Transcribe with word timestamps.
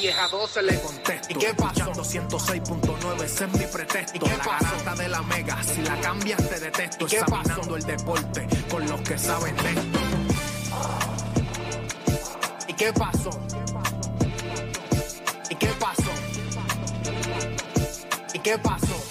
10 0.00 0.16
a 0.18 0.28
12 0.28 0.62
le 0.62 0.80
contesto. 0.80 1.28
¿Y 1.30 1.34
qué 1.34 1.52
pasó? 1.54 1.92
206.9, 1.92 3.22
ese 3.22 3.44
es 3.44 3.52
mi 3.52 3.66
pretexto. 3.66 4.16
¿Y 4.16 4.18
qué 4.20 4.36
pasó? 4.38 4.84
La 4.86 4.94
de 4.94 5.08
la 5.08 5.22
mega, 5.22 5.62
si 5.62 5.82
la 5.82 6.00
cambias 6.00 6.48
te 6.48 6.58
detesto. 6.58 7.04
¿Y 7.04 7.08
qué 7.08 7.16
Examinando 7.18 7.60
pasó? 7.60 7.76
el 7.76 7.82
deporte 7.82 8.46
con 8.70 8.88
los 8.88 9.00
que 9.02 9.18
saben 9.18 9.54
de 9.56 9.70
esto. 9.70 9.98
¿Y 12.66 12.72
qué 12.72 12.92
pasó? 12.94 13.30
¿Y 15.50 15.54
qué 15.56 15.68
pasó? 15.78 16.10
¿Y 16.32 16.38
qué 16.38 16.58
pasó? 16.88 17.10
¿Y 18.32 18.38
qué 18.38 18.58
pasó? 18.58 19.09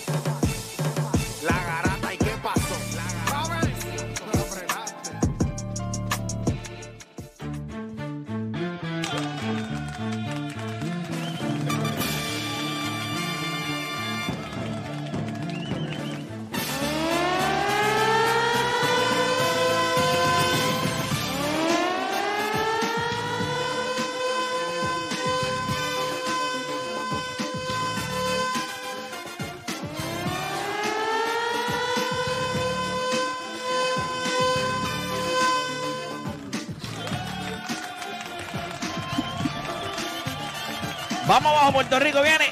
Vamos 41.41 41.53
abajo, 41.53 41.71
Puerto 41.71 41.99
Rico, 41.99 42.21
viene. 42.21 42.51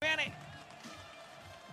Viene. 0.00 0.32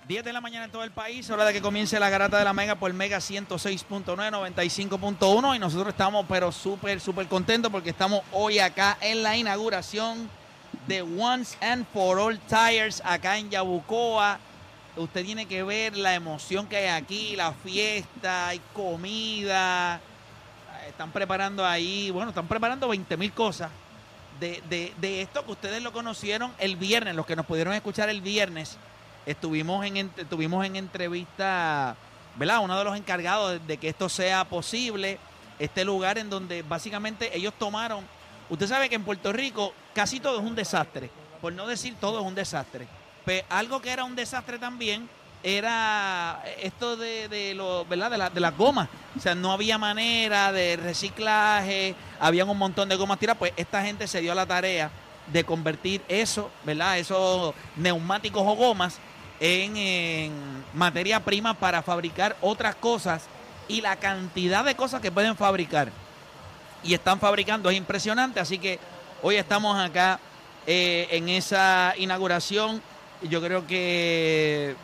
10 0.08 0.24
de 0.24 0.32
la 0.32 0.40
mañana 0.40 0.66
en 0.66 0.72
todo 0.72 0.84
el 0.84 0.92
país, 0.92 1.28
hora 1.32 1.44
de 1.44 1.54
que 1.54 1.62
comience 1.62 2.00
la 2.00 2.08
garata 2.08 2.38
de 2.38 2.44
la 2.44 2.54
Mega 2.54 2.76
por 2.76 2.94
Mega 2.94 3.18
106.9, 3.18 4.06
95.1 4.06 5.56
y 5.56 5.58
nosotros 5.58 5.88
estamos 5.88 6.28
pero 6.30 6.52
súper, 6.52 7.02
súper 7.02 7.26
contentos 7.26 7.72
porque 7.72 7.90
estamos 7.90 8.22
hoy 8.32 8.60
acá 8.60 8.96
en 9.02 9.24
la 9.24 9.36
inauguración 9.36 10.30
de 10.86 11.02
Once 11.02 11.58
and 11.66 11.88
For 11.92 12.20
All 12.20 12.40
Tires 12.42 13.02
acá 13.04 13.40
en 13.40 13.50
Yabucoa. 13.50 14.38
Usted 14.98 15.26
tiene 15.26 15.48
que 15.48 15.64
ver 15.64 15.98
la 15.98 16.14
emoción 16.14 16.68
que 16.68 16.78
hay 16.78 16.88
aquí, 16.90 17.36
la 17.36 17.54
fiesta, 17.54 18.50
hay 18.50 18.62
comida. 18.76 20.00
Están 20.88 21.12
preparando 21.12 21.66
ahí, 21.66 22.12
bueno, 22.12 22.30
están 22.30 22.48
preparando 22.48 22.88
20 22.88 23.18
mil 23.18 23.34
cosas 23.34 23.72
de, 24.42 24.94
de- 25.00 25.22
esto 25.22 25.46
que 25.46 25.52
ustedes 25.52 25.82
lo 25.82 25.94
conocieron 25.94 26.52
el 26.58 26.76
viernes, 26.76 27.16
los 27.16 27.26
que 27.26 27.36
nos 27.36 27.46
pudieron 27.46 27.74
escuchar 27.74 28.10
el 28.10 28.22
viernes, 28.22 28.78
estuvimos 29.26 29.86
en, 29.86 30.12
estuvimos 30.18 30.66
en 30.66 30.76
entrevista, 30.76 31.96
¿verdad? 32.36 32.60
Uno 32.64 32.78
de 32.78 32.84
los 32.84 32.98
encargados 32.98 33.52
de, 33.54 33.60
de 33.60 33.78
que 33.78 33.88
esto 33.90 34.10
sea 34.10 34.44
posible, 34.46 35.20
este 35.60 35.86
lugar 35.86 36.18
en 36.18 36.30
donde 36.30 36.64
básicamente 36.64 37.36
ellos 37.38 37.54
tomaron, 37.58 38.04
usted 38.50 38.68
sabe 38.68 38.90
que 38.90 38.96
en 38.96 39.04
Puerto 39.04 39.32
Rico 39.32 39.74
casi 39.94 40.20
todo 40.20 40.40
es 40.40 40.44
un 40.46 40.56
desastre, 40.56 41.10
por 41.40 41.54
no 41.54 41.68
decir 41.68 41.96
todo 42.02 42.20
es 42.20 42.26
un 42.26 42.36
desastre, 42.36 42.88
pero 43.24 43.46
algo 43.50 43.82
que 43.82 43.92
era 43.92 44.04
un 44.04 44.16
desastre 44.16 44.58
también 44.60 45.08
era 45.44 46.44
esto 46.62 46.98
de, 46.98 47.28
de 47.28 47.54
lo, 47.54 47.86
¿verdad? 47.86 48.12
De, 48.12 48.18
la, 48.18 48.30
de 48.30 48.40
las 48.40 48.56
gomas. 48.56 48.90
O 49.18 49.20
sea, 49.20 49.36
no 49.36 49.52
había 49.52 49.78
manera 49.78 50.52
de 50.52 50.78
reciclaje, 50.78 51.96
habían 52.20 52.50
un 52.50 52.58
montón 52.58 52.90
de 52.90 52.96
gomas 52.96 53.20
tiradas. 53.20 53.40
Pues 53.40 53.54
esta 53.58 53.84
gente 53.84 54.08
se 54.08 54.22
dio 54.22 54.34
la 54.36 54.46
tarea 54.46 54.92
de 55.28 55.44
convertir 55.44 56.02
eso, 56.08 56.50
¿verdad? 56.64 56.98
Esos 56.98 57.54
neumáticos 57.76 58.44
o 58.46 58.56
gomas 58.56 59.00
en, 59.40 60.64
materia 60.74 61.20
prima 61.20 61.54
para 61.54 61.82
fabricar 61.82 62.38
otras 62.42 62.76
cosas 62.76 63.24
y 63.68 63.82
la 63.82 63.98
cantidad 63.98 64.64
de 64.64 64.76
cosas 64.76 65.02
que 65.02 65.12
pueden 65.12 65.36
fabricar 65.36 65.92
y 66.84 66.94
están 66.94 67.20
fabricando 67.20 67.70
es 67.70 67.78
impresionante. 67.78 68.40
Así 68.40 68.58
que 68.58 68.80
hoy 69.22 69.36
estamos 69.36 69.78
acá 69.78 70.20
eh, 70.66 71.08
en 71.12 71.30
esa 71.30 71.94
inauguración. 71.98 72.82
Yo 73.24 73.42
creo 73.42 73.68
que 73.68 74.76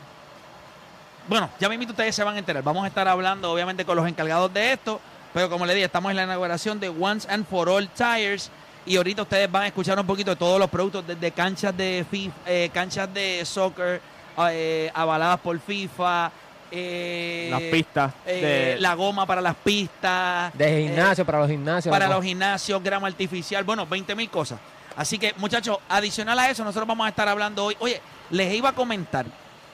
bueno, 1.27 1.49
ya 1.59 1.67
mismo 1.69 1.85
ustedes 1.85 2.15
se 2.15 2.23
van 2.23 2.35
a 2.35 2.39
enterar. 2.39 2.63
Vamos 2.63 2.83
a 2.83 2.87
estar 2.87 3.07
hablando, 3.07 3.51
obviamente, 3.51 3.85
con 3.85 3.95
los 3.95 4.07
encargados 4.07 4.53
de 4.53 4.73
esto. 4.73 4.99
Pero 5.33 5.49
como 5.49 5.65
les 5.65 5.75
dije, 5.75 5.85
estamos 5.85 6.09
en 6.09 6.15
la 6.17 6.23
inauguración 6.23 6.79
de 6.79 6.89
Once 6.89 7.27
and 7.29 7.45
For 7.47 7.69
All 7.69 7.87
Tires. 7.89 8.49
Y 8.85 8.95
ahorita 8.97 9.23
ustedes 9.23 9.51
van 9.51 9.63
a 9.63 9.67
escuchar 9.67 9.99
un 9.99 10.07
poquito 10.07 10.29
de 10.31 10.37
todos 10.37 10.57
los 10.59 10.69
productos, 10.69 11.05
desde 11.05 11.31
canchas 11.31 11.75
de 11.75 12.05
FIFA, 12.09 12.35
eh, 12.45 12.69
canchas 12.73 13.13
de 13.13 13.43
soccer, 13.45 14.01
eh, 14.49 14.89
avaladas 14.93 15.39
por 15.41 15.59
FIFA. 15.59 16.31
eh, 16.71 17.47
Las 17.51 17.61
pistas 17.61 18.13
eh, 18.25 18.75
de- 18.75 18.81
la 18.81 18.93
goma 18.93 19.25
para 19.25 19.39
las 19.41 19.55
pistas. 19.55 20.53
De 20.53 20.65
eh, 20.85 20.87
gimnasio, 20.87 21.25
para 21.25 21.39
los 21.39 21.49
gimnasios. 21.49 21.91
para 21.93 22.07
los 22.09 22.23
gimnasios, 22.23 22.83
grama 22.83 23.07
artificial, 23.07 23.63
bueno, 23.63 23.85
20 23.85 24.15
mil 24.15 24.29
cosas. 24.29 24.59
Así 24.95 25.17
que, 25.19 25.33
muchachos, 25.37 25.77
adicional 25.87 26.37
a 26.39 26.49
eso, 26.49 26.63
nosotros 26.63 26.87
vamos 26.87 27.05
a 27.05 27.09
estar 27.09 27.27
hablando 27.27 27.65
hoy. 27.65 27.77
Oye, 27.79 28.01
les 28.31 28.53
iba 28.53 28.69
a 28.69 28.73
comentar, 28.73 29.25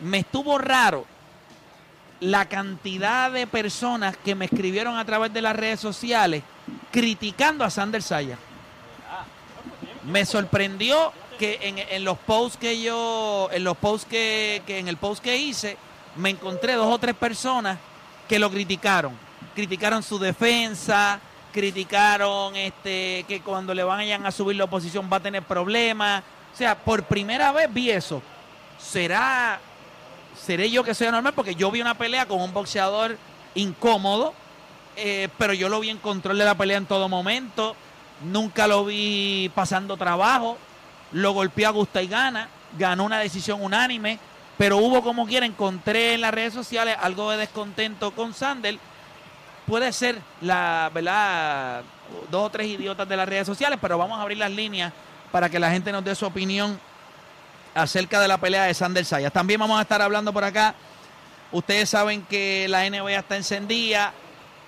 me 0.02 0.20
estuvo 0.20 0.58
raro 0.58 1.06
la 2.24 2.46
cantidad 2.46 3.32
de 3.32 3.48
personas 3.48 4.16
que 4.16 4.34
me 4.34 4.46
escribieron 4.46 4.98
a 4.98 5.04
través 5.04 5.34
de 5.34 5.42
las 5.42 5.56
redes 5.56 5.80
sociales 5.82 6.42
criticando 6.90 7.66
a 7.66 7.70
Sander 7.70 8.02
Saya. 8.02 8.38
Me 10.06 10.26
sorprendió 10.26 11.12
que 11.38 11.60
en, 11.62 11.80
en 11.80 12.04
los 12.06 12.18
posts 12.18 12.58
que 12.58 12.82
yo, 12.82 13.50
en 13.52 13.66
los 13.66 13.76
posts 13.76 14.08
que, 14.10 14.62
que 14.66 14.80
en 14.80 14.88
el 14.88 14.96
post 14.96 15.22
que 15.22 15.36
hice, 15.36 15.78
me 16.16 16.30
encontré 16.30 16.74
dos 16.74 16.94
o 16.94 16.98
tres 16.98 17.16
personas 17.16 17.78
que 18.30 18.40
lo 18.40 18.50
criticaron. 18.50 19.18
Criticaron 19.54 20.02
su 20.02 20.18
defensa, 20.18 21.20
criticaron 21.52 22.56
este 22.56 23.26
que 23.28 23.42
cuando 23.42 23.74
le 23.74 23.84
vayan 23.84 24.26
a 24.26 24.32
subir 24.32 24.56
la 24.56 24.64
oposición 24.64 25.10
va 25.12 25.18
a 25.18 25.22
tener 25.22 25.44
problemas. 25.44 26.24
O 26.54 26.58
sea, 26.58 26.78
por 26.78 27.04
primera 27.04 27.52
vez 27.52 27.74
vi 27.74 27.90
eso. 27.92 28.22
¿Será 28.80 29.60
seré 30.44 30.70
yo 30.70 30.84
que 30.84 30.94
soy 30.94 31.08
anormal? 31.08 31.34
Porque 31.34 31.56
yo 31.56 31.72
vi 31.72 31.82
una 31.82 31.98
pelea 31.98 32.26
con 32.28 32.42
un 32.42 32.54
boxeador 32.54 33.18
incómodo, 33.56 34.34
eh, 34.96 35.30
pero 35.38 35.54
yo 35.54 35.70
lo 35.70 35.80
vi 35.80 35.90
en 35.90 35.98
control 35.98 36.38
de 36.38 36.46
la 36.46 36.56
pelea 36.56 36.78
en 36.78 36.86
todo 36.86 37.08
momento. 37.10 37.76
Nunca 38.24 38.68
lo 38.68 38.86
vi 38.86 39.52
pasando 39.56 39.98
trabajo. 39.98 40.58
Lo 41.12 41.32
golpeó 41.32 41.68
a 41.68 41.72
gusta 41.72 42.02
y 42.02 42.08
gana. 42.08 42.50
Ganó 42.78 43.06
una 43.06 43.20
decisión 43.20 43.64
unánime. 43.64 44.20
Pero 44.58 44.78
hubo 44.78 45.02
como 45.02 45.26
quiera, 45.26 45.46
encontré 45.46 46.14
en 46.14 46.22
las 46.22 46.34
redes 46.34 46.54
sociales 46.54 46.96
algo 47.00 47.32
de 47.32 47.38
descontento 47.38 48.12
con 48.12 48.34
Sandel. 48.34 48.80
Puede 49.66 49.92
ser 49.94 50.20
la, 50.42 50.92
¿verdad? 50.94 51.84
Dos 52.30 52.48
o 52.48 52.50
tres 52.50 52.68
idiotas 52.68 53.08
de 53.08 53.18
las 53.18 53.28
redes 53.28 53.48
sociales, 53.48 53.80
pero 53.82 53.98
vamos 53.98 54.20
a 54.20 54.22
abrir 54.22 54.38
las 54.38 54.52
líneas 54.52 54.94
para 55.32 55.50
que 55.50 55.60
la 55.60 55.72
gente 55.72 55.92
nos 55.92 56.04
dé 56.04 56.14
su 56.14 56.26
opinión 56.26 56.80
acerca 57.76 58.20
de 58.20 58.28
la 58.28 58.38
pelea 58.38 58.64
de 58.64 58.74
Sander 58.74 59.06
Sayas. 59.06 59.34
También 59.34 59.60
vamos 59.60 59.78
a 59.80 59.82
estar 59.82 60.02
hablando 60.02 60.32
por 60.34 60.44
acá. 60.44 60.76
Ustedes 61.52 61.90
saben 61.90 62.24
que 62.24 62.68
la 62.70 62.90
NBA 62.90 63.16
está 63.20 63.36
encendida. 63.38 64.14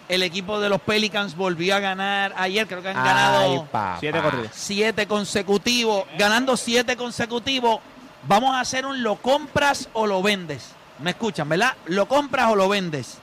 El 0.08 0.22
equipo 0.22 0.60
de 0.60 0.70
los 0.70 0.80
Pelicans 0.82 1.36
volvió 1.36 1.76
a 1.76 1.80
ganar 1.80 2.34
ayer, 2.38 2.68
creo 2.68 2.84
que 2.84 2.90
han 2.90 2.96
ganado 2.96 3.68
Siete 4.00 4.22
corridos. 4.22 4.52
siete 4.54 5.08
consecutivos. 5.08 6.06
Ganando 6.18 6.56
siete 6.58 6.96
consecutivos, 6.96 7.80
vamos 8.28 8.56
a 8.56 8.60
hacer 8.60 8.86
un 8.86 9.02
lo 9.02 9.16
compras 9.16 9.90
o 9.94 10.06
lo 10.06 10.22
vendes. 10.22 10.70
¿Me 11.00 11.10
escuchan, 11.12 11.50
verdad? 11.50 11.74
Lo 11.88 12.08
compras 12.08 12.52
o 12.52 12.56
lo 12.56 12.70
vendes. 12.70 13.18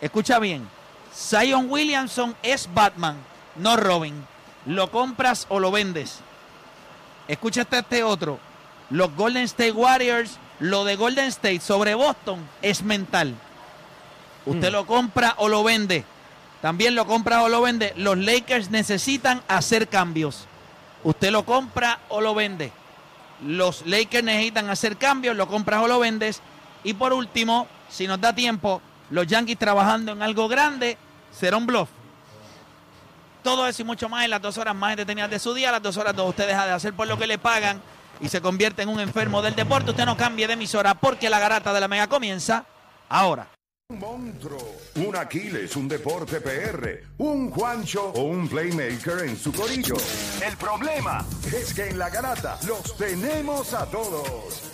Escucha 0.00 0.38
bien. 0.38 0.66
Zion 1.14 1.66
Williamson 1.70 2.34
es 2.42 2.68
Batman, 2.72 3.16
no 3.56 3.76
Robin. 3.76 4.24
Lo 4.66 4.90
compras 4.90 5.44
o 5.50 5.60
lo 5.60 5.70
vendes. 5.70 6.20
Escúchate 7.28 7.78
este 7.78 8.02
otro. 8.02 8.38
Los 8.94 9.12
Golden 9.16 9.42
State 9.42 9.72
Warriors, 9.72 10.38
lo 10.60 10.84
de 10.84 10.94
Golden 10.94 11.24
State 11.24 11.58
sobre 11.58 11.96
Boston 11.96 12.48
es 12.62 12.84
mental. 12.84 13.34
Usted 14.46 14.70
lo 14.70 14.86
compra 14.86 15.34
o 15.38 15.48
lo 15.48 15.64
vende. 15.64 16.04
También 16.62 16.94
lo 16.94 17.04
compra 17.04 17.42
o 17.42 17.48
lo 17.48 17.60
vende. 17.60 17.92
Los 17.96 18.16
Lakers 18.16 18.70
necesitan 18.70 19.42
hacer 19.48 19.88
cambios. 19.88 20.46
Usted 21.02 21.32
lo 21.32 21.44
compra 21.44 21.98
o 22.08 22.20
lo 22.20 22.36
vende. 22.36 22.70
Los 23.44 23.84
Lakers 23.84 24.22
necesitan 24.22 24.70
hacer 24.70 24.96
cambios, 24.96 25.34
lo 25.34 25.48
compras 25.48 25.82
o 25.82 25.88
lo 25.88 25.98
vendes. 25.98 26.40
Y 26.84 26.94
por 26.94 27.12
último, 27.12 27.66
si 27.88 28.06
nos 28.06 28.20
da 28.20 28.32
tiempo, 28.32 28.80
los 29.10 29.26
Yankees 29.26 29.58
trabajando 29.58 30.12
en 30.12 30.22
algo 30.22 30.46
grande, 30.46 30.98
será 31.32 31.56
un 31.56 31.66
bluff. 31.66 31.88
Todo 33.42 33.66
eso 33.66 33.82
y 33.82 33.84
mucho 33.84 34.08
más 34.08 34.24
en 34.24 34.30
las 34.30 34.40
dos 34.40 34.56
horas 34.56 34.76
más 34.76 34.90
entretenidas 34.90 35.30
de 35.30 35.40
su 35.40 35.52
día, 35.52 35.72
las 35.72 35.82
dos 35.82 35.96
horas 35.96 36.14
donde 36.14 36.30
usted 36.30 36.46
deja 36.46 36.64
de 36.64 36.70
hacer 36.70 36.94
por 36.94 37.08
lo 37.08 37.18
que 37.18 37.26
le 37.26 37.38
pagan 37.38 37.82
y 38.20 38.28
se 38.28 38.40
convierte 38.40 38.82
en 38.82 38.88
un 38.88 39.00
enfermo 39.00 39.42
del 39.42 39.54
deporte. 39.54 39.90
Usted 39.90 40.06
no 40.06 40.16
cambie 40.16 40.46
de 40.46 40.54
emisora 40.54 40.94
porque 40.94 41.30
la 41.30 41.38
garata 41.38 41.72
de 41.72 41.80
la 41.80 41.88
mega 41.88 42.06
comienza 42.06 42.64
ahora. 43.08 43.48
Un 43.90 43.98
monstruo, 43.98 44.76
un 44.96 45.14
Aquiles, 45.14 45.76
un 45.76 45.86
deporte 45.86 46.40
PR, 46.40 47.02
un 47.18 47.50
Juancho 47.50 48.12
o 48.14 48.22
un 48.22 48.48
playmaker 48.48 49.28
en 49.28 49.36
su 49.36 49.52
corillo. 49.52 49.96
El 50.44 50.56
problema 50.56 51.24
es 51.54 51.74
que 51.74 51.90
en 51.90 51.98
la 51.98 52.08
garata 52.08 52.58
los 52.66 52.96
tenemos 52.96 53.74
a 53.74 53.84
todos. 53.86 54.73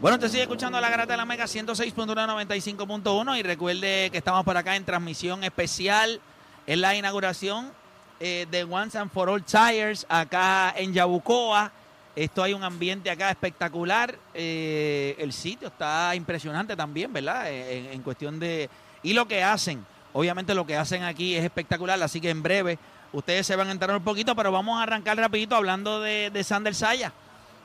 Bueno, 0.00 0.18
te 0.18 0.28
sigue 0.30 0.42
escuchando 0.42 0.80
la 0.80 0.88
garata 0.88 1.12
de 1.12 1.18
la 1.18 1.26
Mega 1.26 1.44
106.195.1 1.44 3.38
y 3.38 3.42
recuerde 3.42 4.08
que 4.10 4.16
estamos 4.18 4.44
por 4.44 4.56
acá 4.56 4.76
en 4.76 4.84
transmisión 4.86 5.44
especial 5.44 6.20
en 6.66 6.80
la 6.80 6.94
inauguración 6.94 7.70
eh, 8.18 8.46
de 8.50 8.64
Once 8.64 8.96
and 8.96 9.10
for 9.10 9.28
All 9.28 9.44
Tires 9.44 10.06
acá 10.08 10.72
en 10.74 10.94
Yabucoa. 10.94 11.70
Esto 12.16 12.42
hay 12.42 12.54
un 12.54 12.64
ambiente 12.64 13.10
acá 13.10 13.30
espectacular. 13.30 14.18
eh, 14.32 15.16
el 15.18 15.34
sitio 15.34 15.68
está 15.68 16.14
impresionante 16.14 16.74
también, 16.76 17.12
¿verdad? 17.12 17.50
Eh, 17.50 17.78
En, 17.78 17.92
en 17.92 18.02
cuestión 18.02 18.40
de... 18.40 18.70
Y 19.02 19.12
lo 19.12 19.28
que 19.28 19.42
hacen, 19.42 19.84
obviamente 20.14 20.54
lo 20.54 20.66
que 20.66 20.76
hacen 20.78 21.02
aquí 21.02 21.36
es 21.36 21.44
espectacular, 21.44 22.02
así 22.02 22.22
que 22.22 22.30
en 22.30 22.42
breve 22.42 22.78
ustedes 23.12 23.46
se 23.46 23.54
van 23.54 23.68
a 23.68 23.72
enterar 23.72 23.96
un 23.96 24.04
poquito, 24.04 24.34
pero 24.34 24.50
vamos 24.50 24.80
a 24.80 24.82
arrancar 24.84 25.18
rapidito 25.18 25.56
hablando 25.56 26.00
de, 26.00 26.30
de 26.30 26.42
Sander 26.44 26.74
Saya. 26.74 27.12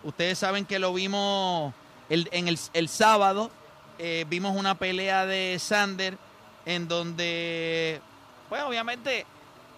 Ustedes 0.04 0.38
saben 0.38 0.66
que 0.66 0.80
lo 0.80 0.94
vimos 0.94 1.74
el, 2.10 2.30
en 2.32 2.48
el, 2.48 2.60
el 2.74 2.90
sábado, 2.90 3.52
eh, 3.98 4.26
vimos 4.28 4.56
una 4.56 4.76
pelea 4.76 5.26
de 5.26 5.58
Sander 5.60 6.18
en 6.66 6.88
donde, 6.88 8.02
pues 8.50 8.64
obviamente, 8.64 9.26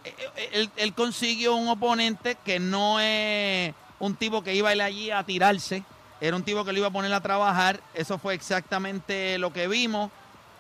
eh, 0.04 0.16
eh, 0.36 0.68
él, 0.78 0.94
consiguió 0.94 1.56
un 1.56 1.68
oponente 1.68 2.38
que 2.44 2.60
no 2.60 3.00
es 3.00 3.74
un 4.00 4.16
tipo 4.16 4.44
que 4.44 4.56
iba 4.56 4.70
a 4.70 4.76
ir 4.76 4.82
allí 4.82 5.12
a 5.12 5.24
tirarse, 5.24 5.84
era 6.22 6.36
un 6.36 6.44
tipo 6.44 6.64
que 6.64 6.72
lo 6.72 6.80
iba 6.80 6.88
a 6.88 6.92
poner 6.92 7.14
a 7.14 7.22
trabajar, 7.22 7.82
eso 7.94 8.18
fue 8.18 8.34
exactamente 8.34 9.38
lo 9.38 9.54
que 9.54 9.68
vimos. 9.68 10.10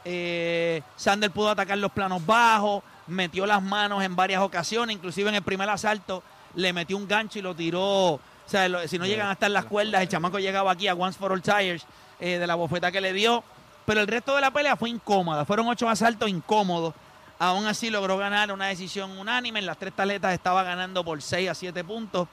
Eh, 0.05 0.81
Sander 0.95 1.31
pudo 1.31 1.49
atacar 1.49 1.77
los 1.77 1.91
planos 1.91 2.25
bajos, 2.25 2.83
metió 3.07 3.45
las 3.45 3.63
manos 3.63 4.03
en 4.03 4.15
varias 4.15 4.41
ocasiones, 4.41 4.95
inclusive 4.95 5.29
en 5.29 5.35
el 5.35 5.41
primer 5.41 5.69
asalto 5.69 6.23
le 6.55 6.73
metió 6.73 6.97
un 6.97 7.07
gancho 7.07 7.39
y 7.39 7.41
lo 7.41 7.55
tiró. 7.55 8.19
O 8.47 8.49
sea, 8.49 8.67
lo- 8.69 8.87
si 8.87 8.97
no 8.97 9.05
llegan 9.05 9.27
hasta 9.27 9.49
las 9.49 9.65
cuerdas, 9.65 10.01
el 10.01 10.07
chamaco 10.07 10.39
llegaba 10.39 10.71
aquí 10.71 10.87
a 10.87 10.93
Once 10.95 11.19
for 11.19 11.31
All 11.33 11.41
Tires 11.41 11.85
eh, 12.19 12.37
de 12.39 12.47
la 12.47 12.55
bofeta 12.55 12.91
que 12.91 13.01
le 13.01 13.11
dio. 13.13 13.43
Pero 13.85 13.99
el 14.01 14.07
resto 14.07 14.33
de 14.35 14.41
la 14.41 14.51
pelea 14.51 14.75
fue 14.75 14.89
incómoda. 14.89 15.45
Fueron 15.45 15.67
ocho 15.67 15.87
asaltos 15.89 16.29
incómodos. 16.29 16.93
Aún 17.39 17.67
así 17.67 17.89
logró 17.89 18.17
ganar 18.17 18.51
una 18.51 18.67
decisión 18.67 19.11
unánime. 19.17 19.59
En 19.59 19.65
las 19.65 19.77
tres 19.77 19.93
taletas 19.93 20.33
estaba 20.33 20.63
ganando 20.63 21.03
por 21.03 21.21
6 21.21 21.49
a 21.49 21.53
7 21.53 21.83
puntos. 21.83 22.27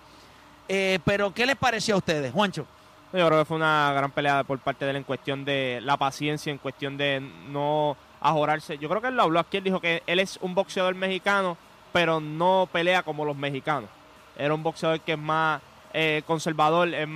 Eh, 0.69 0.99
pero, 1.05 1.33
¿qué 1.35 1.45
les 1.47 1.57
pareció 1.57 1.95
a 1.97 1.99
ustedes, 1.99 2.33
Juancho? 2.33 2.67
Yo 3.13 3.27
creo 3.27 3.39
que 3.41 3.45
fue 3.45 3.57
una 3.57 3.93
gran 3.95 4.11
pelea 4.11 4.43
por 4.45 4.59
parte 4.61 4.85
de 4.85 4.93
él 4.93 4.97
en 4.99 5.05
cuestión 5.05 5.45
de 5.45 5.81
la 5.83 5.97
paciencia, 5.97 6.51
en 6.51 6.59
cuestión 6.59 6.97
de 6.97 7.21
no 7.49 7.97
ajorarse. 8.21 8.79
Yo 8.79 8.89
creo 8.89 9.01
que 9.03 9.09
él 9.09 9.17
lo 9.17 9.23
habló 9.25 9.39
aquí, 9.41 9.59
él 9.59 9.65
dijo 9.65 9.81
que 9.81 10.03
él 10.07 10.19
es 10.19 10.39
un 10.41 10.55
boxeador 10.55 10.95
mexicano, 10.95 11.57
pero 11.93 12.19
no 12.21 12.69
pelea 12.73 13.03
como 13.03 13.25
los 13.25 13.37
mexicanos. 13.37 13.89
Era 14.37 14.55
un 14.55 14.63
boxeador 14.65 14.99
que 15.01 15.13
es 15.13 15.19
más 15.19 15.61
eh, 15.97 16.23
conservador, 16.27 16.93
es 16.93 17.09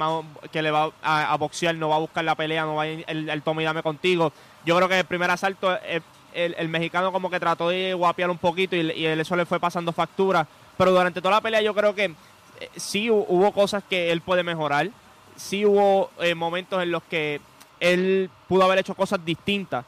que 0.53 0.63
le 0.63 0.71
va 0.71 0.91
a, 1.03 1.37
boxear, 1.37 1.75
no 1.75 1.89
va 1.89 1.97
a 1.97 1.99
buscar 1.99 2.25
la 2.25 2.37
pelea, 2.37 2.63
no 2.65 2.77
va 2.77 2.85
a 2.85 2.89
ir 2.89 3.05
el, 3.09 3.29
el 3.29 3.43
tome 3.43 3.63
y 3.63 3.67
dame 3.67 3.83
contigo. 3.83 4.33
Yo 4.65 4.77
creo 4.77 4.89
que 4.89 5.01
el 5.01 5.05
primer 5.05 5.31
asalto, 5.31 5.77
eh, 5.83 6.01
el, 6.33 6.69
mexicano 6.69 7.11
como 7.11 7.29
que 7.29 7.41
trató 7.41 7.71
de 7.71 7.93
guapear 7.95 8.31
un 8.31 8.39
poquito 8.39 8.77
y, 8.77 9.05
eso 9.05 9.35
le 9.37 9.47
fue 9.47 9.59
pasando 9.59 9.93
factura. 9.93 10.47
Pero 10.77 10.93
durante 10.93 11.21
toda 11.21 11.35
la 11.35 11.41
pelea 11.41 11.61
yo 11.61 11.75
creo 11.75 11.95
que 11.95 12.05
eh, 12.05 12.71
sí 12.77 13.09
hu- 13.09 13.25
hubo 13.29 13.53
cosas 13.53 13.83
que 13.89 14.13
él 14.13 14.21
puede 14.21 14.45
mejorar. 14.45 14.89
Sí 15.35 15.65
hubo 15.67 16.11
eh, 16.21 16.35
momentos 16.35 16.81
en 16.83 16.93
los 16.93 17.03
que 17.03 17.41
él 17.81 18.31
pudo 18.47 18.65
haber 18.65 18.79
hecho 18.79 18.95
cosas 18.95 19.25
distintas. 19.25 19.85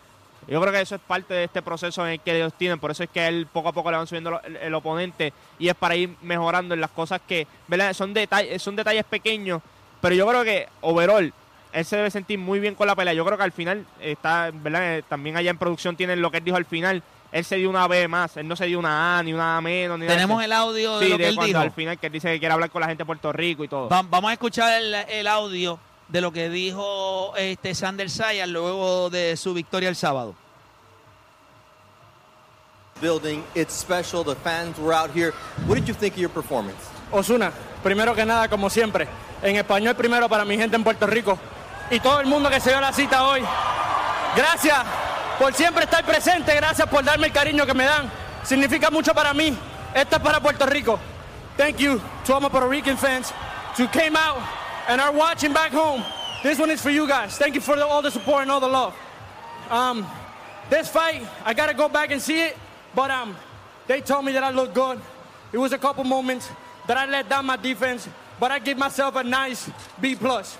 Yo 0.48 0.60
creo 0.60 0.72
que 0.72 0.80
eso 0.80 0.94
es 0.96 1.00
parte 1.00 1.34
de 1.34 1.44
este 1.44 1.62
proceso 1.62 2.04
en 2.06 2.12
el 2.14 2.20
que 2.20 2.36
ellos 2.36 2.52
tienen, 2.54 2.78
por 2.80 2.90
eso 2.90 3.02
es 3.04 3.10
que 3.10 3.26
él 3.26 3.46
poco 3.52 3.68
a 3.68 3.72
poco 3.72 3.90
le 3.90 3.96
van 3.98 4.06
subiendo 4.06 4.30
lo- 4.32 4.42
el, 4.42 4.56
el 4.56 4.74
oponente 4.74 5.32
y 5.58 5.68
es 5.68 5.74
para 5.74 5.94
ir 5.96 6.10
mejorando 6.22 6.74
en 6.74 6.80
las 6.80 6.90
cosas 6.90 7.20
que, 7.26 7.46
¿verdad? 7.68 7.92
Son 7.92 8.12
detalles, 8.12 8.60
son 8.62 8.74
detalles 8.76 9.04
pequeños, 9.04 9.62
pero 10.00 10.14
yo 10.14 10.26
creo 10.26 10.42
que 10.44 10.66
overall 10.80 11.32
él 11.72 11.84
se 11.84 11.96
debe 11.96 12.10
sentir 12.10 12.36
muy 12.38 12.58
bien 12.58 12.74
con 12.74 12.88
la 12.88 12.96
pelea. 12.96 13.12
Yo 13.14 13.24
creo 13.24 13.38
que 13.38 13.44
al 13.44 13.52
final 13.52 13.86
está, 14.00 14.50
¿verdad? 14.52 14.98
Eh, 14.98 15.04
También 15.08 15.36
allá 15.36 15.50
en 15.50 15.58
producción 15.58 15.94
tienen 15.94 16.20
lo 16.20 16.30
que 16.32 16.38
él 16.38 16.44
dijo 16.44 16.56
al 16.56 16.64
final. 16.64 17.00
Él 17.30 17.44
se 17.44 17.54
dio 17.56 17.70
una 17.70 17.86
B 17.86 18.08
más, 18.08 18.36
él 18.38 18.48
no 18.48 18.56
se 18.56 18.66
dio 18.66 18.76
una 18.80 19.16
A 19.18 19.22
ni 19.22 19.32
una 19.32 19.56
A 19.56 19.60
menos 19.60 19.96
ni 20.00 20.04
Tenemos 20.08 20.42
el 20.42 20.50
audio 20.50 20.98
de 20.98 21.04
Sí, 21.06 21.10
lo 21.12 21.16
que 21.16 21.22
de 21.22 21.28
él 21.28 21.36
dijo. 21.44 21.58
al 21.60 21.70
final 21.70 21.96
que 21.96 22.08
él 22.08 22.12
dice 22.12 22.32
que 22.32 22.40
quiere 22.40 22.52
hablar 22.54 22.70
con 22.70 22.80
la 22.80 22.88
gente 22.88 23.02
de 23.02 23.06
Puerto 23.06 23.32
Rico 23.32 23.62
y 23.62 23.68
todo. 23.68 23.88
Va- 23.88 24.02
vamos 24.02 24.30
a 24.30 24.32
escuchar 24.32 24.82
el, 24.82 24.92
el 24.94 25.26
audio 25.28 25.78
de 26.10 26.20
lo 26.20 26.32
que 26.32 26.48
dijo 26.48 27.34
este 27.36 27.74
Sander 27.74 28.10
Sayas 28.10 28.48
luego 28.48 29.10
de 29.10 29.36
su 29.36 29.54
victoria 29.54 29.88
el 29.88 29.96
sábado. 29.96 30.34
building. 33.00 33.42
It's 33.54 33.72
special. 33.72 34.22
The 34.22 34.36
fans 34.36 34.78
were 34.78 34.92
out 34.92 35.10
here. 35.10 35.32
What 35.66 35.76
did 35.76 35.88
you 35.88 35.94
think 35.94 36.14
of 36.14 36.20
your 36.20 36.30
performance? 36.30 36.78
Osuna, 37.10 37.50
primero 37.82 38.14
que 38.14 38.24
nada, 38.24 38.48
como 38.48 38.68
siempre, 38.68 39.08
en 39.42 39.56
español 39.56 39.96
primero 39.96 40.28
para 40.28 40.44
mi 40.44 40.56
gente 40.56 40.76
en 40.76 40.84
Puerto 40.84 41.06
Rico 41.06 41.38
y 41.90 41.98
todo 41.98 42.20
el 42.20 42.26
mundo 42.26 42.50
que 42.50 42.60
se 42.60 42.70
dio 42.70 42.80
la 42.80 42.92
cita 42.92 43.26
hoy. 43.26 43.42
Gracias 44.36 44.78
por 45.38 45.52
siempre 45.54 45.84
estar 45.84 46.04
presente, 46.04 46.54
gracias 46.54 46.88
por 46.88 47.02
darme 47.02 47.28
el 47.28 47.32
cariño 47.32 47.66
que 47.66 47.74
me 47.74 47.84
dan. 47.84 48.10
Significa 48.44 48.90
mucho 48.90 49.12
para 49.14 49.34
mí. 49.34 49.56
Esto 49.94 50.16
es 50.16 50.22
para 50.22 50.40
Puerto 50.40 50.66
Rico. 50.66 51.00
Thank 51.56 51.78
you 51.78 52.00
to 52.26 52.34
all 52.34 52.40
my 52.40 52.48
Puerto 52.48 52.68
Rican 52.68 52.96
fans 52.96 53.32
who 53.76 53.88
came 53.88 54.16
out 54.16 54.38
and 54.88 55.00
are 55.00 55.12
watching 55.12 55.52
back 55.52 55.72
home. 55.72 56.02
This 56.42 56.58
one 56.58 56.70
is 56.70 56.80
for 56.80 56.90
you 56.90 57.06
guys. 57.06 57.36
Thank 57.36 57.54
you 57.54 57.60
for 57.60 57.76
the- 57.76 57.86
all 57.86 58.02
the 58.02 58.10
support 58.10 58.42
and 58.42 58.50
all 58.50 58.60
the 58.60 58.68
love. 58.68 58.94
Um, 59.68 60.06
this 60.68 60.88
fight, 60.88 61.26
I 61.44 61.54
gotta 61.54 61.74
go 61.74 61.88
back 61.88 62.10
and 62.10 62.20
see 62.20 62.40
it, 62.42 62.56
but 62.94 63.10
um, 63.10 63.36
they 63.86 64.00
told 64.00 64.24
me 64.24 64.32
that 64.32 64.44
I 64.44 64.50
looked 64.50 64.74
good. 64.74 65.00
It 65.52 65.58
was 65.58 65.72
a 65.72 65.78
couple 65.78 66.04
moments 66.04 66.48
that 66.86 66.96
I 66.96 67.06
let 67.06 67.28
down 67.28 67.46
my 67.46 67.56
defense, 67.56 68.08
but 68.38 68.50
I 68.50 68.58
give 68.58 68.78
myself 68.78 69.16
a 69.16 69.22
nice 69.22 69.70
B 70.00 70.14
plus. 70.14 70.56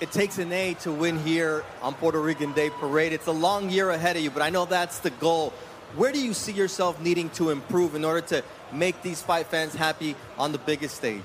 It 0.00 0.12
takes 0.12 0.38
an 0.38 0.52
A 0.52 0.74
to 0.82 0.92
win 0.92 1.18
here 1.18 1.64
on 1.82 1.94
Puerto 1.94 2.20
Rican 2.20 2.52
Day 2.52 2.70
Parade. 2.70 3.12
It's 3.12 3.26
a 3.26 3.32
long 3.32 3.68
year 3.68 3.90
ahead 3.90 4.16
of 4.16 4.22
you, 4.22 4.30
but 4.30 4.42
I 4.42 4.50
know 4.50 4.64
that's 4.64 5.00
the 5.00 5.10
goal. 5.10 5.52
Where 5.96 6.12
do 6.12 6.20
you 6.22 6.34
see 6.34 6.52
yourself 6.52 7.00
needing 7.00 7.30
to 7.30 7.50
improve 7.50 7.94
in 7.96 8.04
order 8.04 8.20
to 8.28 8.44
make 8.72 9.02
these 9.02 9.20
fight 9.22 9.46
fans 9.48 9.74
happy 9.74 10.14
on 10.38 10.52
the 10.52 10.58
biggest 10.58 10.94
stage? 10.96 11.22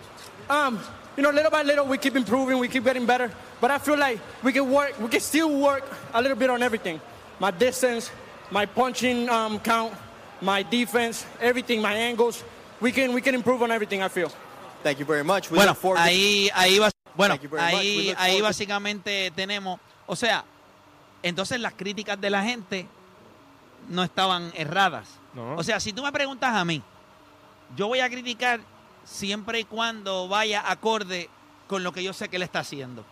Um, 0.49 0.79
you 1.17 1.23
know, 1.23 1.31
little 1.31 1.51
by 1.51 1.63
little, 1.63 1.85
we 1.85 1.97
keep 1.97 2.15
improving, 2.15 2.57
we 2.59 2.67
keep 2.67 2.83
getting 2.83 3.05
better, 3.05 3.31
but 3.61 3.71
I 3.71 3.77
feel 3.77 3.97
like 3.97 4.19
we 4.43 4.51
can 4.51 4.69
work, 4.71 4.99
we 4.99 5.07
can 5.07 5.21
still 5.21 5.59
work 5.59 5.83
a 6.13 6.21
little 6.21 6.37
bit 6.37 6.49
on 6.49 6.61
everything. 6.63 6.99
My 7.39 7.51
distance, 7.51 8.11
my 8.51 8.65
punching 8.65 9.29
um, 9.29 9.59
count, 9.59 9.93
my 10.41 10.63
defense, 10.63 11.25
everything, 11.39 11.81
my 11.81 11.93
angles. 11.95 12.43
we 12.83 12.91
can 12.91 13.13
we 13.13 13.21
can 13.21 13.33
improve 13.33 13.61
on 13.63 13.71
everything. 13.71 14.03
I 14.03 14.09
feel. 14.09 14.29
Thank 14.83 14.99
you 14.99 15.05
very 15.05 15.23
much. 15.23 15.49
We 15.49 15.57
Bueno, 15.57 15.75
ahí, 15.95 16.49
ahí, 16.53 16.77
bas- 16.79 16.91
bueno, 17.15 17.35
Thank 17.35 17.43
you 17.43 17.49
very 17.49 17.63
much. 17.63 17.73
We 17.73 17.79
ahí, 17.79 18.07
look 18.09 18.17
ahí 18.19 18.41
básicamente 18.41 19.31
tenemos, 19.33 19.79
o 20.05 20.15
sea, 20.15 20.43
entonces 21.23 21.59
las 21.61 21.73
críticas 21.73 22.19
de 22.19 22.29
la 22.29 22.43
gente 22.43 22.87
no 23.87 24.03
estaban 24.03 24.51
erradas. 24.55 25.07
No. 25.33 25.55
O 25.55 25.63
sea, 25.63 25.79
si 25.79 25.93
tú 25.93 26.03
me 26.03 26.11
preguntas 26.11 26.53
a 26.53 26.65
mí, 26.65 26.81
yo 27.77 27.87
voy 27.87 28.01
a 28.01 28.09
criticar 28.09 28.59
siempre 29.03 29.59
y 29.59 29.63
cuando 29.63 30.27
vaya 30.27 30.63
acorde 30.69 31.29
con 31.67 31.83
lo 31.83 31.91
que 31.91 32.03
yo 32.03 32.13
sé 32.13 32.29
que 32.29 32.37
él 32.37 32.43
está 32.43 32.59
haciendo. 32.59 33.05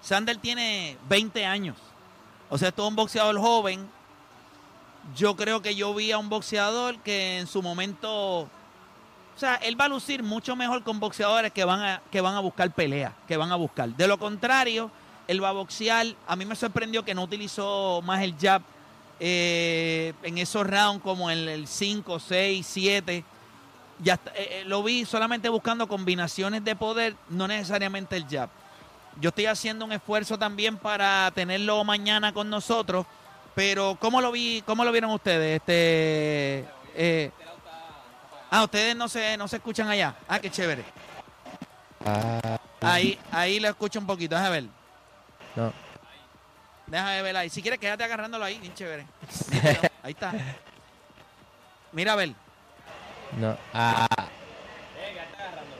Sander 0.00 0.36
tiene 0.36 0.96
20 1.08 1.44
años. 1.44 1.76
O 2.48 2.58
sea, 2.58 2.72
todo 2.72 2.88
un 2.88 2.96
boxeador 2.96 3.38
joven. 3.38 3.88
Yo 5.14 5.36
creo 5.36 5.62
que 5.62 5.74
yo 5.74 5.94
vi 5.94 6.12
a 6.12 6.18
un 6.18 6.28
boxeador 6.28 6.98
que 6.98 7.38
en 7.38 7.46
su 7.46 7.62
momento 7.62 8.48
o 9.36 9.38
sea, 9.38 9.56
él 9.56 9.78
va 9.78 9.84
a 9.84 9.88
lucir 9.88 10.22
mucho 10.22 10.56
mejor 10.56 10.82
con 10.82 10.98
boxeadores 10.98 11.52
que 11.52 11.62
van 11.62 11.82
a, 11.82 12.02
que 12.10 12.22
van 12.22 12.34
a 12.36 12.40
buscar 12.40 12.72
pelea, 12.72 13.14
que 13.28 13.36
van 13.36 13.52
a 13.52 13.56
buscar. 13.56 13.90
De 13.90 14.08
lo 14.08 14.18
contrario, 14.18 14.90
él 15.28 15.44
va 15.44 15.50
a 15.50 15.52
boxear. 15.52 16.06
A 16.26 16.36
mí 16.36 16.46
me 16.46 16.56
sorprendió 16.56 17.04
que 17.04 17.14
no 17.14 17.22
utilizó 17.22 18.00
más 18.00 18.22
el 18.22 18.34
jab 18.40 18.62
eh, 19.20 20.14
en 20.22 20.38
esos 20.38 20.66
rounds 20.66 21.02
como 21.02 21.30
en 21.30 21.50
el 21.50 21.66
5, 21.66 22.18
6, 22.18 22.66
7. 22.66 23.24
Ya 23.98 24.14
está- 24.14 24.30
eh, 24.34 24.60
eh, 24.60 24.64
lo 24.66 24.82
vi 24.82 25.04
solamente 25.04 25.48
buscando 25.48 25.88
combinaciones 25.88 26.62
de 26.64 26.76
poder, 26.76 27.16
no 27.30 27.48
necesariamente 27.48 28.16
el 28.16 28.26
jab. 28.28 28.48
Yo 29.20 29.30
estoy 29.30 29.46
haciendo 29.46 29.84
un 29.86 29.92
esfuerzo 29.92 30.38
también 30.38 30.76
para 30.76 31.30
tenerlo 31.34 31.82
mañana 31.84 32.32
con 32.34 32.50
nosotros, 32.50 33.06
pero 33.54 33.96
¿cómo 33.98 34.20
lo 34.20 34.30
vi, 34.32 34.62
cómo 34.66 34.84
lo 34.84 34.92
vieron 34.92 35.10
ustedes? 35.12 35.56
Este, 35.60 36.66
eh, 36.94 37.30
Ah, 38.50 38.62
ustedes 38.62 38.94
no 38.94 39.08
se, 39.08 39.36
no 39.36 39.48
se 39.48 39.56
escuchan 39.56 39.88
allá. 39.88 40.14
Ah, 40.28 40.38
qué 40.38 40.50
chévere. 40.50 40.84
Ahí, 42.80 43.18
ahí 43.32 43.58
lo 43.58 43.68
escucho 43.68 43.98
un 43.98 44.06
poquito, 44.06 44.36
déjame 44.36 44.60
ver. 44.60 44.70
No. 45.56 45.72
Déjame 46.86 47.22
ver 47.22 47.36
ahí. 47.36 47.50
Si 47.50 47.60
quieres, 47.60 47.80
quédate 47.80 48.04
agarrándolo 48.04 48.44
ahí, 48.44 48.58
bien 48.58 48.72
chévere. 48.74 49.04
Ahí 50.04 50.12
está. 50.12 50.32
Mira 51.90 52.12
a 52.12 52.16
ver. 52.16 52.32
No. 53.38 53.56
Ah. 53.74 54.06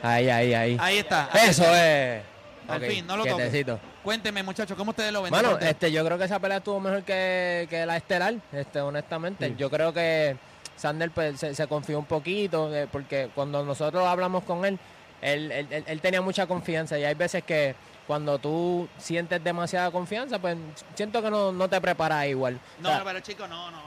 Ahí, 0.03 0.29
ahí, 0.29 0.53
ahí. 0.53 0.77
Ahí 0.79 0.97
está. 0.99 1.29
ahí 1.31 1.49
Eso 1.49 1.63
está. 1.63 2.15
es. 2.17 2.23
Al 2.67 2.81
fin, 2.81 3.07
no 3.07 3.15
lo 3.17 3.25
toques. 3.25 3.65
Cuénteme, 4.03 4.43
muchachos, 4.43 4.77
¿cómo 4.77 4.91
ustedes 4.91 5.11
lo 5.11 5.21
ven? 5.21 5.31
Bueno, 5.31 5.57
este, 5.59 5.91
yo 5.91 6.03
creo 6.05 6.17
que 6.17 6.25
esa 6.25 6.39
pelea 6.39 6.57
estuvo 6.57 6.79
mejor 6.79 7.03
que, 7.03 7.65
que 7.69 7.85
la 7.85 7.97
estelar, 7.97 8.35
este, 8.51 8.79
honestamente. 8.81 9.53
Yo 9.57 9.69
creo 9.69 9.93
que 9.93 10.37
Sander 10.75 11.09
pues, 11.11 11.39
se, 11.39 11.55
se 11.55 11.67
confió 11.67 11.97
un 11.99 12.05
poquito, 12.05 12.73
eh, 12.75 12.87
porque 12.91 13.29
cuando 13.33 13.63
nosotros 13.63 14.05
hablamos 14.05 14.43
con 14.43 14.65
él, 14.65 14.77
él, 15.21 15.51
él- 15.51 15.67
él- 15.71 15.83
él 15.87 16.01
tenía 16.01 16.21
mucha 16.21 16.45
confianza 16.45 16.97
y 16.99 17.03
hay 17.05 17.15
veces 17.15 17.43
que 17.43 17.73
cuando 18.05 18.37
tú 18.39 18.87
sientes 18.97 19.43
demasiada 19.43 19.89
confianza, 19.91 20.39
pues 20.39 20.57
siento 20.93 21.21
que 21.21 21.29
no, 21.29 21.51
no 21.51 21.67
te 21.69 21.79
preparas 21.81 22.27
igual. 22.27 22.59
O 22.79 22.81
No, 22.83 22.89
sea, 22.89 22.99
no, 22.99 23.05
pero 23.05 23.19
chicos, 23.21 23.49
no, 23.49 23.71
no. 23.71 23.81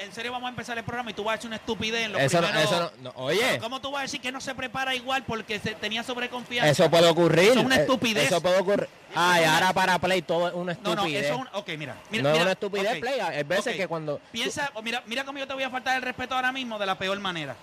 En 0.00 0.12
serio 0.12 0.32
vamos 0.32 0.46
a 0.46 0.50
empezar 0.50 0.78
el 0.78 0.84
programa 0.84 1.10
y 1.10 1.14
tú 1.14 1.24
vas 1.24 1.32
a 1.32 1.34
hacer 1.38 1.46
una 1.48 1.56
estupidez 1.56 2.04
en 2.06 2.12
lo 2.12 2.18
eso, 2.18 2.40
no- 2.40 2.46
primero. 2.48 2.64
eso 2.68 2.92
no- 3.02 3.02
no- 3.12 3.12
oye, 3.16 3.58
¿Cómo 3.58 3.80
tú 3.80 3.90
vas 3.90 4.00
a 4.00 4.02
decir 4.02 4.20
que 4.20 4.30
no 4.32 4.40
se 4.40 4.54
prepara 4.54 4.94
igual 4.94 5.24
porque 5.24 5.58
se 5.58 5.74
tenía 5.74 6.02
sobreconfianza? 6.02 6.70
eso 6.70 6.90
puede 6.90 7.08
ocurrir. 7.08 7.50
Eso 7.50 7.60
es 7.60 7.66
una 7.66 7.76
eh, 7.76 7.80
estupidez. 7.80 8.26
Eso 8.26 8.40
puede 8.40 8.58
ocurrir. 8.60 8.88
Ay, 9.14 9.44
ahora 9.44 9.72
para 9.72 9.98
Play 9.98 10.22
todo 10.22 10.48
es 10.48 10.54
una 10.54 10.74
No, 10.82 10.92
estupidez. 10.92 10.96
no, 10.96 11.26
eso 11.28 11.34
es 11.34 11.40
un... 11.40 11.48
Ok, 11.60 11.68
mira. 11.78 11.96
mira 12.10 12.22
no 12.22 12.28
mira, 12.30 12.34
es 12.36 12.42
una 12.42 12.52
estupidez, 12.52 12.92
ok, 12.94 13.00
Play. 13.00 13.20
Hay 13.20 13.42
veces 13.42 13.74
ok. 13.74 13.76
que 13.80 13.88
cuando... 13.88 14.20
Piensa, 14.32 14.70
mira, 14.82 15.02
mira 15.06 15.24
cómo 15.24 15.38
yo 15.38 15.46
te 15.46 15.54
voy 15.54 15.62
a 15.64 15.70
faltar 15.70 15.96
el 15.96 16.02
respeto 16.02 16.34
ahora 16.34 16.52
mismo 16.52 16.78
de 16.78 16.86
la 16.86 16.96
peor 16.98 17.18
manera. 17.20 17.56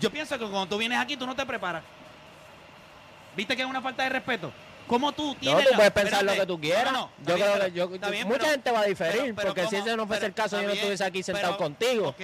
Yo 0.00 0.10
pienso 0.10 0.38
que 0.38 0.44
cuando 0.44 0.66
tú 0.68 0.78
vienes 0.78 0.98
aquí, 0.98 1.16
tú 1.16 1.26
no 1.26 1.34
te 1.36 1.44
preparas. 1.46 1.82
¿Viste 3.36 3.54
que 3.56 3.62
es 3.62 3.68
una 3.68 3.82
falta 3.82 4.02
de 4.02 4.08
respeto? 4.08 4.52
¿Cómo 4.86 5.12
tú 5.12 5.28
No, 5.34 5.34
tienes 5.40 5.64
tú 5.64 5.70
la- 5.70 5.76
puedes 5.76 5.92
pensar 5.92 6.12
espérate, 6.20 6.36
lo 6.36 6.42
que 6.42 6.46
tú 6.46 6.60
quieras. 6.60 6.92
no, 6.92 6.92
no, 6.92 7.10
yo 7.26 7.34
bien, 7.34 7.38
creo 7.38 7.52
pero- 7.54 7.64
que 7.66 7.72
yo, 7.72 7.88
bien, 8.10 8.26
mucha 8.28 8.38
pero- 8.40 8.50
gente 8.52 8.70
va 8.70 8.80
a 8.80 8.84
diferir, 8.84 9.12
pero- 9.22 9.34
pero 9.34 9.48
porque 9.54 9.66
si 9.68 9.76
ese 9.76 9.96
no 9.96 10.06
fuese 10.06 10.20
Pero 10.20 10.26
el 10.28 10.34
caso, 10.34 10.60
yo 10.60 10.66
no 10.68 10.72
estuviese 10.74 11.04
aquí 11.04 11.22
sentado 11.22 11.46
pero- 11.56 11.56
contigo. 11.58 12.08
Ok, 12.08 12.16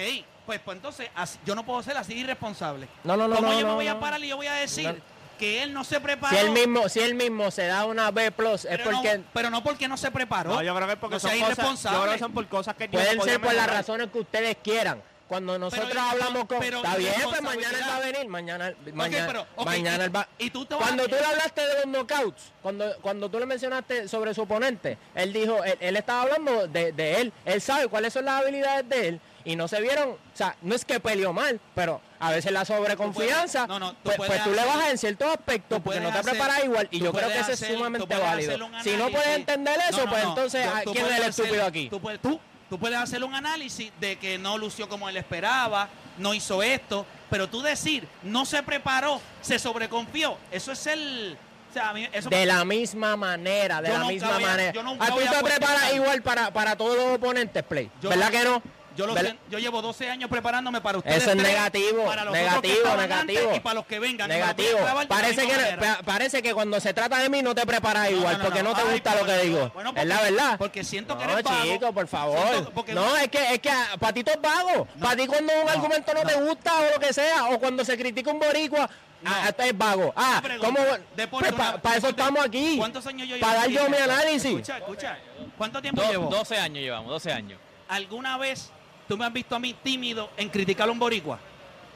pues, 0.45 0.59
pues 0.59 0.75
entonces 0.77 1.09
así- 1.15 1.39
yo 1.45 1.55
no 1.55 1.65
puedo 1.65 1.83
ser 1.83 1.97
así 1.97 2.13
irresponsable. 2.13 2.87
No, 3.03 3.17
no, 3.17 3.27
no, 3.27 3.35
¿Cómo 3.35 3.47
no, 3.49 3.53
yo 3.53 3.65
me 3.65 3.71
no, 3.71 3.75
voy 3.75 3.87
a 3.87 3.93
no. 3.95 3.99
parar 3.99 4.23
y 4.23 4.27
yo 4.29 4.37
voy 4.37 4.47
a 4.47 4.53
decir 4.53 4.87
No. 4.87 4.95
que 5.39 5.63
él 5.63 5.73
no 5.73 5.83
se 5.83 5.99
preparó? 5.99 6.35
Si 6.37 6.41
él 6.41 6.51
mismo, 6.51 6.87
si 6.89 6.99
él 7.01 7.15
mismo 7.15 7.51
se 7.51 7.65
da 7.67 7.85
una 7.85 8.11
B 8.11 8.31
plus, 8.31 8.65
es 8.65 8.77
pero, 8.77 8.91
porque 8.91 9.17
no, 9.17 9.23
pero 9.33 9.49
no 9.49 9.63
porque 9.63 9.87
no 9.87 9.97
se 9.97 10.09
preparó. 10.11 10.51
No, 10.55 10.61
yo 10.63 10.73
creo 10.75 10.87
que 10.87 10.93
es 10.93 10.99
porque 10.99 11.15
no 11.15 11.19
son 11.19 11.29
cosas, 11.31 11.39
yo 11.39 11.45
irresponsable. 11.51 11.99
creo 12.01 12.13
que 12.13 12.19
son 12.19 12.33
por 12.33 12.47
cosas 12.47 12.75
que 12.75 12.83
él 12.85 12.91
dijo 12.91 13.03
que 13.03 13.15
pueden 13.17 13.29
ser 13.33 13.41
por 13.41 13.53
las 13.53 13.67
razones 13.67 14.09
que 14.11 14.19
ustedes 14.19 14.57
quieran. 14.63 15.01
Cuando 15.33 15.57
nosotros 15.57 15.89
Pero 15.89 16.01
hablamos 16.01 16.45
con... 16.45 16.59
pero 16.59 16.77
Está 16.77 16.95
bien, 16.95 17.13
pues 17.23 17.41
mañana 17.41 17.77
él 17.77 17.83
va 17.89 17.95
a 17.95 17.99
venir, 17.99 18.27
mañana, 18.27 18.73
mañana, 18.93 19.27
pero, 19.27 19.65
mañana 19.65 20.03
y- 20.03 20.05
él 20.05 20.15
va... 20.15 20.27
y 20.37 20.49
tú 20.51 20.63
te 20.65 20.75
vas 20.75 20.83
cuando 20.83 21.03
a- 21.03 21.07
tú 21.07 21.15
le 21.15 21.25
hablaste 21.25 21.61
de 21.61 21.73
los 21.73 21.85
knockouts, 21.85 22.51
cuando, 22.61 22.95
cuando 23.01 23.29
tú 23.31 23.39
le 23.39 23.45
mencionaste 23.47 24.07
sobre 24.07 24.33
su 24.35 24.43
oponente, 24.43 24.97
él 25.15 25.33
dijo, 25.33 25.63
él, 25.63 25.75
él 25.79 25.95
estaba 25.97 26.21
hablando 26.21 26.67
de, 26.67 26.91
de 26.91 27.21
él, 27.21 27.33
él 27.45 27.61
sabe 27.61 27.87
cuáles 27.87 28.13
son 28.13 28.25
las 28.25 28.41
habilidades 28.43 28.87
de 28.87 29.07
él, 29.07 29.21
y 29.45 29.55
no 29.55 29.67
se 29.67 29.81
vieron, 29.81 30.09
o 30.11 30.17
sea, 30.35 30.55
no 30.61 30.75
es 30.75 30.85
que 30.85 30.99
peleó 30.99 31.33
mal, 31.33 31.59
pero 31.73 31.99
a 32.19 32.29
veces 32.31 32.51
la 32.51 32.63
sobreconfianza, 32.63 33.65
no, 33.67 33.79
no, 33.79 33.93
tú 33.93 33.97
pues, 34.03 34.17
pues 34.17 34.43
tú 34.43 34.51
le 34.51 34.61
hacer- 34.61 34.67
bajas 34.75 34.91
en 34.91 34.97
ciertos 34.99 35.27
aspectos 35.31 35.81
porque 35.83 35.99
no 35.99 36.11
te 36.11 36.19
hacer- 36.19 36.31
preparas 36.31 36.63
igual, 36.63 36.87
y 36.91 36.99
yo 36.99 37.11
creo 37.11 37.27
que 37.29 37.39
eso 37.39 37.51
es 37.53 37.59
sumamente 37.59 38.15
válido. 38.17 38.69
Si 38.83 38.91
no 38.97 39.09
puedes 39.09 39.27
entender 39.29 39.79
eso, 39.89 40.05
No, 40.05 40.11
pues 40.11 40.23
entonces, 40.23 40.65
Tú- 40.69 40.77
¿a 40.77 40.81
tú 40.83 40.91
¿quién 40.93 41.05
es 41.07 41.17
el 41.19 41.23
estúpido 41.23 41.65
aquí? 41.65 41.89
Tú 41.89 41.99
puedes, 41.99 42.21
tú, 42.21 42.39
tú 42.73 42.79
puedes 42.79 42.97
hacer 42.97 43.23
un 43.23 43.35
análisis 43.35 43.91
de 43.99 44.15
que 44.15 44.39
no 44.39 44.57
lució 44.57 44.89
como 44.89 45.07
él 45.07 45.15
esperaba, 45.15 45.89
no 46.17 46.33
hizo 46.33 46.63
esto, 46.63 47.05
pero 47.29 47.47
tú 47.47 47.61
decir, 47.61 48.07
no 48.23 48.45
se 48.45 48.63
preparó, 48.63 49.21
se 49.41 49.59
sobreconfió, 49.59 50.39
eso 50.51 50.71
es 50.71 50.87
el... 50.87 51.37
O 51.69 51.73
sea, 51.73 51.89
a 51.89 51.93
mí 51.93 52.07
eso 52.11 52.29
De 52.29 52.47
la 52.47 52.65
misma 52.65 53.15
manera, 53.15 53.79
de 53.79 53.89
la 53.89 54.05
misma 54.05 54.33
voy 54.33 54.43
manera. 54.43 54.69
¿A 54.71 55.05
tú 55.05 55.13
voy 55.13 55.23
a 55.23 55.31
te 55.31 55.43
preparas 55.43 55.93
igual 55.93 56.23
para, 56.23 56.51
para 56.51 56.75
todos 56.75 56.95
los 56.97 57.05
oponentes, 57.17 57.61
Play? 57.61 57.91
Yo 58.01 58.09
¿Verdad 58.09 58.25
no- 58.25 58.31
que 58.31 58.43
no? 58.43 58.63
Yo, 58.95 59.07
lo 59.07 59.15
sé, 59.17 59.35
yo 59.49 59.57
llevo 59.59 59.81
12 59.81 60.09
años 60.09 60.29
preparándome 60.29 60.79
para 60.81 60.99
ustedes. 60.99 61.17
Eso 61.23 61.31
es 61.31 61.37
tres, 61.37 61.47
negativo, 61.51 62.05
para 62.05 62.23
los 62.25 62.33
otros 62.33 62.61
que 62.61 62.67
negativo, 62.67 62.95
negativo. 62.97 63.39
antes 63.41 63.57
y 63.57 63.59
para 63.59 63.73
los 63.75 63.85
que 63.87 63.99
vengan. 63.99 64.29
Negativo. 64.29 64.79
Parece 65.07 65.47
que, 65.47 65.55
manera. 65.55 65.99
parece 66.05 66.41
que 66.43 66.53
cuando 66.53 66.79
se 66.79 66.93
trata 66.93 67.17
de 67.17 67.29
mí 67.29 67.41
no 67.41 67.55
te 67.55 67.65
preparas 67.65 68.09
No, 68.11 68.17
igual, 68.17 68.33
no, 68.33 68.37
no, 68.39 68.45
porque 68.45 68.63
no, 68.63 68.69
no. 68.69 68.75
te 68.75 68.81
Ay, 68.81 68.91
gusta 68.93 69.11
lo 69.15 69.25
que 69.25 69.31
porque- 69.31 69.47
digo. 69.47 69.71
bueno, 69.73 69.93
es 69.95 70.05
la 70.05 70.15
porque- 70.17 70.31
verdad. 70.31 70.57
porque 70.59 70.83
siento 70.83 71.17
que 71.17 71.25
no, 71.25 71.31
eres 71.33 71.43
vago. 71.43 71.63
chico, 71.63 71.91
por 71.93 72.07
favor. 72.07 72.71
Porque- 72.73 72.93
no, 72.93 73.17
es 73.17 73.27
que, 73.29 73.53
es 73.53 73.59
que 73.59 73.71
para 73.99 74.13
ti 74.13 74.23
todo 74.23 74.35
es 74.35 74.41
vago. 74.41 74.87
para 74.99 75.15
ti 75.15 75.27
cuando 75.27 75.53
un 75.61 75.69
argumento 75.69 76.13
no, 76.13 76.21
te 76.21 76.35
gusta 76.35 76.71
o 76.81 76.91
lo 76.93 76.99
que 76.99 77.13
sea, 77.13 77.45
o 77.45 77.59
cuando 77.59 77.83
se 77.83 77.97
critica 77.97 78.29
un 78.31 78.39
boricua, 78.39 78.89
ah, 79.25 79.45
esto 79.49 79.63
es 79.63 79.77
vago. 79.77 80.13
Ah, 80.15 80.41
¿cómo? 80.59 80.79
Deporte, 81.15 81.51
Pues 81.53 81.71
para 81.81 81.97
eso 81.97 82.09
estamos 82.09 82.45
aquí. 82.45 82.77
¿Cuántos 82.77 83.05
años 83.07 83.27
yo 83.27 83.35
llevo? 83.37 83.47
Para 83.47 83.61
dar 83.61 83.69
yo 83.69 83.89
mi 83.89 83.97
análisis. 83.97 84.45
Escucha, 84.51 84.77
escucha. 84.77 85.17
¿Cuánto 85.57 85.81
tiempo 85.81 86.01
Do- 86.01 86.09
llevo? 86.11 86.29
12 86.29 86.57
años 86.57 86.77
llevamos, 86.83 87.09
12 87.09 87.31
años. 87.31 87.59
¿Alguna 87.89 88.37
vez 88.37 88.71
tú 89.13 89.17
me 89.19 89.25
has 89.25 89.33
visto 89.33 89.55
a 89.55 89.59
mí 89.59 89.75
tímido 89.83 90.31
en 90.37 90.49
criticar 90.49 90.89
a 90.89 90.91
un 90.91 90.97
boricua? 90.97 91.37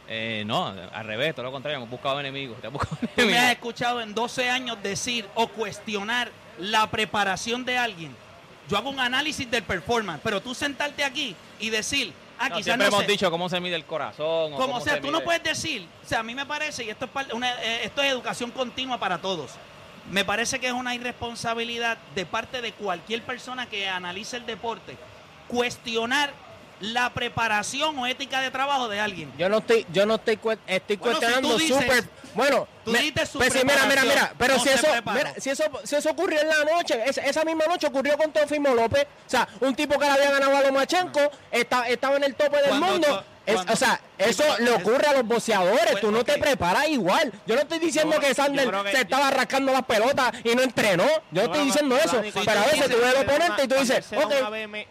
Eh, 0.08 0.44
no, 0.46 0.68
al 0.68 1.04
revés, 1.06 1.34
todo 1.34 1.46
lo 1.46 1.52
contrario, 1.52 1.78
hemos 1.78 1.90
buscado 1.90 2.20
enemigos. 2.20 2.62
Te 2.62 2.68
buscado 2.68 2.96
¿Tú 2.96 3.08
me 3.08 3.24
has 3.24 3.28
enemigos. 3.30 3.52
escuchado 3.54 4.02
en 4.02 4.14
12 4.14 4.50
años 4.52 4.78
decir 4.84 5.26
o 5.34 5.48
cuestionar 5.48 6.30
la 6.60 6.86
preparación 6.92 7.66
de 7.66 7.76
alguien? 7.78 8.16
Yo 8.70 8.78
hago 8.78 8.92
un 8.92 9.00
análisis 9.00 9.50
del 9.50 9.64
performance, 9.64 10.22
pero 10.24 10.42
tú 10.42 10.54
sentarte 10.54 11.04
aquí 11.04 11.36
y 11.60 11.72
decir, 11.72 12.14
ah, 12.38 12.50
No, 12.50 12.56
quizás 12.58 12.66
siempre 12.66 12.86
no 12.86 12.94
hemos 12.94 13.06
sé. 13.06 13.12
dicho 13.12 13.32
cómo 13.32 13.50
se 13.50 13.60
mide 13.60 13.76
el 13.76 13.86
corazón. 13.86 14.52
Como 14.54 14.80
sea, 14.80 14.94
se 14.96 15.02
tú 15.02 15.10
no 15.10 15.22
puedes 15.22 15.42
decir, 15.42 15.88
o 16.06 16.08
sea, 16.08 16.20
a 16.20 16.24
mí 16.24 16.36
me 16.36 16.46
parece, 16.46 16.84
y 16.86 16.90
esto 16.92 17.06
es, 17.28 17.34
una- 17.34 17.52
eh, 17.64 17.80
esto 17.86 18.04
es 18.04 18.12
educación 18.12 18.52
continua 18.52 19.00
para 19.00 19.18
todos, 19.18 19.52
me 20.12 20.24
parece 20.24 20.60
que 20.60 20.68
es 20.68 20.74
una 20.74 20.94
irresponsabilidad 20.94 21.98
de 22.14 22.26
parte 22.28 22.62
de 22.62 22.74
cualquier 22.74 23.24
persona 23.24 23.66
que 23.66 23.90
analice 23.90 24.38
el 24.38 24.46
deporte, 24.46 24.96
cuestionar 25.48 26.32
la 26.80 27.12
preparación 27.14 27.98
o 27.98 28.08
ética 28.08 28.42
de 28.42 28.52
trabajo 28.52 28.88
de 28.88 29.00
alguien. 29.00 29.32
Yo 29.38 29.50
no 29.50 29.58
estoy, 29.60 29.86
yo 29.92 30.06
no 30.06 30.16
estoy, 30.16 30.34
estoy 30.36 30.48
Bueno, 30.48 30.60
si 30.68 30.98
cuestionando 30.98 31.58
dices- 31.58 31.78
súper. 31.82 32.04
Bueno, 32.34 32.68
tú 32.86 32.92
me- 32.92 33.00
dices 33.00 33.30
pues 33.34 33.52
sí, 33.52 33.60
mira, 33.64 33.86
mira, 33.88 34.04
mira, 34.04 34.34
pero 34.38 34.56
no 34.58 34.60
si 34.64 34.70
eso, 34.70 34.88
mira, 35.12 35.34
si 35.40 35.50
eso, 35.50 35.64
si 35.84 35.96
eso 35.96 36.10
ocurrió 36.12 36.40
en 36.40 36.48
la 36.50 36.64
noche, 36.72 37.02
esa, 37.06 37.22
esa 37.22 37.44
misma 37.44 37.66
noche 37.66 37.88
ocurrió 37.88 38.16
con 38.16 38.32
Teofimo 38.32 38.76
López, 38.76 39.08
o 39.26 39.30
sea, 39.30 39.48
un 39.62 39.74
tipo 39.76 39.98
que 39.98 40.06
le 40.06 40.12
había 40.12 40.30
ganado 40.32 40.56
a 40.56 40.62
Lomachenko, 40.62 41.20
está, 41.52 41.88
estaba 41.90 42.18
en 42.18 42.24
el 42.26 42.36
tope 42.36 42.58
del 42.58 42.68
Cuando 42.70 42.86
mundo. 42.88 43.24
Es- 43.48 43.62
o 43.72 43.76
sea, 43.78 44.00
eso 44.18 44.44
le 44.60 44.76
es- 44.76 44.82
ocurre 44.82 45.08
a 45.08 45.14
los 45.14 45.24
boxeadores, 45.26 45.92
Pues, 45.92 46.02
tú 46.02 46.12
no 46.12 46.24
te 46.26 46.38
preparas 46.38 46.90
igual. 46.90 47.32
Yo 47.48 47.56
no 47.56 47.62
estoy 47.62 47.80
diciendo 47.80 48.16
Yo- 48.16 48.20
que 48.20 48.36
Sander 48.36 48.70
que- 48.70 48.92
se 48.92 49.02
estaba 49.04 49.32
rascando 49.32 49.72
las 49.72 49.84
pelotas 49.84 50.34
y 50.44 50.54
no 50.54 50.62
entrenó. 50.64 51.06
Yo 51.32 51.44
no 51.44 51.54
estoy 51.54 51.66
diciendo 51.66 51.96
eso, 51.98 52.22
pero 52.46 52.60
a 52.60 52.66
veces 52.66 52.90
tú 52.90 52.98
ves 53.02 53.14
da 53.14 53.22
oponente 53.22 53.64
y 53.64 53.68
tú 53.70 53.76
dices, 53.76 54.06
ok, 54.14 54.34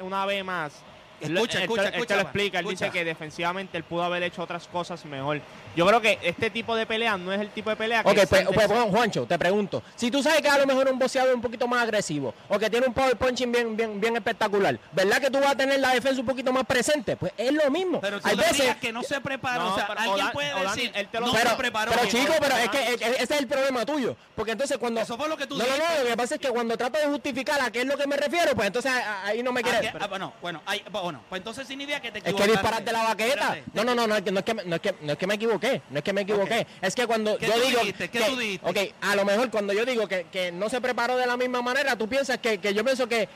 una 0.01 0.25
vez 0.25 0.43
más, 0.43 0.73
Él 1.21 1.33
lo- 1.33 1.41
Escucha, 1.41 1.59
él 1.59 1.61
te- 1.61 1.65
escucha, 1.65 1.83
él 1.85 1.91
te 1.93 1.97
escucha, 1.99 2.15
lo 2.17 2.23
explica, 2.23 2.59
él 2.59 2.67
escucha. 2.67 2.85
dice 2.87 2.99
que 2.99 3.05
defensivamente 3.05 3.77
él 3.79 3.85
pudo 3.85 4.03
haber 4.05 4.23
hecho 4.23 4.43
otras 4.43 4.67
cosas 4.69 5.05
mejor. 5.07 5.41
Yo 5.77 5.87
creo 5.87 6.01
que 6.01 6.19
este 6.23 6.51
tipo 6.51 6.75
de 6.75 6.87
pelea 6.87 7.17
no 7.17 7.33
es 7.33 7.41
el 7.41 7.51
tipo 7.51 7.71
de 7.71 7.77
pelea 7.77 8.03
que 8.03 8.09
Ok, 8.11 8.27
pues, 8.29 8.47
pues, 8.53 8.67
Juan- 8.67 8.91
Juancho, 8.91 9.27
te 9.27 9.39
pregunto. 9.39 9.83
Si 9.95 10.11
tú 10.11 10.23
sabes 10.23 10.41
que 10.41 10.49
a 10.49 10.59
lo 10.59 10.67
mejor 10.67 10.89
un 10.91 10.99
boxeador 10.99 11.35
un 11.35 11.41
poquito 11.43 11.69
más 11.69 11.83
agresivo 11.83 12.35
o 12.49 12.59
que 12.59 12.71
tiene 12.71 12.87
un 12.87 12.95
power 12.95 13.17
punching 13.17 13.53
bien, 13.53 13.77
bien, 13.77 14.01
bien 14.01 14.17
espectacular, 14.17 14.79
¿verdad 14.93 15.19
que 15.21 15.31
tú 15.31 15.39
vas 15.39 15.51
a 15.53 15.57
tener 15.57 15.79
la 15.79 15.91
defensa 15.95 16.19
un 16.21 16.27
poquito 16.27 16.53
más 16.53 16.65
presente? 16.65 17.17
Pues 17.17 17.33
es 17.37 17.53
lo 17.53 17.71
mismo. 17.71 18.01
Pero 18.01 18.21
tú 18.21 18.27
Hay 18.29 18.37
veces 18.37 18.77
que 18.77 18.91
no 18.93 19.03
se 19.03 19.21
preparó. 19.21 19.65
No, 19.65 19.73
o 19.73 19.77
sea, 19.77 19.87
pero 19.87 20.01
alguien 20.01 20.31
puede 20.33 20.55
decir, 20.63 20.91
él 20.95 21.09
te 21.09 21.21
lo- 21.21 21.27
no 21.27 21.33
pero, 21.35 21.51
se 21.51 21.57
preparó. 21.57 21.93
pero 21.93 22.07
chico, 22.09 22.33
pero 22.41 22.57
es 22.57 22.69
que 22.71 22.79
e- 22.79 22.93
e- 22.95 23.23
ese 23.23 23.35
es 23.35 23.41
el 23.41 23.47
problema 23.47 23.85
tuyo. 23.85 24.17
Porque 24.35 24.53
entonces 24.53 24.79
cuando. 24.79 25.01
Eso 25.03 25.17
fue 25.19 25.29
lo 25.29 25.37
que 25.37 25.47
tú 25.47 25.57
no, 25.59 25.65
no, 25.65 25.71
dijiste. 25.73 25.95
no, 25.99 26.03
lo 26.05 26.09
que 26.11 26.17
pasa 26.17 26.35
es 26.37 26.41
que 26.41 26.49
cuando 26.49 26.77
trato 26.79 26.99
de 26.99 27.07
justificar 27.07 27.61
a 27.61 27.71
qué 27.71 27.81
es 27.81 27.87
lo 27.87 27.99
que 27.99 28.07
me 28.07 28.17
refiero, 28.17 28.55
pues 28.55 28.67
entonces 28.67 28.93
ahí 29.25 29.43
no 29.43 29.53
me 29.53 29.61
Ah, 29.61 29.63
quieres. 29.63 29.93
que- 29.93 29.99
ah, 30.01 30.07
bueno, 30.07 30.33
bueno, 30.41 30.63
ahí- 30.65 30.83
bueno, 30.91 31.21
pues 31.29 31.41
entonces 31.41 31.67
significa 31.67 32.01
que 32.01 32.11
te 32.13 32.19
Es 32.19 32.25
que 32.25 32.31
equivocaste. 32.31 32.53
disparate 32.63 32.93
la 32.93 33.03
baqueta. 33.05 33.35
Espérate. 33.57 33.65
No, 33.75 33.85
no, 33.85 33.95
no, 33.95 34.07
no, 34.07 34.17
es 34.17 34.23
que, 34.23 34.33
no, 34.33 34.39
es 34.39 34.45
que, 34.45 34.55
no, 34.55 34.75
es 34.77 34.81
que, 34.81 34.95
no 35.03 35.13
es 35.13 35.19
que 35.19 35.27
me 35.27 35.35
equivoqué. 35.35 35.66
No 35.91 35.99
es 35.99 36.05
que 36.05 36.13
me 36.13 36.23
equivoqué. 36.23 36.67
Es 36.81 36.95
que 36.95 37.07
cuando 37.07 37.37
¿Qué 37.39 37.47
yo 37.47 37.53
tú 37.55 37.61
digo. 37.61 37.81
dijiste? 37.81 38.09
¿Qué 38.09 38.19
que- 38.19 38.25
tú 38.25 38.37
dijiste? 38.37 38.69
Ok, 38.69 38.95
a 39.01 39.17
lo 39.17 39.25
mejor 39.25 39.51
cuando 39.51 39.73
yo 39.73 39.85
digo 39.85 40.07
que, 40.09 40.27
que 40.31 40.53
no 40.53 40.69
se 40.69 40.81
preparó 40.81 41.17
de 41.17 41.27
la 41.27 41.37
misma 41.37 41.63
manera, 41.63 41.97
tú 41.97 42.09
piensas 42.09 42.39
que, 42.39 42.59
que 42.59 42.75
yo 42.75 42.85
pienso 42.85 43.09
que 43.09 43.29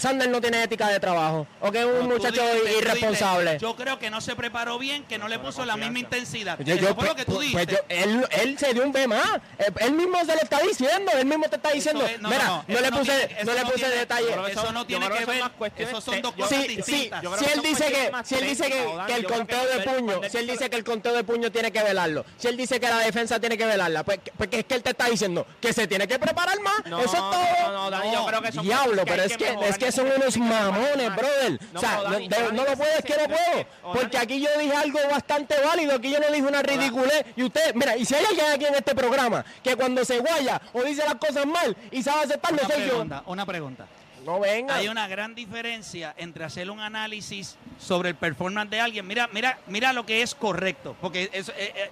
Sander 0.00 0.28
no 0.28 0.40
tiene 0.40 0.62
ética 0.62 0.88
de 0.88 0.98
trabajo. 0.98 1.46
O 1.60 1.70
que 1.70 1.80
es 1.80 1.84
un 1.84 2.08
muchacho 2.08 2.42
irresponsable. 2.78 3.58
Yo 3.58 3.76
creo 3.76 3.98
que 3.98 4.10
no 4.10 4.20
se 4.20 4.34
preparó 4.36 4.78
bien, 4.78 5.04
que 5.04 5.18
no 5.18 5.28
le 5.28 5.38
puso 5.38 5.64
la 5.64 5.76
misma 5.76 5.98
intensidad. 5.98 6.58
Yo- 6.60 6.74
Eso 6.74 6.82
yo, 6.88 6.94
fue 6.94 7.04
lo 7.06 7.14
pues, 7.14 7.14
que 7.14 7.24
tú 7.24 7.34
pues, 7.34 7.48
dijiste. 7.50 7.72
yo- 7.74 7.80
él, 7.88 8.26
él 8.30 8.58
se 8.58 8.72
dio 8.74 8.82
un 8.84 8.92
B 8.92 9.06
más. 9.06 9.40
Él, 9.58 9.72
él 9.80 9.92
mismo 9.92 10.18
se 10.20 10.34
lo 10.34 10.40
está 10.42 10.58
diciendo. 10.60 11.12
Él 11.18 11.26
mismo 11.26 11.48
te 11.48 11.56
está 11.56 11.70
diciendo. 11.70 12.04
es- 12.06 12.20
no, 12.20 12.28
Mira, 12.28 12.44
no, 12.44 12.64
no, 12.66 12.74
eso 12.74 12.80
le 12.82 12.90
no 12.90 12.98
puse, 12.98 13.12
tiene- 13.12 13.34
no 13.34 13.40
eso 13.40 13.52
le 13.52 13.60
no 13.60 13.66
puse 13.66 13.78
tiene- 13.78 13.94
detalle. 13.96 14.28
eso 14.52 14.72
no 14.72 14.86
tiene 14.86 15.08
que 15.10 15.24
ver. 15.26 15.42
Esos 15.76 16.04
son 16.04 16.22
dos 16.22 16.32
cosas 16.32 16.50
Sí, 16.50 16.62
sí, 16.62 16.76
distintas. 16.76 17.22
Si 17.38 17.44
él 17.44 17.62
dice 17.62 17.84
que, 17.92 18.12
si 18.24 18.34
él 18.36 18.46
dice 18.46 18.64
que, 18.68 19.14
el 19.14 19.24
conteo 19.26 19.66
de 19.66 19.80
puño, 19.80 20.20
si 20.30 20.36
él 20.38 20.46
dice 20.46 20.70
que 20.70 20.76
el 20.76 20.84
conteo 20.84 21.12
de 21.14 21.24
puño 21.24 21.50
tiene 21.52 21.70
que 21.72 21.82
velarlo, 21.82 22.24
si 22.38 22.48
él 22.48 22.56
dice 22.56 22.80
que 22.80 22.88
la 22.88 22.98
defensa 22.98 23.38
tiene 23.40 23.56
que 23.58 23.66
velarla, 23.66 24.04
pues, 24.04 24.20
pues 24.36 24.48
es 24.52 24.64
que 24.64 24.74
él 24.74 24.82
te 24.82 24.90
está 24.90 25.06
diciendo 25.06 25.46
que 25.60 25.72
se 25.72 25.86
tiene 25.86 26.06
que 26.08 26.18
preparar 26.18 26.58
más. 26.60 26.84
No, 26.86 27.00
Eso 27.00 27.14
es 27.14 27.20
no, 27.20 27.30
todo. 27.30 27.72
no, 27.72 27.90
Dani, 27.90 28.12
yo 28.12 28.26
creo 28.26 28.42
que 28.42 28.52
son 28.52 28.64
Diablo, 28.64 29.02
pero 29.04 29.22
es 29.22 29.36
que 29.36 29.56
es 29.68 29.78
que 29.78 29.89
no 29.96 30.08
son 30.10 30.20
unos 30.20 30.36
mamones, 30.36 31.14
brother. 31.16 31.58
No, 31.72 31.78
o 31.78 31.80
sea, 31.80 31.96
no, 31.96 32.02
Dani, 32.04 32.28
de- 32.28 32.36
Dani, 32.36 32.56
no 32.56 32.64
lo 32.64 32.76
puedo, 32.76 32.90
es 32.98 33.04
que 33.04 33.14
no 33.16 33.22
no 33.22 33.28
puedo. 33.28 33.66
Porque 33.94 34.18
aquí 34.18 34.40
yo 34.40 34.48
dije 34.58 34.74
algo 34.76 34.98
bastante 35.10 35.54
válido, 35.64 35.94
aquí 35.94 36.10
yo 36.10 36.20
no 36.20 36.26
dije 36.28 36.42
una 36.46 36.62
ridiculez. 36.62 37.24
Y 37.36 37.42
usted, 37.44 37.74
mira, 37.74 37.96
y 37.96 38.04
si 38.04 38.14
hay 38.14 38.24
alguien 38.24 38.46
aquí 38.52 38.64
en 38.66 38.74
este 38.74 38.94
programa 38.94 39.44
que 39.62 39.76
cuando 39.76 40.04
se 40.04 40.18
guaya 40.18 40.60
o 40.72 40.82
dice 40.82 41.04
las 41.04 41.16
cosas 41.16 41.46
mal 41.46 41.76
y 41.90 42.02
sabe 42.02 42.24
aceptarlo, 42.24 42.58
Una 42.64 42.74
soy 42.74 42.82
yo. 42.82 42.88
pregunta, 42.88 43.22
una 43.26 43.46
pregunta. 43.46 43.86
No 44.24 44.38
venga. 44.38 44.74
Hay 44.76 44.88
una 44.88 45.08
gran 45.08 45.34
diferencia 45.34 46.14
entre 46.18 46.44
hacer 46.44 46.70
un 46.70 46.78
análisis 46.80 47.56
sobre 47.78 48.10
el 48.10 48.14
performance 48.16 48.70
de 48.70 48.78
alguien. 48.80 49.06
Mira, 49.06 49.28
mira, 49.32 49.58
mira 49.66 49.92
lo 49.94 50.04
que 50.04 50.20
es 50.20 50.34
correcto, 50.34 50.94
porque 51.00 51.30
eso, 51.32 51.52
eh, 51.56 51.90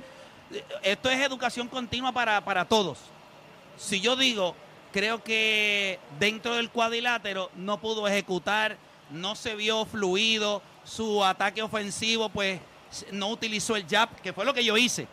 eh, 0.52 0.64
esto 0.82 1.08
es 1.08 1.20
educación 1.20 1.68
continua 1.68 2.12
para, 2.12 2.42
para 2.44 2.66
todos. 2.66 2.98
Si 3.78 4.00
yo 4.02 4.14
digo, 4.14 4.54
creo 4.98 5.22
que 5.22 6.00
dentro 6.18 6.56
del 6.56 6.70
cuadrilátero 6.70 7.52
no 7.54 7.80
pudo 7.80 8.08
ejecutar, 8.08 8.76
no 9.10 9.36
se 9.36 9.54
vio 9.54 9.86
fluido, 9.86 10.60
su 10.82 11.24
ataque 11.24 11.62
ofensivo, 11.62 12.30
pues 12.30 12.60
no 13.12 13.28
utilizó 13.28 13.76
el 13.76 13.86
jab, 13.86 14.08
que 14.22 14.32
fue 14.32 14.44
lo 14.44 14.52
que 14.52 14.64
yo 14.64 14.76
hice. 14.76 15.06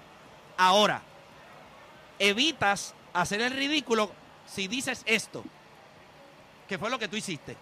Ahora, 0.57 1.03
evitas 2.17 2.95
hacer 3.13 3.41
el 3.41 3.51
ridículo 3.51 4.11
si 4.47 4.67
dices 4.67 5.03
esto 5.05 5.43
que 6.67 6.79
fue 6.79 6.89
lo 6.89 6.97
que 6.97 7.07
tú 7.07 7.15
hiciste. 7.15 7.55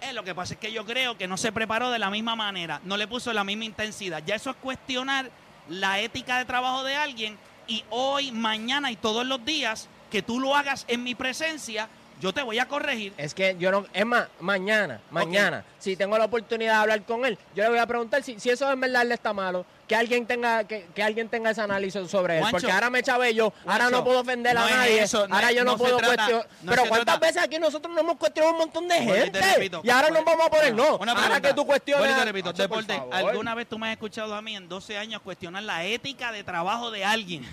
Eh, 0.00 0.12
lo 0.12 0.24
que 0.24 0.34
pasa 0.34 0.54
es 0.54 0.60
que 0.60 0.72
yo 0.72 0.84
creo 0.84 1.16
que 1.16 1.28
no 1.28 1.36
se 1.36 1.52
preparó 1.52 1.92
de 1.92 2.00
la 2.00 2.10
misma 2.10 2.34
manera, 2.34 2.80
no 2.82 2.96
le 2.96 3.06
puso 3.06 3.32
la 3.32 3.44
misma 3.44 3.64
intensidad. 3.64 4.24
Ya 4.26 4.34
eso 4.34 4.50
es 4.50 4.56
cuestionar 4.56 5.30
la 5.68 6.00
ética 6.00 6.36
de 6.38 6.46
trabajo 6.46 6.82
de 6.82 6.96
alguien 6.96 7.38
y 7.68 7.84
hoy, 7.90 8.32
mañana 8.32 8.90
y 8.90 8.96
todos 8.96 9.24
los 9.24 9.44
días 9.44 9.88
que 10.14 10.22
tú 10.22 10.38
lo 10.38 10.54
hagas 10.54 10.84
en 10.86 11.02
mi 11.02 11.16
presencia, 11.16 11.88
yo 12.20 12.32
te 12.32 12.40
voy 12.40 12.60
a 12.60 12.68
corregir. 12.68 13.12
Es 13.18 13.34
que 13.34 13.56
yo 13.58 13.72
no, 13.72 13.84
es 13.92 14.06
más, 14.06 14.28
mañana, 14.38 15.00
mañana, 15.10 15.64
si 15.80 15.96
tengo 15.96 16.16
la 16.16 16.26
oportunidad 16.26 16.74
de 16.74 16.78
hablar 16.82 17.02
con 17.02 17.24
él, 17.26 17.36
yo 17.56 17.64
le 17.64 17.70
voy 17.70 17.78
a 17.80 17.86
preguntar 17.88 18.22
si, 18.22 18.38
si 18.38 18.48
eso 18.48 18.70
en 18.70 18.78
verdad 18.78 19.02
él 19.02 19.10
está 19.10 19.32
malo, 19.32 19.66
que 19.88 19.96
alguien 19.96 20.24
tenga, 20.24 20.62
que, 20.62 20.86
que 20.94 21.02
alguien 21.02 21.28
tenga 21.28 21.50
ese 21.50 21.62
análisis 21.62 22.08
sobre 22.08 22.34
él. 22.36 22.40
Juancho, 22.42 22.58
porque 22.58 22.72
ahora 22.72 22.90
me 22.90 23.02
chavé 23.02 23.34
yo, 23.34 23.52
ahora 23.66 23.90
no 23.90 24.04
puedo 24.04 24.20
ofender 24.20 24.54
no 24.54 24.60
a 24.62 24.70
es 24.70 24.76
nadie, 24.76 25.02
eso, 25.02 25.26
no 25.26 25.34
ahora 25.34 25.50
es- 25.50 25.56
yo 25.56 25.64
no, 25.64 25.72
no 25.72 25.78
puedo 25.78 25.98
cuestionar. 25.98 26.48
no 26.62 26.70
pero 26.70 26.82
cuántas 26.88 27.04
trata- 27.18 27.26
veces 27.26 27.42
aquí 27.42 27.58
nosotros 27.58 27.92
no 27.92 28.00
hemos 28.00 28.16
cuestionado 28.16 28.52
un 28.52 28.58
montón 28.60 28.86
de 28.86 28.94
gente. 28.94 29.40
repito, 29.40 29.80
y 29.82 29.90
ahora 29.90 30.10
nos 30.10 30.24
vamos 30.24 30.46
a 30.46 30.50
poner, 30.50 30.72
no, 30.72 30.84
ahora 31.00 31.40
que 31.40 31.52
tú 31.52 31.66
cuestionas. 31.66 32.24
Repito, 32.24 32.52
Deporte. 32.52 33.02
¿alguna 33.10 33.56
vez 33.56 33.68
tú 33.68 33.76
me 33.76 33.88
has 33.88 33.92
escuchado 33.94 34.36
a 34.36 34.40
mí 34.40 34.54
en 34.54 34.68
12 34.68 34.96
años 34.96 35.20
cuestionar 35.20 35.64
la 35.64 35.84
ética 35.84 36.30
de 36.30 36.44
trabajo 36.44 36.92
de 36.92 37.04
alguien? 37.04 37.44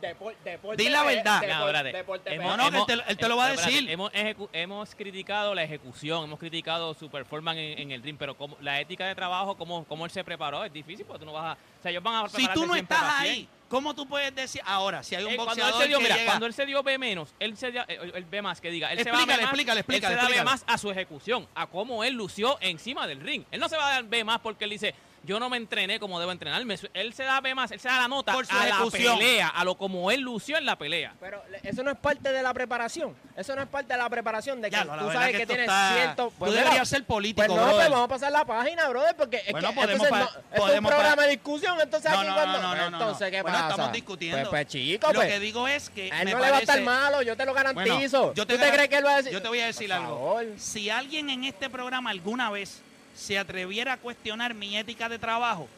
Depor- 0.00 0.34
deporte 0.44 0.82
Di 0.82 0.88
la 0.88 1.02
P- 1.04 1.14
verdad. 1.16 1.40
depor- 1.42 1.48
No, 1.48 1.60
espérate. 1.66 1.92
deporte 1.96 2.34
Hemos- 2.34 2.56
No, 2.56 2.66
él 2.68 2.74
te- 2.86 3.10
él 3.12 3.16
te 3.16 3.28
lo 3.28 3.36
va 3.36 3.46
a 3.46 3.50
decir. 3.50 3.90
Hemos, 3.90 4.12
ejecu- 4.12 4.48
hemos 4.52 4.94
criticado 4.94 5.54
la 5.54 5.62
ejecución, 5.62 6.24
hemos 6.24 6.38
criticado 6.38 6.92
su 6.94 7.10
performance 7.10 7.58
en, 7.58 7.78
en 7.78 7.90
el 7.92 8.02
ring, 8.02 8.16
pero 8.18 8.36
como, 8.36 8.56
la 8.60 8.80
ética 8.80 9.06
de 9.06 9.14
trabajo, 9.14 9.56
cómo, 9.56 9.84
cómo 9.84 10.04
él 10.04 10.10
se 10.10 10.22
preparó, 10.24 10.64
es 10.64 10.72
difícil 10.72 11.04
porque 11.06 11.20
tú 11.20 11.26
no 11.26 11.32
vas 11.32 11.56
a... 11.56 11.58
O 11.78 11.82
sea, 11.82 11.90
ellos 11.90 12.02
van 12.02 12.24
a 12.24 12.28
Si 12.28 12.46
tú 12.48 12.66
no 12.66 12.74
estás 12.74 13.02
ahí. 13.20 13.48
¿cómo 13.68 13.94
tú 13.94 14.06
puedes 14.06 14.34
decir 14.34 14.60
ahora 14.66 15.02
si 15.02 15.14
hay 15.14 15.22
un 15.24 15.30
Eh, 15.30 15.36
cuando 15.36 15.52
él 15.52 15.58
boxeador 15.60 15.82
se 15.82 15.88
dio, 15.88 15.98
que 15.98 16.02
mira, 16.02 16.16
llega- 16.16 16.26
cuando 16.26 16.46
él 16.46 16.52
se 16.54 16.66
dio 16.66 16.82
B 16.82 16.98
menos, 16.98 17.34
él 17.38 17.56
se 17.56 17.70
dio, 17.70 17.82
eh, 17.86 18.10
él 18.14 18.24
ve 18.24 18.42
más 18.42 18.60
que 18.60 18.68
diga, 18.70 18.92
él 18.92 18.98
se 18.98 19.04
va 19.10 19.18
a 19.18 19.20
Explícale, 19.20 19.36
B 19.36 19.42
más, 19.42 19.50
explícale, 19.52 19.80
explícale, 19.80 20.14
él 20.14 20.20
se 20.20 20.22
da 20.24 20.28
B 20.28 20.34
explícale. 20.34 20.50
más 20.50 20.64
a 20.74 20.78
su 20.78 20.90
ejecución, 20.90 21.46
a 21.54 21.66
cómo 21.68 22.02
él 22.04 22.14
lució 22.14 22.58
encima 22.60 23.06
del 23.06 23.20
ring. 23.20 23.44
Él 23.52 23.60
no 23.60 23.68
se 23.68 23.76
va 23.76 23.86
a 23.88 23.92
dar 23.92 24.04
B 24.04 24.24
más 24.24 24.40
porque 24.40 24.64
él 24.64 24.70
dice, 24.70 24.94
yo 25.22 25.38
no 25.38 25.50
me 25.50 25.56
entrené 25.58 26.00
como 26.00 26.18
debo 26.18 26.32
entrenarme. 26.32 26.78
Él 26.94 27.12
se 27.12 27.24
da 27.24 27.40
B 27.40 27.54
más, 27.54 27.70
él 27.70 27.80
se 27.80 27.88
da 27.88 27.98
la 28.00 28.08
nota 28.08 28.32
Por 28.32 28.46
su 28.46 28.56
a 28.56 28.68
ejecución. 28.68 29.12
la 29.14 29.18
pelea, 29.18 29.48
a 29.48 29.64
lo 29.64 29.76
como 29.76 30.10
él 30.10 30.20
lució 30.20 30.56
en 30.56 30.64
la 30.64 30.76
pelea. 30.76 31.14
Pero 31.20 31.42
eso 31.62 31.82
no 31.82 31.90
es 31.90 31.98
parte 31.98 32.32
de 32.32 32.42
la 32.42 32.54
preparación. 32.54 33.14
Eso 33.36 33.54
no 33.54 33.62
es 33.62 33.68
parte 33.68 33.92
de 33.92 33.98
la 33.98 34.08
preparación 34.08 34.60
de 34.60 34.70
que 34.70 34.76
Ya, 34.76 34.82
tú 34.84 35.12
sabes 35.12 35.32
que 35.32 35.38
que, 35.38 35.46
tienes 35.46 35.66
está- 35.66 35.92
cierto. 35.94 36.26
tú 36.28 36.34
Pues 36.38 36.52
deberías 36.54 36.88
ser 36.88 37.04
político, 37.04 37.36
Pues 37.46 37.48
no, 37.48 37.54
brother. 37.56 37.74
pues 37.76 37.90
vamos 37.90 38.04
a 38.04 38.08
pasar 38.08 38.32
la 38.32 38.44
página, 38.44 38.88
brother, 38.88 39.14
porque 39.16 39.42
es 39.46 39.52
Bueno, 39.52 39.68
que 39.68 39.74
podemos 39.74 40.06
entonces 40.06 40.10
pa- 40.10 40.18
no- 40.40 40.54
esto 40.56 40.72
es 40.72 40.78
un 40.78 40.86
programa 40.86 41.22
de 41.22 41.30
discusión, 41.30 41.80
entonces 41.80 42.10
No, 42.10 42.18
aquí 42.18 42.28
no, 42.28 42.34
cuando 42.34 42.52
no, 42.62 42.68
no, 42.68 42.74
no, 42.76 42.90
no, 42.90 42.96
entonces 42.98 43.30
qué 43.30 43.42
Bueno, 43.42 43.56
pasa? 43.58 43.70
estamos 43.70 43.92
discutiendo. 43.92 44.38
Pues, 44.50 44.64
pues 44.64 44.66
chico, 44.68 45.06
Lo 45.08 45.14
pues. 45.14 45.28
que 45.28 45.40
digo 45.40 45.68
es 45.68 45.90
que 45.90 46.10
a 46.12 46.18
él 46.20 46.24
me 46.26 46.32
no 46.32 46.38
le 46.40 46.50
va 46.50 46.56
a 46.56 46.60
estar 46.60 46.80
malo, 46.82 47.22
yo 47.22 47.36
te 47.36 47.44
lo 47.44 47.52
Bueno, 47.52 47.72
garantizo. 47.74 48.32
yo 48.34 48.46
te 48.46 48.54
¿Tú 48.54 48.60
te 48.60 48.66
gar- 48.68 48.72
crees 48.74 48.88
que 48.88 48.96
él 48.96 49.06
va 49.06 49.12
a 49.12 49.16
decir? 49.18 49.32
Yo 49.32 49.42
te 49.42 49.48
voy 49.48 49.60
a 49.60 49.66
decir 49.66 49.92
algo. 49.92 50.40
Si 50.56 50.88
alguien 50.90 51.30
en 51.30 51.44
este 51.44 51.68
programa 51.70 52.10
alguna 52.10 52.50
vez 52.50 52.82
se 53.20 53.38
atreviera 53.38 53.92
a 53.92 53.96
cuestionar 53.98 54.54
mi 54.54 54.76
ética 54.76 55.08
de 55.08 55.18
trabajo, 55.18 55.68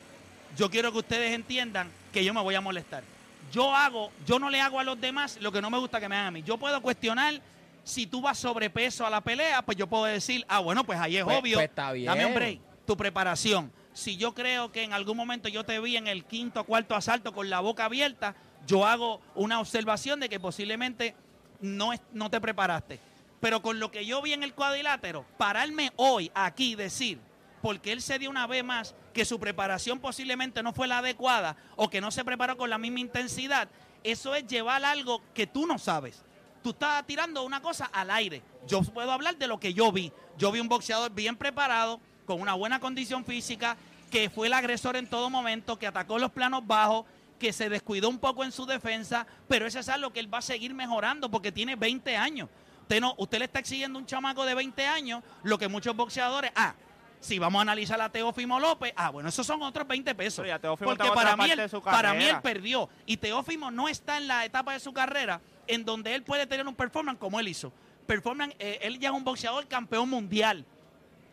yo 0.57 0.71
quiero 0.71 0.93
que 0.93 0.99
ustedes 0.99 1.33
entiendan 1.33 1.91
que 2.13 2.25
yo 2.25 2.33
me 2.33 2.41
voy 2.41 2.55
a 2.55 2.61
molestar. 2.61 3.03
Yo 3.51 3.75
hago, 3.75 4.13
yo 4.27 4.39
no 4.39 4.49
le 4.49 4.61
hago 4.61 4.79
a 4.79 4.85
los 4.85 5.01
demás 5.01 5.39
lo 5.41 5.51
que 5.51 5.61
no 5.61 5.69
me 5.69 5.79
gusta 5.79 5.99
que 5.99 6.09
me 6.09 6.15
hagan 6.15 6.29
a 6.29 6.31
mí. 6.31 6.43
Yo 6.43 6.57
puedo 6.57 6.81
cuestionar 6.81 7.41
si 7.85 8.07
tú 8.07 8.21
vas 8.21 8.39
sobrepeso 8.39 9.05
a 9.05 9.11
la 9.11 9.21
pelea, 9.21 9.61
pues 9.63 9.77
yo 9.77 9.89
puedo 9.89 10.05
decir, 10.05 10.45
ah, 10.49 10.61
bueno, 10.61 10.85
pues 10.85 11.01
ahí 11.01 11.17
es 11.17 11.25
Pues- 11.25 11.37
obvio. 11.39 11.57
pues 11.57 11.69
está 11.69 11.91
bien. 11.93 12.07
Dame 12.07 12.27
un 12.27 12.35
break. 12.35 12.61
Tu 12.87 12.97
preparación. 12.97 13.73
Si 13.93 14.17
yo 14.17 14.35
creo 14.35 14.71
que 14.71 14.85
en 14.85 14.93
algún 14.93 15.17
momento 15.17 15.49
yo 15.49 15.65
te 15.65 15.79
vi 15.81 15.97
en 15.97 16.07
el 16.07 16.25
quinto 16.25 16.61
o 16.61 16.65
cuarto 16.65 16.95
asalto 16.95 17.33
con 17.35 17.51
la 17.51 17.59
boca 17.61 17.87
abierta, 17.87 18.37
yo 18.67 18.87
hago 18.87 19.21
una 19.35 19.59
observación 19.59 20.21
de 20.21 20.29
que 20.29 20.39
posiblemente 20.39 21.15
no, 21.61 21.93
es- 21.93 22.01
no 22.13 22.31
te 22.31 22.41
preparaste. 22.41 23.01
Pero 23.41 23.61
con 23.61 23.81
lo 23.81 23.91
que 23.91 24.07
yo 24.07 24.23
vi 24.23 24.33
en 24.33 24.45
el 24.45 24.55
cuadrilátero, 24.55 25.27
pararme 25.37 25.91
hoy 25.97 26.31
aquí 26.35 26.73
y 26.73 26.75
decir, 26.77 27.19
porque 27.63 27.93
él 27.93 28.03
se 28.03 28.19
dio 28.19 28.29
una 28.29 28.47
vez 28.47 28.65
más, 28.65 28.95
que 29.15 29.25
su 29.25 29.39
preparación 29.39 30.01
posiblemente 30.01 30.63
no 30.63 30.73
fue 30.73 30.89
la 30.89 30.99
adecuada 30.99 31.57
o 31.77 31.89
que 31.89 32.01
no 32.01 32.11
se 32.11 32.25
preparó 32.25 32.57
con 32.57 32.69
la 32.69 32.79
misma 32.79 33.01
intensidad, 33.01 33.69
eso 34.03 34.35
es 34.35 34.47
llevar 34.47 34.85
algo 34.85 35.23
que 35.33 35.47
tú 35.47 35.67
no 35.67 35.79
sabes. 35.79 36.25
Tú 36.63 36.71
estás 36.71 37.07
tirando 37.07 37.43
una 37.43 37.61
cosa 37.61 37.87
al 37.87 38.11
aire. 38.11 38.43
Yo 38.67 38.83
puedo 38.83 39.11
hablar 39.11 39.37
de 39.37 39.47
lo 39.47 39.59
que 39.59 39.75
yo 39.75 39.91
vi. 39.91 40.13
Yo 40.39 40.53
vi 40.53 40.61
un 40.61 40.69
boxeador 40.69 41.13
bien 41.13 41.37
preparado, 41.37 42.01
con 42.27 42.41
una 42.41 42.55
buena 42.55 42.81
condición 42.81 43.25
física, 43.25 43.77
que 44.11 44.29
fue 44.29 44.47
el 44.47 44.53
agresor 44.53 44.97
en 44.97 45.09
todo 45.09 45.31
momento, 45.31 45.79
que 45.79 45.87
atacó 45.87 46.19
los 46.19 46.31
planos 46.31 46.67
bajos, 46.67 47.07
que 47.39 47.53
se 47.53 47.69
descuidó 47.69 48.09
un 48.09 48.19
poco 48.19 48.45
en 48.45 48.53
su 48.53 48.67
defensa, 48.67 49.27
pero 49.49 49.67
eso 49.67 49.81
es 49.81 49.89
algo 49.89 50.13
que 50.13 50.21
él 50.21 50.33
va 50.33 50.39
a 50.39 50.43
seguir 50.43 50.75
mejorando 50.75 51.31
porque 51.31 51.51
tiene 51.51 51.75
20 51.75 52.17
años. 52.17 52.49
Usted, 52.83 53.01
no, 53.01 53.15
usted 53.19 53.39
le 53.39 53.47
está 53.47 53.59
exigiendo 53.59 53.99
un 53.99 54.07
chamaco 54.07 54.45
de 54.45 54.55
20 54.55 54.87
años 54.87 55.25
lo 55.43 55.59
que 55.59 55.67
muchos 55.67 55.97
boxeadores, 55.97 56.53
ah, 56.55 56.75
si 57.23 57.39
vamos 57.39 57.61
a 57.61 57.63
analizar 57.63 58.01
a 58.01 58.11
Teófimo 58.11 58.59
López, 58.59 58.93
ah, 58.97 59.11
bueno, 59.11 59.29
esos 59.29 59.47
son 59.47 59.63
otros 59.63 59.87
20 59.87 60.15
pesos. 60.15 60.45
Teófimo 60.61 60.91
Porque 60.91 61.09
para 61.15 61.37
mí, 61.37 61.51
él, 61.51 61.71
para 61.85 62.15
mí 62.15 62.25
él 62.25 62.37
perdió. 62.43 62.89
Y 63.07 63.17
Teófimo 63.17 63.71
no 63.71 63.89
está 63.89 64.19
en 64.19 64.27
la 64.27 64.45
etapa 64.45 64.73
de 64.73 64.81
su 64.81 64.93
carrera 64.93 65.41
en 65.69 65.85
donde 65.85 66.15
él 66.15 66.25
puede 66.25 66.47
tener 66.49 66.67
un 66.67 66.75
performance 66.75 67.19
como 67.19 67.39
él 67.39 67.47
hizo. 67.47 67.73
Performance, 68.07 68.57
eh, 68.59 68.81
él 68.83 68.99
ya 68.99 69.11
es 69.11 69.15
un 69.15 69.23
boxeador 69.23 69.67
campeón 69.69 70.11
mundial. 70.11 70.65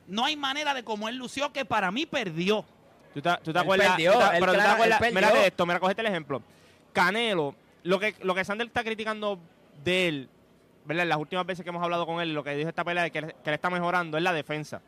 No 0.07 0.25
hay 0.25 0.35
manera 0.35 0.73
de 0.75 0.83
como 0.83 1.09
él 1.09 1.15
lució 1.17 1.51
que 1.51 1.65
para 1.65 1.89
mí 1.91 2.05
perdió. 2.05 2.63
¿Tú 3.13 3.21
te, 3.21 3.29
tú 3.43 3.45
te 3.45 3.49
Él 3.51 3.57
acuerdas? 3.57 3.87
perdió, 3.89 4.13
tú 4.13 4.19
te- 4.19 4.25
él 4.25 4.31
pero 4.39 4.53
tú 4.53 4.59
te 4.59 4.65
acuerdas- 4.67 5.01
mira 5.11 5.31
de 5.31 5.47
esto, 5.47 5.65
mira, 5.65 5.79
cogete 5.79 6.01
el 6.01 6.07
ejemplo. 6.07 6.43
Canelo, 6.93 7.55
lo 7.83 7.99
que, 7.99 8.15
lo 8.21 8.35
que 8.35 8.45
Sander 8.45 8.67
está 8.67 8.83
criticando 8.83 9.39
de 9.83 10.07
él, 10.07 10.29
¿verdad? 10.85 11.05
Las 11.07 11.17
últimas 11.17 11.45
veces 11.45 11.63
que 11.63 11.69
hemos 11.69 11.83
hablado 11.83 12.05
con 12.05 12.21
él, 12.21 12.33
lo 12.33 12.43
que 12.43 12.55
dijo 12.55 12.69
esta 12.69 12.83
pelea 12.83 13.03
de 13.03 13.11
que, 13.11 13.21
que 13.21 13.49
él 13.49 13.53
está 13.53 13.69
mejorando 13.71 14.17
es 14.17 14.23
la 14.23 14.33
defensa. 14.33 14.81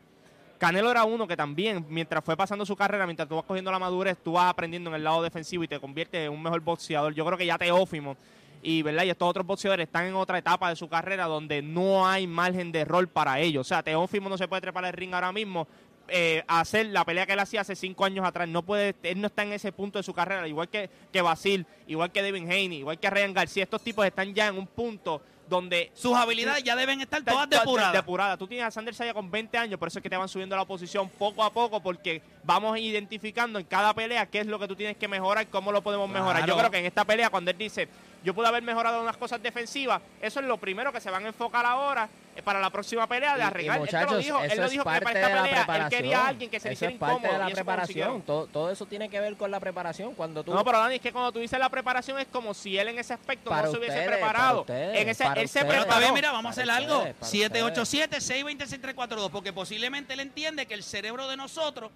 Canelo 0.62 0.92
era 0.92 1.02
uno 1.02 1.26
que 1.26 1.36
también, 1.36 1.84
mientras 1.88 2.24
fue 2.24 2.36
pasando 2.36 2.64
su 2.64 2.76
carrera, 2.76 3.04
mientras 3.04 3.28
tú 3.28 3.34
vas 3.34 3.44
cogiendo 3.44 3.72
la 3.72 3.80
madurez, 3.80 4.16
tú 4.22 4.34
vas 4.34 4.48
aprendiendo 4.48 4.90
en 4.90 4.94
el 4.94 5.02
lado 5.02 5.20
defensivo 5.20 5.64
y 5.64 5.66
te 5.66 5.80
conviertes 5.80 6.24
en 6.24 6.32
un 6.32 6.40
mejor 6.40 6.60
boxeador. 6.60 7.12
Yo 7.14 7.26
creo 7.26 7.36
que 7.36 7.46
ya 7.46 7.58
Teófimo 7.58 8.16
y, 8.62 8.80
¿verdad? 8.82 9.02
y 9.02 9.10
estos 9.10 9.28
otros 9.28 9.44
boxeadores 9.44 9.88
están 9.88 10.06
en 10.06 10.14
otra 10.14 10.38
etapa 10.38 10.68
de 10.68 10.76
su 10.76 10.88
carrera 10.88 11.24
donde 11.24 11.62
no 11.62 12.06
hay 12.06 12.28
margen 12.28 12.70
de 12.70 12.84
rol 12.84 13.08
para 13.08 13.40
ellos. 13.40 13.66
O 13.66 13.68
sea, 13.68 13.82
Teófimo 13.82 14.28
no 14.28 14.38
se 14.38 14.46
puede 14.46 14.62
trepar 14.62 14.84
el 14.84 14.92
ring 14.92 15.12
ahora 15.12 15.32
mismo, 15.32 15.66
eh, 16.06 16.44
hacer 16.46 16.86
la 16.86 17.04
pelea 17.04 17.26
que 17.26 17.32
él 17.32 17.40
hacía 17.40 17.62
hace 17.62 17.74
cinco 17.74 18.04
años 18.04 18.24
atrás. 18.24 18.46
No 18.48 18.62
puede, 18.62 18.94
él 19.02 19.20
no 19.20 19.26
está 19.26 19.42
en 19.42 19.54
ese 19.54 19.72
punto 19.72 19.98
de 19.98 20.04
su 20.04 20.14
carrera, 20.14 20.46
igual 20.46 20.68
que, 20.68 20.88
que 21.12 21.22
Basil, 21.22 21.66
igual 21.88 22.12
que 22.12 22.22
Devin 22.22 22.44
Haney, 22.44 22.78
igual 22.78 23.00
que 23.00 23.10
Ryan 23.10 23.34
García. 23.34 23.64
Estos 23.64 23.82
tipos 23.82 24.06
están 24.06 24.32
ya 24.32 24.46
en 24.46 24.58
un 24.58 24.68
punto 24.68 25.22
donde 25.52 25.92
Sus 25.94 26.16
habilidades 26.16 26.64
ya 26.64 26.74
deben 26.74 27.00
estar 27.02 27.22
todas 27.22 27.48
depuradas. 27.48 27.92
depuradas. 27.92 28.38
Tú 28.38 28.46
tienes 28.46 28.66
a 28.66 28.70
Sander 28.70 28.94
Saya 28.94 29.12
con 29.12 29.30
20 29.30 29.58
años, 29.58 29.78
por 29.78 29.88
eso 29.88 29.98
es 29.98 30.02
que 30.02 30.08
te 30.08 30.16
van 30.16 30.28
subiendo 30.28 30.56
la 30.56 30.64
posición 30.64 31.10
poco 31.10 31.44
a 31.44 31.52
poco, 31.52 31.80
porque 31.80 32.22
vamos 32.44 32.78
identificando 32.78 33.58
en 33.58 33.64
cada 33.66 33.94
pelea 33.94 34.26
qué 34.26 34.40
es 34.40 34.46
lo 34.46 34.58
que 34.58 34.66
tú 34.68 34.74
tienes 34.76 34.96
que 34.96 35.06
mejorar, 35.08 35.46
cómo 35.48 35.70
lo 35.72 35.82
podemos 35.82 36.08
mejorar. 36.10 36.46
Yo 36.46 36.56
creo 36.56 36.70
que 36.70 36.78
en 36.78 36.86
esta 36.86 37.04
pelea, 37.04 37.30
cuando 37.30 37.50
él 37.50 37.58
dice, 37.58 37.88
yo 38.24 38.34
pude 38.34 38.46
haber 38.48 38.62
mejorado 38.62 39.00
unas 39.02 39.16
cosas 39.16 39.42
defensivas, 39.42 40.00
eso 40.20 40.40
es 40.40 40.46
lo 40.46 40.56
primero 40.56 40.92
que 40.92 41.00
se 41.00 41.10
van 41.10 41.24
a 41.24 41.28
enfocar 41.28 41.64
ahora 41.66 42.08
eh, 42.34 42.42
para 42.42 42.60
la 42.60 42.70
próxima 42.70 43.06
pelea 43.06 43.34
de 43.34 43.40
Y- 43.40 43.42
y, 43.42 43.46
arreglar. 43.46 43.80
él 43.80 44.06
lo 44.10 44.16
dijo, 44.16 44.40
él 44.42 44.50
eso 44.52 44.60
lo 44.60 44.64
es 44.66 44.70
dijo 44.72 44.84
que 44.84 44.90
parte 44.90 45.04
para 45.04 45.14
de 45.18 45.20
esta 45.20 45.34
la 45.36 45.42
pelea 45.42 45.58
él 45.60 45.64
preparación. 45.66 46.00
quería 46.02 46.18
a 46.24 46.28
alguien 46.28 46.50
que 46.50 46.60
se 46.60 46.68
le 46.68 46.74
hiciera 46.74 46.92
es 46.94 46.98
parte 46.98 47.14
incómodo. 47.14 47.32
de 47.32 47.38
la 47.44 47.50
y 47.50 47.54
preparación. 47.54 48.22
Todo, 48.22 48.46
todo 48.46 48.70
eso 48.70 48.86
tiene 48.86 49.08
que 49.08 49.20
ver 49.20 49.36
con 49.36 49.50
la 49.50 49.60
preparación. 49.60 50.14
Cuando 50.14 50.42
tú 50.42 50.54
No, 50.54 50.64
pero 50.64 50.78
Dani, 50.78 50.94
es 50.96 51.00
que 51.00 51.12
cuando 51.12 51.30
tú 51.32 51.40
dices 51.40 51.58
la 51.58 51.68
preparación 51.68 52.18
es 52.18 52.26
como 52.28 52.54
si 52.54 52.78
él 52.78 52.88
en 52.88 52.98
ese 52.98 53.12
aspecto 53.12 53.50
Para 53.50 53.66
no 53.66 53.72
se 53.72 53.78
hubiese 53.78 54.02
preparado. 54.02 54.64
para 54.64 54.78
ustedes, 54.78 55.00
en 55.02 55.08
ese, 55.08 55.24
para 55.24 55.40
él 55.40 55.48
se 55.48 55.58
ustedes. 55.58 55.66
Pero 55.74 55.82
preparó. 55.82 56.00
bien, 56.00 56.14
mira, 56.14 56.32
vamos 56.32 56.46
a 56.46 56.50
hacer 56.60 56.70
algo. 56.70 56.98
ustedes, 56.98 57.14
para 57.50 57.74
787-626-342, 57.76 59.30
porque 59.30 59.52
posiblemente 59.52 60.14
él 60.14 60.20
entiende 60.20 60.66
que 60.66 60.74
el 60.74 60.82
cerebro 60.82 61.28
de 61.28 61.36
nosotros 61.36 61.90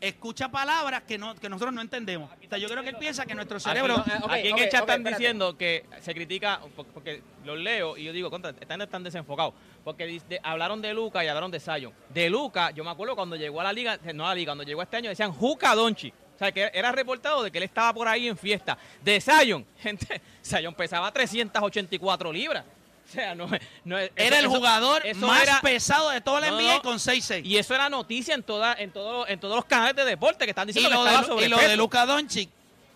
escucha 0.00 0.48
palabras 0.48 1.02
que, 1.02 1.18
no, 1.18 1.34
que 1.34 1.48
nosotros 1.48 1.74
no 1.74 1.80
entendemos. 1.80 2.30
O 2.30 2.48
sea, 2.48 2.58
yo 2.58 2.68
creo 2.68 2.82
que 2.82 2.90
él 2.90 2.96
piensa 2.96 3.26
que 3.26 3.34
nuestro 3.34 3.58
cerebro... 3.60 3.96
Aquí, 3.98 4.10
ok, 4.22 4.30
aquí 4.30 4.48
en 4.48 4.54
ok, 4.54 4.60
el 4.60 4.68
chat 4.68 4.80
están 4.80 5.04
diciendo 5.04 5.56
que 5.56 5.84
se 6.00 6.14
critica, 6.14 6.60
por- 6.76 6.86
porque 6.86 7.22
los 7.44 7.58
leo 7.58 7.96
y 7.96 8.04
yo 8.04 8.12
digo, 8.12 8.30
contra, 8.30 8.50
están, 8.50 8.80
están 8.80 9.02
desenfocados. 9.02 9.54
Porque 9.84 10.20
de- 10.28 10.40
hablaron 10.42 10.80
de 10.82 10.94
Luca 10.94 11.24
y 11.24 11.28
hablaron 11.28 11.50
de 11.50 11.60
Zion. 11.60 11.92
De 12.10 12.30
Luca, 12.30 12.70
yo 12.70 12.84
me 12.84 12.90
acuerdo 12.90 13.16
cuando 13.16 13.36
llegó 13.36 13.60
a 13.60 13.64
la 13.64 13.72
liga, 13.72 13.98
no 14.14 14.24
a 14.26 14.30
la 14.30 14.34
liga, 14.34 14.50
cuando 14.52 14.64
llegó 14.64 14.82
este 14.82 14.96
año 14.96 15.10
decían 15.10 15.32
Juca 15.32 15.74
Donchi. 15.74 16.08
O 16.34 16.38
sea, 16.38 16.52
que 16.52 16.70
era 16.72 16.92
reportado 16.92 17.42
de 17.42 17.50
que 17.50 17.58
él 17.58 17.64
estaba 17.64 17.92
por 17.92 18.06
ahí 18.06 18.28
en 18.28 18.36
fiesta. 18.38 18.78
De 19.02 19.20
Zion, 19.20 19.66
gente, 19.78 20.20
Zion 20.44 20.72
pesaba 20.74 21.10
384 21.12 22.32
libras. 22.32 22.64
O 23.08 23.12
sea, 23.12 23.34
no, 23.34 23.44
es- 23.54 23.62
no 23.84 23.98
es- 23.98 24.10
Era 24.16 24.38
el 24.38 24.44
eso- 24.46 24.54
jugador 24.54 25.06
eso 25.06 25.26
más 25.26 25.42
era- 25.42 25.60
pesado 25.62 26.10
de 26.10 26.20
toda 26.20 26.40
la 26.40 26.48
NBA 26.48 26.74
no. 26.74 26.82
con 26.82 26.98
6'6". 26.98 27.42
Y 27.44 27.56
eso 27.56 27.74
era 27.74 27.88
noticia 27.88 28.34
en 28.34 28.42
toda, 28.42 28.74
en 28.74 28.90
todo, 28.92 29.26
en 29.26 29.40
todos 29.40 29.56
los 29.56 29.64
canales 29.64 29.96
de 29.96 30.04
deporte 30.04 30.44
que 30.44 30.50
están 30.50 30.68
Y 30.68 30.72
diciendo 30.72 31.02
lo, 31.02 31.08
que 31.08 31.14
estaba 31.16 31.40
de, 31.40 31.46
y 31.46 31.48
lo 31.48 31.56
de. 31.56 31.76
Luka 31.76 32.04
Doncic, 32.04 32.50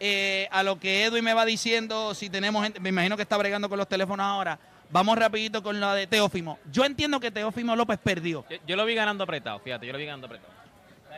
Eh, 0.00 0.48
a 0.50 0.62
lo 0.62 0.80
que 0.80 1.04
Edwin 1.04 1.22
me 1.22 1.32
va 1.32 1.44
diciendo, 1.44 2.12
si 2.14 2.28
tenemos 2.28 2.62
gente, 2.64 2.80
me 2.80 2.88
imagino 2.88 3.16
que 3.16 3.22
está 3.22 3.36
bregando 3.36 3.68
con 3.68 3.78
los 3.78 3.88
teléfonos 3.88 4.24
ahora. 4.24 4.58
Vamos 4.90 5.16
rapidito 5.16 5.62
con 5.62 5.78
la 5.78 5.94
de 5.94 6.06
Teófimo. 6.06 6.58
Yo 6.70 6.84
entiendo 6.84 7.20
que 7.20 7.30
Teófimo 7.30 7.76
López 7.76 7.98
perdió. 8.02 8.44
Yo, 8.50 8.56
yo 8.66 8.76
lo 8.76 8.84
vi 8.84 8.94
ganando 8.94 9.24
apretado, 9.24 9.58
fíjate, 9.60 9.86
yo 9.86 9.92
lo 9.92 9.98
vi 9.98 10.06
ganando 10.06 10.26
apretado. 10.26 10.52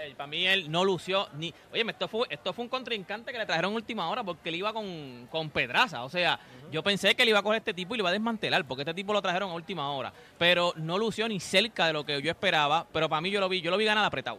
Eh, 0.02 0.14
Para 0.16 0.26
mí 0.26 0.46
él 0.46 0.70
no 0.70 0.84
lució 0.84 1.28
ni... 1.38 1.54
Oye, 1.72 1.84
esto 1.88 2.08
fue, 2.08 2.26
esto 2.28 2.52
fue 2.52 2.64
un 2.64 2.68
contrincante 2.68 3.32
que 3.32 3.38
le 3.38 3.46
trajeron 3.46 3.74
última 3.74 4.08
hora 4.08 4.22
porque 4.22 4.48
él 4.48 4.56
iba 4.56 4.72
con, 4.72 5.26
con 5.30 5.50
Pedraza. 5.50 6.04
O 6.04 6.08
sea, 6.08 6.38
yo 6.70 6.82
pensé 6.82 7.14
que 7.14 7.22
él 7.22 7.30
iba 7.30 7.38
a 7.38 7.42
coger 7.42 7.58
este 7.58 7.74
tipo 7.74 7.94
y 7.94 7.98
le 7.98 8.02
iba 8.02 8.10
a 8.10 8.12
desmantelar 8.12 8.64
porque 8.64 8.82
este 8.82 8.94
tipo 8.94 9.12
lo 9.12 9.22
trajeron 9.22 9.50
a 9.50 9.54
última 9.54 9.90
hora. 9.90 10.12
Pero 10.36 10.72
no 10.76 10.98
lució 10.98 11.28
ni 11.28 11.40
cerca 11.40 11.86
de 11.86 11.92
lo 11.92 12.04
que 12.04 12.20
yo 12.20 12.30
esperaba. 12.30 12.86
Pero 12.92 13.08
para 13.08 13.20
mí 13.20 13.30
yo 13.30 13.40
lo 13.40 13.48
vi, 13.48 13.60
yo 13.60 13.70
lo 13.70 13.76
vi 13.76 13.84
ganar 13.84 14.04
apretado. 14.04 14.38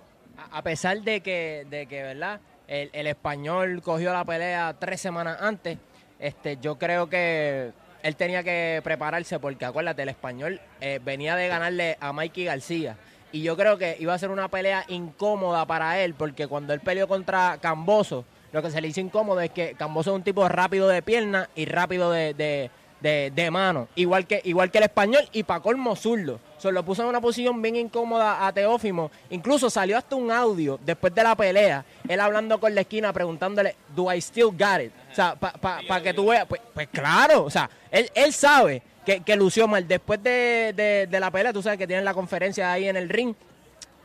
A 0.51 0.61
pesar 0.61 1.01
de 1.01 1.21
que, 1.21 1.65
de 1.69 1.87
que 1.87 2.03
¿verdad? 2.03 2.39
El, 2.67 2.89
el 2.93 3.07
español 3.07 3.81
cogió 3.81 4.11
la 4.13 4.25
pelea 4.25 4.75
tres 4.79 5.01
semanas 5.01 5.37
antes, 5.39 5.77
este, 6.19 6.57
yo 6.61 6.77
creo 6.77 7.09
que 7.09 7.71
él 8.05 8.15
tenía 8.15 8.43
que 8.43 8.81
prepararse 8.83 9.39
porque 9.39 9.65
acuérdate, 9.65 10.03
el 10.03 10.09
español 10.09 10.61
eh, 10.79 10.99
venía 11.03 11.35
de 11.35 11.47
ganarle 11.47 11.97
a 11.99 12.13
Mikey 12.13 12.45
García. 12.45 12.97
Y 13.31 13.41
yo 13.41 13.57
creo 13.57 13.77
que 13.77 13.97
iba 13.99 14.13
a 14.13 14.19
ser 14.19 14.29
una 14.29 14.47
pelea 14.47 14.85
incómoda 14.87 15.65
para 15.65 15.99
él 15.99 16.13
porque 16.13 16.47
cuando 16.47 16.73
él 16.73 16.81
peleó 16.81 17.07
contra 17.07 17.57
Camboso, 17.59 18.23
lo 18.51 18.61
que 18.61 18.69
se 18.69 18.79
le 18.79 18.89
hizo 18.89 19.01
incómodo 19.01 19.41
es 19.41 19.49
que 19.49 19.73
Camboso 19.73 20.11
es 20.11 20.17
un 20.17 20.23
tipo 20.23 20.47
rápido 20.47 20.87
de 20.87 21.01
pierna 21.01 21.49
y 21.55 21.65
rápido 21.65 22.11
de, 22.11 22.35
de, 22.35 22.69
de- 23.01 23.31
de 23.35 23.51
mano, 23.51 23.87
igual 23.95 24.25
que, 24.25 24.41
igual 24.45 24.71
que 24.71 24.77
el 24.79 24.85
español 24.85 25.27
y 25.31 25.43
para 25.43 25.59
colmo 25.59 25.95
zurdo. 25.95 26.39
Se 26.57 26.71
lo 26.71 26.83
puso 26.83 27.03
en 27.03 27.09
una 27.09 27.21
posición 27.21 27.61
bien 27.61 27.75
incómoda 27.75 28.47
a 28.47 28.51
Teófimo. 28.51 29.11
Incluso 29.29 29.69
salió 29.69 29.97
hasta 29.97 30.15
un 30.15 30.31
audio 30.31 30.79
después 30.83 31.13
de 31.13 31.21
la 31.23 31.35
pelea, 31.35 31.85
él 32.07 32.19
hablando 32.19 32.59
con 32.59 32.73
la 32.73 32.81
esquina 32.81 33.13
preguntándole, 33.13 33.75
¿Do 33.95 34.11
I 34.11 34.19
still 34.21 34.45
got 34.47 34.81
it? 34.81 34.91
O 35.11 35.15
sea, 35.15 35.35
para 35.35 36.01
que 36.01 36.13
tú 36.13 36.27
veas, 36.27 36.45
pues, 36.47 36.61
pues 36.73 36.87
claro, 36.87 37.43
o 37.43 37.49
sea, 37.49 37.69
él, 37.91 38.09
él 38.15 38.33
sabe 38.33 38.81
que, 39.05 39.21
que 39.21 39.35
lució 39.35 39.67
mal. 39.67 39.87
Después 39.87 40.23
de, 40.23 40.73
de- 40.75 41.07
de 41.07 41.19
la 41.19 41.29
pelea, 41.29 41.53
tú 41.53 41.61
sabes 41.61 41.77
que 41.77 41.85
tienen 41.85 42.05
la 42.05 42.13
conferencia 42.13 42.71
ahí 42.71 42.87
en 42.87 42.95
el 42.95 43.09
ring, 43.09 43.35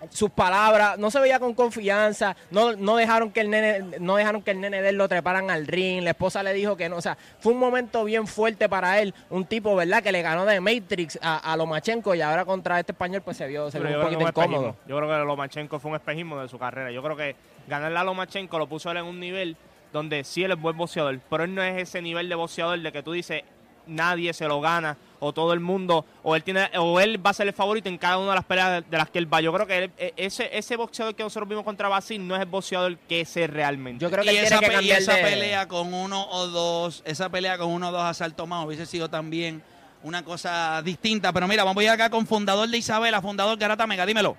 sus 0.08 0.30
palabras, 0.30 0.98
no 0.98 1.10
se 1.10 1.20
veía 1.20 1.38
con 1.38 1.54
confianza, 1.54 2.36
no, 2.50 2.72
no 2.72 2.96
dejaron 2.96 3.30
que 3.30 3.40
el 3.40 3.50
nene, 3.50 3.98
no 4.00 4.16
dejaron 4.16 4.42
que 4.42 4.52
el 4.52 4.60
nene 4.60 4.80
de 4.82 4.90
él 4.90 4.96
lo 4.96 5.08
treparan 5.08 5.50
al 5.50 5.66
ring, 5.66 6.02
la 6.02 6.10
esposa 6.10 6.42
le 6.42 6.52
dijo 6.52 6.76
que 6.76 6.88
no, 6.88 6.96
o 6.96 7.00
sea, 7.00 7.18
fue 7.38 7.52
un 7.52 7.58
momento 7.58 8.04
bien 8.04 8.26
fuerte 8.26 8.68
para 8.68 9.00
él, 9.00 9.14
un 9.28 9.44
tipo, 9.44 9.76
¿verdad? 9.76 10.02
Que 10.02 10.12
le 10.12 10.22
ganó 10.22 10.46
de 10.46 10.60
Matrix 10.60 11.18
a, 11.22 11.52
a 11.52 11.56
Lomachenko 11.56 12.14
y 12.14 12.22
ahora 12.22 12.44
contra 12.44 12.80
este 12.80 12.92
español 12.92 13.22
pues 13.22 13.36
se 13.36 13.46
vio, 13.46 13.70
se 13.70 13.78
vio 13.78 13.98
un 13.98 14.04
poquito 14.04 14.28
incómodo. 14.28 14.76
Yo 14.86 14.96
creo 14.96 15.08
que 15.08 15.24
Lomachenko 15.24 15.78
fue 15.78 15.90
un 15.90 15.96
espejismo 15.96 16.40
de 16.40 16.48
su 16.48 16.58
carrera. 16.58 16.90
Yo 16.90 17.02
creo 17.02 17.16
que 17.16 17.36
ganarle 17.68 17.98
a 17.98 18.04
Lomachenko 18.04 18.58
lo 18.58 18.68
puso 18.68 18.90
él 18.90 18.96
en 18.96 19.04
un 19.04 19.20
nivel 19.20 19.56
donde 19.92 20.24
sí 20.24 20.44
él 20.44 20.52
es 20.52 20.60
buen 20.60 20.76
boxeador, 20.76 21.18
pero 21.28 21.44
él 21.44 21.54
no 21.54 21.62
es 21.62 21.76
ese 21.76 22.00
nivel 22.00 22.28
de 22.28 22.34
boxeador 22.34 22.78
de 22.78 22.92
que 22.92 23.02
tú 23.02 23.12
dices 23.12 23.42
nadie 23.86 24.32
se 24.32 24.46
lo 24.46 24.60
gana 24.60 24.96
o 25.18 25.32
todo 25.32 25.52
el 25.52 25.60
mundo 25.60 26.04
o 26.22 26.34
él 26.36 26.42
tiene 26.42 26.70
o 26.78 26.98
él 27.00 27.24
va 27.24 27.30
a 27.30 27.34
ser 27.34 27.46
el 27.46 27.52
favorito 27.52 27.88
en 27.88 27.98
cada 27.98 28.18
una 28.18 28.30
de 28.30 28.34
las 28.36 28.44
peleas 28.44 28.70
de, 28.70 28.90
de 28.90 28.96
las 28.96 29.10
que 29.10 29.18
él 29.18 29.32
va. 29.32 29.40
Yo 29.40 29.52
creo 29.52 29.66
que 29.66 29.78
él- 29.84 29.90
e- 29.98 30.14
ese 30.16 30.48
ese 30.56 30.76
boxeador 30.76 31.14
que 31.14 31.22
nosotros 31.22 31.48
vimos 31.48 31.64
contra 31.64 31.88
Basil 31.88 32.26
no 32.26 32.34
es 32.34 32.40
el 32.40 32.46
boxeador 32.46 32.96
que 32.98 33.20
es 33.22 33.34
realmente. 33.50 34.02
Yo 34.02 34.10
creo 34.10 34.24
que 34.24 34.32
y 34.32 34.36
él 34.38 34.44
esa, 34.44 34.58
tiene 34.58 34.72
que 34.74 34.78
pe- 34.78 34.84
y 34.84 34.88
cambiar 34.88 35.02
esa 35.02 35.14
de- 35.16 35.22
pelea 35.22 35.68
con 35.68 35.92
uno 35.92 36.26
o 36.30 36.46
dos, 36.46 37.02
esa 37.04 37.28
pelea 37.28 37.58
con 37.58 37.68
uno 37.68 37.88
o 37.88 37.92
dos 37.92 38.02
asaltos 38.02 38.46
más 38.48 38.64
hubiese 38.64 38.86
sido 38.86 39.08
también 39.10 39.62
una 40.02 40.24
cosa 40.24 40.80
distinta. 40.82 41.32
Pero 41.32 41.46
mira, 41.46 41.62
vamos 41.64 41.80
a 41.82 41.84
ir 41.84 41.90
acá 41.90 42.08
con 42.08 42.26
fundador 42.26 42.68
de 42.68 42.78
Isabela, 42.78 43.20
fundador 43.20 43.58
Garata 43.58 43.86
Mega, 43.86 44.06
dímelo. 44.06 44.36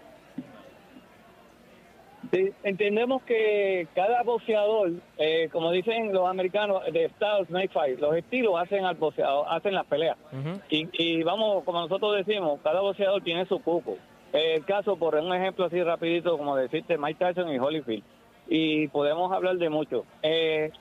Sí, 2.31 2.53
entendemos 2.63 3.21
que 3.23 3.87
cada 3.93 4.23
boxeador, 4.23 4.91
eh, 5.17 5.49
como 5.51 5.69
dicen 5.71 6.13
los 6.13 6.29
americanos, 6.29 6.81
de 6.91 7.09
styles 7.09 7.49
make 7.49 7.67
fight, 7.69 7.99
los 7.99 8.15
estilos 8.15 8.55
hacen 8.57 8.85
al 8.85 8.95
boxeador, 8.95 9.45
hacen 9.49 9.73
las 9.73 9.85
peleas. 9.85 10.17
Y, 10.69 10.87
y 10.93 11.23
vamos, 11.23 11.65
como 11.65 11.81
nosotros 11.81 12.15
decimos, 12.25 12.59
cada 12.63 12.79
boxeador 12.79 13.21
tiene 13.21 13.45
su 13.47 13.59
cupo. 13.59 13.97
El 14.31 14.63
caso, 14.63 14.95
por 14.95 15.15
un 15.15 15.33
ejemplo 15.33 15.65
así 15.65 15.83
rapidito, 15.83 16.37
como 16.37 16.55
decirte 16.55 16.97
Mike 16.97 17.19
Tyson 17.19 17.51
y 17.51 17.59
Holyfield. 17.59 18.03
Y 18.47 18.87
podemos 18.87 19.31
hablar 19.33 19.57
de 19.57 19.69
mucho. 19.69 20.05
Eh, 20.23 20.71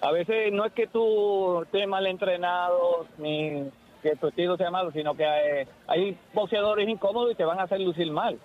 a 0.00 0.12
veces 0.12 0.52
no 0.52 0.64
es 0.64 0.72
que 0.72 0.86
tú 0.86 1.62
estés 1.62 1.88
mal 1.88 2.06
entrenado, 2.06 3.06
ni 3.18 3.64
que 4.02 4.16
tu 4.16 4.28
estilo 4.28 4.56
sea 4.56 4.70
malo, 4.70 4.92
sino 4.92 5.14
que 5.14 5.24
eh, 5.24 5.66
hay 5.86 6.16
boxeadores 6.32 6.88
incómodos 6.88 7.32
y 7.32 7.34
te 7.34 7.44
van 7.44 7.58
a 7.58 7.64
hacer 7.64 7.80
lucir 7.80 8.10
mal. 8.10 8.38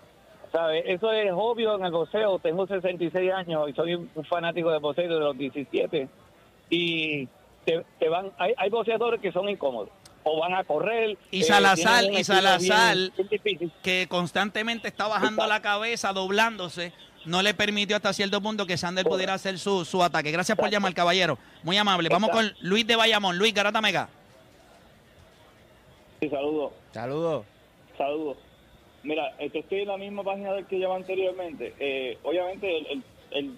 ¿Sabe? 0.55 0.93
Eso 0.93 1.11
es 1.11 1.31
obvio 1.33 1.75
en 1.75 1.85
el 1.85 1.91
boxeo. 1.91 2.39
Tengo 2.39 2.65
66 2.65 3.31
años 3.33 3.69
y 3.69 3.73
soy 3.73 3.95
un 3.95 4.09
fanático 4.29 4.71
de 4.71 4.79
boxeo 4.79 5.13
de 5.13 5.19
los 5.19 5.37
17. 5.37 6.07
Y 6.69 7.27
te, 7.65 7.83
te 7.99 8.09
van, 8.09 8.31
hay, 8.37 8.53
hay 8.57 8.69
boxeadores 8.69 9.19
que 9.21 9.31
son 9.31 9.49
incómodos. 9.49 9.89
o 10.23 10.39
van 10.39 10.53
a 10.55 10.63
correr. 10.63 11.17
Y 11.29 11.41
eh, 11.41 11.43
Salazar, 11.43 12.05
y 12.05 12.23
Salazar, 12.23 12.95
bien- 13.43 13.71
que 13.83 14.07
constantemente 14.09 14.87
está 14.87 15.07
bajando 15.07 15.45
la 15.45 15.61
cabeza, 15.61 16.13
doblándose, 16.13 16.93
no 17.25 17.41
le 17.41 17.53
permitió 17.53 17.95
hasta 17.95 18.13
cierto 18.13 18.39
punto 18.41 18.65
que 18.65 18.77
Sander 18.77 19.03
pudiera 19.05 19.33
hacer 19.33 19.59
su, 19.59 19.83
su 19.85 20.01
ataque. 20.03 20.31
Gracias 20.31 20.57
por 20.57 20.69
llamar, 20.69 20.93
caballero. 20.93 21.37
Muy 21.63 21.75
amable. 21.77 22.07
Vamos 22.09 22.29
con 22.29 22.51
Luis 22.61 22.87
de 22.87 22.95
Bayamón. 22.95 23.37
Luis 23.37 23.53
Garata 23.53 23.81
Mega. 23.81 24.09
Sí, 26.21 26.29
saludos. 26.29 26.71
Saludos. 26.91 27.45
Saludos. 27.97 28.37
Mira, 29.05 29.33
estoy 29.39 29.81
en 29.81 29.87
la 29.87 29.97
misma 29.97 30.23
página 30.23 30.53
del 30.53 30.65
que 30.65 30.77
lleva 30.77 30.95
anteriormente. 30.95 31.73
Eh, 31.79 32.17
obviamente, 32.23 32.77
el, 32.77 32.87
el- 32.87 33.03
el 33.31 33.53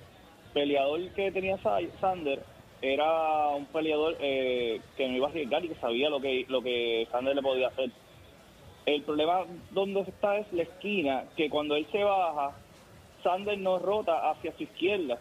peleador 0.53 1.01
que 1.13 1.31
tenía 1.31 1.57
Sa- 1.59 1.79
Sander 2.01 2.41
era 2.81 3.49
un 3.49 3.65
peleador 3.67 4.17
eh, 4.19 4.81
que 4.95 5.07
no 5.07 5.15
iba 5.15 5.27
a 5.27 5.29
arriesgar 5.29 5.63
y 5.65 5.69
que 5.69 5.75
sabía 5.75 6.09
lo 6.09 6.19
que, 6.19 6.45
lo 6.49 6.61
que 6.61 7.07
Sander 7.11 7.35
le 7.35 7.41
podía 7.41 7.67
hacer. 7.69 7.89
El 8.85 9.01
problema 9.03 9.45
donde 9.71 10.01
está 10.01 10.37
es 10.37 10.51
la 10.53 10.63
esquina, 10.63 11.25
que 11.35 11.49
cuando 11.49 11.75
él 11.75 11.87
se 11.91 12.03
baja, 12.03 12.55
Sander 13.23 13.57
no 13.59 13.79
rota 13.79 14.29
hacia 14.29 14.55
su 14.57 14.63
izquierda. 14.63 15.17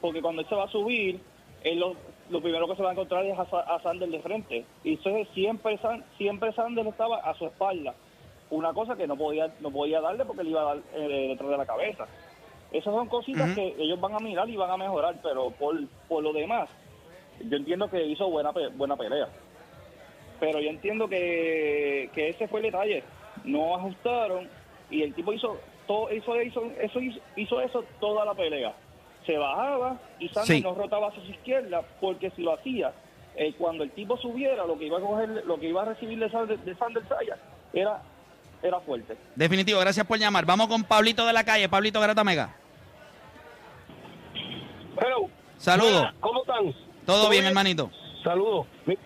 Porque 0.00 0.22
cuando 0.22 0.42
él 0.42 0.48
se 0.48 0.54
va 0.54 0.64
a 0.64 0.68
subir, 0.70 1.20
él 1.62 1.78
lo, 1.78 1.94
lo 2.30 2.40
primero 2.40 2.66
que 2.68 2.76
se 2.76 2.82
va 2.82 2.90
a 2.90 2.92
encontrar 2.92 3.24
es 3.26 3.38
a, 3.38 3.42
a 3.42 3.82
Sander 3.82 4.08
de 4.08 4.20
frente. 4.20 4.64
Y 4.84 4.94
entonces 4.94 5.28
siempre, 5.34 5.78
siempre 6.16 6.52
Sander 6.52 6.86
estaba 6.86 7.18
a 7.18 7.34
su 7.34 7.46
espalda. 7.46 7.94
Una 8.50 8.72
cosa 8.72 8.96
que 8.96 9.06
no 9.06 9.16
podía 9.16 9.52
no 9.60 9.70
podía 9.70 10.00
darle 10.00 10.24
porque 10.24 10.42
le 10.44 10.50
iba 10.50 10.62
a 10.62 10.74
dar 10.74 10.78
eh, 10.94 11.28
detrás 11.28 11.50
de 11.50 11.56
la 11.56 11.66
cabeza. 11.66 12.06
Esas 12.72 12.94
son 12.94 13.08
cositas 13.08 13.52
que 13.54 13.74
ellos 13.78 14.00
van 14.00 14.14
a 14.14 14.18
mirar 14.18 14.48
y 14.48 14.56
van 14.56 14.70
a 14.70 14.76
mejorar, 14.76 15.16
pero 15.22 15.50
por, 15.50 15.76
por 16.08 16.22
lo 16.22 16.32
demás, 16.32 16.68
yo 17.44 17.56
entiendo 17.56 17.88
que 17.90 18.04
hizo 18.04 18.28
buena 18.28 18.52
buena 18.76 18.96
pelea. 18.96 19.28
Pero 20.38 20.60
yo 20.60 20.70
entiendo 20.70 21.08
que, 21.08 22.10
que 22.14 22.30
ese 22.30 22.48
fue 22.48 22.60
el 22.60 22.66
detalle. 22.66 23.02
No 23.44 23.74
ajustaron 23.76 24.48
y 24.90 25.02
el 25.02 25.14
tipo 25.14 25.32
hizo 25.32 25.58
todo 25.86 26.12
hizo, 26.12 26.40
hizo, 26.40 26.64
eso 26.80 27.00
hizo, 27.00 27.20
hizo 27.36 27.60
eso 27.60 27.84
toda 28.00 28.24
la 28.24 28.34
pelea. 28.34 28.72
Se 29.26 29.36
bajaba 29.36 29.98
y 30.18 30.28
Sander 30.28 30.56
Sí. 30.56 30.62
no 30.62 30.74
rotaba 30.74 31.08
hacia 31.08 31.22
su 31.24 31.30
izquierda 31.30 31.82
porque 32.00 32.30
si 32.30 32.42
lo 32.42 32.54
hacía, 32.54 32.92
eh, 33.36 33.52
cuando 33.58 33.84
el 33.84 33.90
tipo 33.90 34.16
subiera, 34.16 34.64
lo 34.66 34.78
que 34.78 34.86
iba 34.86 34.98
a 34.98 35.00
coger, 35.00 35.28
lo 35.46 35.58
que 35.58 35.68
iba 35.68 35.82
a 35.82 35.86
recibir 35.86 36.18
de 36.18 36.30
Sander, 36.30 36.58
de 36.58 36.76
era, 37.72 38.02
era 38.62 38.80
fuerte. 38.80 39.16
Definitivo, 39.34 39.80
gracias 39.80 40.06
por 40.06 40.18
llamar. 40.18 40.44
Vamos 40.44 40.68
con 40.68 40.84
Pablito 40.84 41.26
de 41.26 41.32
la 41.32 41.44
calle. 41.44 41.68
Pablito 41.68 42.00
Garata 42.00 42.24
Mega. 42.24 42.54
Hello. 45.00 45.28
Saludos. 45.56 46.00
Mira, 46.02 46.14
¿Cómo 46.20 46.40
están? 46.42 46.74
Todo 47.06 47.28
bien, 47.30 47.44
hermanito. 47.46 47.90
Saludos. 48.22 48.66
Mi- 48.86 48.98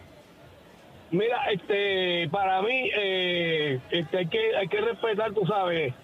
Mira, 1.11 1.45
este, 1.53 2.29
para 2.31 2.61
mí, 2.62 2.90
eh, 2.97 3.79
este, 3.90 4.19
hay 4.19 4.27
que, 4.27 4.57
hay 4.57 4.67
que 4.67 4.81
respetar, 4.81 5.33
tú 5.33 5.47
sabes, 5.47 5.95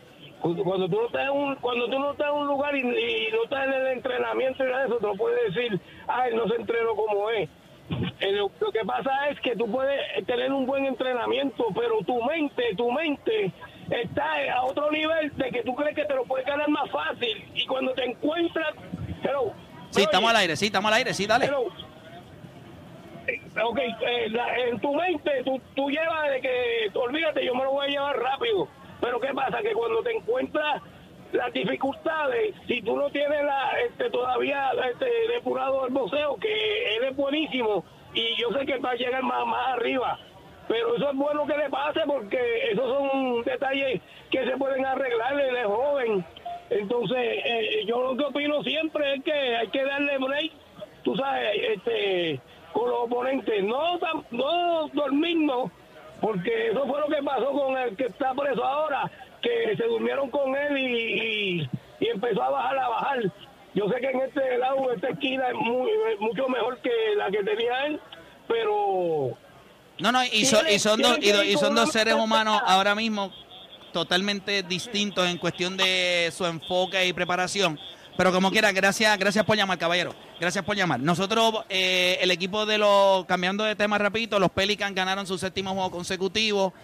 cuando, 0.40 0.88
tú 0.88 0.96
no 1.00 1.06
estás 1.06 1.22
en 1.22 1.30
un, 1.30 1.54
cuando 1.56 1.86
tú 1.86 1.98
no 1.98 2.12
estás 2.12 2.28
en 2.28 2.34
un 2.34 2.46
lugar 2.46 2.76
y, 2.76 2.80
y 2.80 3.28
no 3.32 3.42
estás 3.44 3.66
en 3.66 3.72
el 3.72 3.86
entrenamiento 3.88 4.62
y 4.64 4.68
nada 4.68 4.80
de 4.82 4.86
eso, 4.86 4.96
te 4.98 5.06
lo 5.06 5.14
puedes 5.16 5.52
decir, 5.52 5.72
él 6.28 6.36
no 6.36 6.46
se 6.48 6.54
entrenó 6.54 6.94
como 6.94 7.28
es. 7.30 7.48
Eh, 8.20 8.32
lo, 8.32 8.50
que 8.72 8.84
pasa 8.86 9.28
es 9.30 9.40
que 9.40 9.56
tú 9.56 9.70
puedes 9.70 10.00
tener 10.26 10.52
un 10.52 10.66
buen 10.66 10.84
entrenamiento, 10.86 11.66
pero 11.74 11.98
tu 12.06 12.22
mente, 12.24 12.62
tu 12.76 12.90
mente 12.92 13.52
está 13.90 14.52
a 14.54 14.62
otro 14.64 14.90
nivel 14.90 15.36
de 15.36 15.50
que 15.50 15.62
tú 15.62 15.74
crees 15.74 15.94
que 15.96 16.04
te 16.04 16.14
lo 16.14 16.24
puedes 16.24 16.46
ganar 16.46 16.68
más 16.68 16.88
fácil 16.90 17.44
y 17.54 17.66
cuando 17.66 17.92
te 17.94 18.04
encuentras, 18.04 18.74
hello, 19.24 19.52
Sí, 19.90 19.98
¿me 20.00 20.04
estamos 20.04 20.30
al 20.30 20.36
aire, 20.36 20.56
sí, 20.56 20.66
estamos 20.66 20.88
al 20.92 20.98
aire, 20.98 21.12
sí, 21.14 21.26
dale. 21.26 21.46
Hello. 21.46 21.64
Eh, 23.26 23.40
Ok, 23.62 23.78
eh, 23.78 24.28
la- 24.30 24.56
en 24.58 24.80
tu 24.80 24.94
mente 24.94 25.42
tú, 25.44 25.60
tú 25.74 25.90
llevas 25.90 26.30
de 26.30 26.40
que, 26.40 26.90
olvídate, 26.94 27.44
yo 27.44 27.54
me 27.54 27.64
lo 27.64 27.72
voy 27.72 27.86
a 27.86 27.90
llevar 27.90 28.16
rápido. 28.18 28.68
Pero 29.00 29.18
¿qué 29.20 29.28
pasa? 29.34 29.60
Que 29.62 29.72
cuando 29.72 30.02
te 30.02 30.12
encuentras 30.16 30.82
las 31.32 31.52
dificultades, 31.52 32.54
si 32.66 32.82
tú 32.82 32.96
no 32.96 33.10
tienes 33.10 33.44
la, 33.44 33.72
este, 33.86 34.10
todavía 34.10 34.70
este, 34.90 35.06
depurado 35.32 35.86
el 35.86 35.92
boxeo, 35.92 36.36
que 36.36 36.96
él 36.96 37.04
es 37.04 37.16
buenísimo, 37.16 37.84
y 38.14 38.36
yo 38.36 38.50
sé 38.52 38.66
que 38.66 38.78
va 38.78 38.90
a 38.90 38.94
llegar 38.94 39.22
más, 39.22 39.46
más 39.46 39.68
arriba. 39.68 40.18
Pero 40.68 40.96
eso 40.96 41.10
es 41.10 41.16
bueno 41.16 41.46
que 41.46 41.56
le 41.56 41.68
pase 41.68 42.00
porque 42.06 42.38
esos 42.70 42.86
son 42.86 43.42
detalles 43.42 44.00
que 44.30 44.44
se 44.44 44.56
pueden 44.56 44.86
arreglar, 44.86 45.40
él 45.40 45.56
es 45.56 45.66
joven. 45.66 46.24
Entonces, 46.70 47.18
eh, 47.18 47.84
yo 47.86 48.00
lo 48.00 48.16
que 48.16 48.24
opino 48.24 48.62
siempre 48.62 49.14
es 49.14 49.24
que 49.24 49.32
hay 49.32 49.68
que 49.68 49.84
darle 49.84 50.18
break, 50.18 50.52
tú 51.02 51.16
sabes, 51.16 51.56
este, 51.74 52.40
con 52.72 52.88
los 52.88 53.00
oponentes. 53.00 53.64
No, 53.64 53.98
no 54.30 54.88
dormirnos, 54.92 55.72
porque 56.20 56.68
eso 56.68 56.86
fue 56.86 57.00
lo 57.00 57.08
que 57.08 57.22
pasó 57.22 57.50
con 57.50 57.76
el 57.76 57.96
que 57.96 58.04
está 58.04 58.32
preso 58.34 58.64
ahora, 58.64 59.10
que 59.42 59.76
se 59.76 59.84
durmieron 59.84 60.30
con 60.30 60.54
él 60.56 60.76
y, 60.78 61.62
y- 62.00 62.08
empezó 62.08 62.42
a 62.42 62.50
bajar, 62.50 62.78
a 62.78 62.88
bajar. 62.88 63.18
Yo 63.74 63.88
sé 63.88 64.00
que 64.00 64.06
en 64.10 64.20
este 64.20 64.58
lado, 64.58 64.92
esta 64.92 65.08
esquina, 65.10 65.48
es 65.48 65.54
muy- 65.54 65.90
mucho 66.18 66.48
mejor 66.48 66.78
que 66.78 66.90
la 67.16 67.30
que 67.30 67.42
tenía 67.44 67.86
él, 67.86 68.00
pero 68.48 69.36
No, 69.98 70.12
no, 70.12 70.24
y, 70.24 70.44
son- 70.44 70.66
y 70.68 70.78
son 70.78 71.00
dos, 71.00 71.18
y, 71.20 71.30
do- 71.30 71.44
y 71.44 71.56
son 71.56 71.74
dos 71.74 71.90
seres 71.92 72.14
humanos 72.14 72.60
ahora 72.66 72.94
mismo 72.94 73.32
totalmente 73.92 74.62
distintos 74.62 75.28
en 75.28 75.36
cuestión 75.38 75.76
de 75.76 76.30
su 76.32 76.46
enfoque 76.46 77.06
y 77.06 77.12
preparación. 77.12 77.78
Pero 78.16 78.32
como 78.32 78.50
quiera, 78.50 78.70
gracias, 78.72 79.16
gracias 79.18 79.44
por 79.44 79.56
llamar, 79.56 79.78
caballero. 79.78 80.14
Gracias 80.38 80.64
por 80.64 80.76
llamar. 80.76 81.00
Nosotros, 81.00 81.64
eh, 81.68 82.18
el 82.20 82.30
equipo 82.30 82.66
de 82.66 82.76
los, 82.76 83.24
cambiando 83.26 83.64
de 83.64 83.74
tema 83.76 83.96
rapidito, 83.98 84.38
los 84.38 84.50
Pelicans 84.50 84.94
ganaron 84.94 85.26
su 85.26 85.38
séptimo 85.38 85.72
juego 85.72 85.90
consecutivo. 85.90 86.74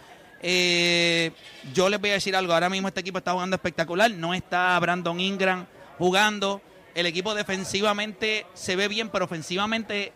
Eh, 0.42 1.32
yo 1.72 1.88
les 1.88 2.00
voy 2.00 2.10
a 2.10 2.14
decir 2.14 2.36
algo, 2.36 2.52
ahora 2.52 2.68
mismo 2.68 2.88
este 2.88 3.00
equipo 3.00 3.18
está 3.18 3.32
jugando 3.32 3.56
espectacular, 3.56 4.10
no 4.10 4.34
está 4.34 4.78
Brandon 4.78 5.18
Ingram 5.18 5.66
jugando, 5.98 6.60
el 6.94 7.06
equipo 7.06 7.34
defensivamente 7.34 8.46
se 8.54 8.76
ve 8.76 8.88
bien, 8.88 9.08
pero 9.08 9.24
ofensivamente 9.24 10.12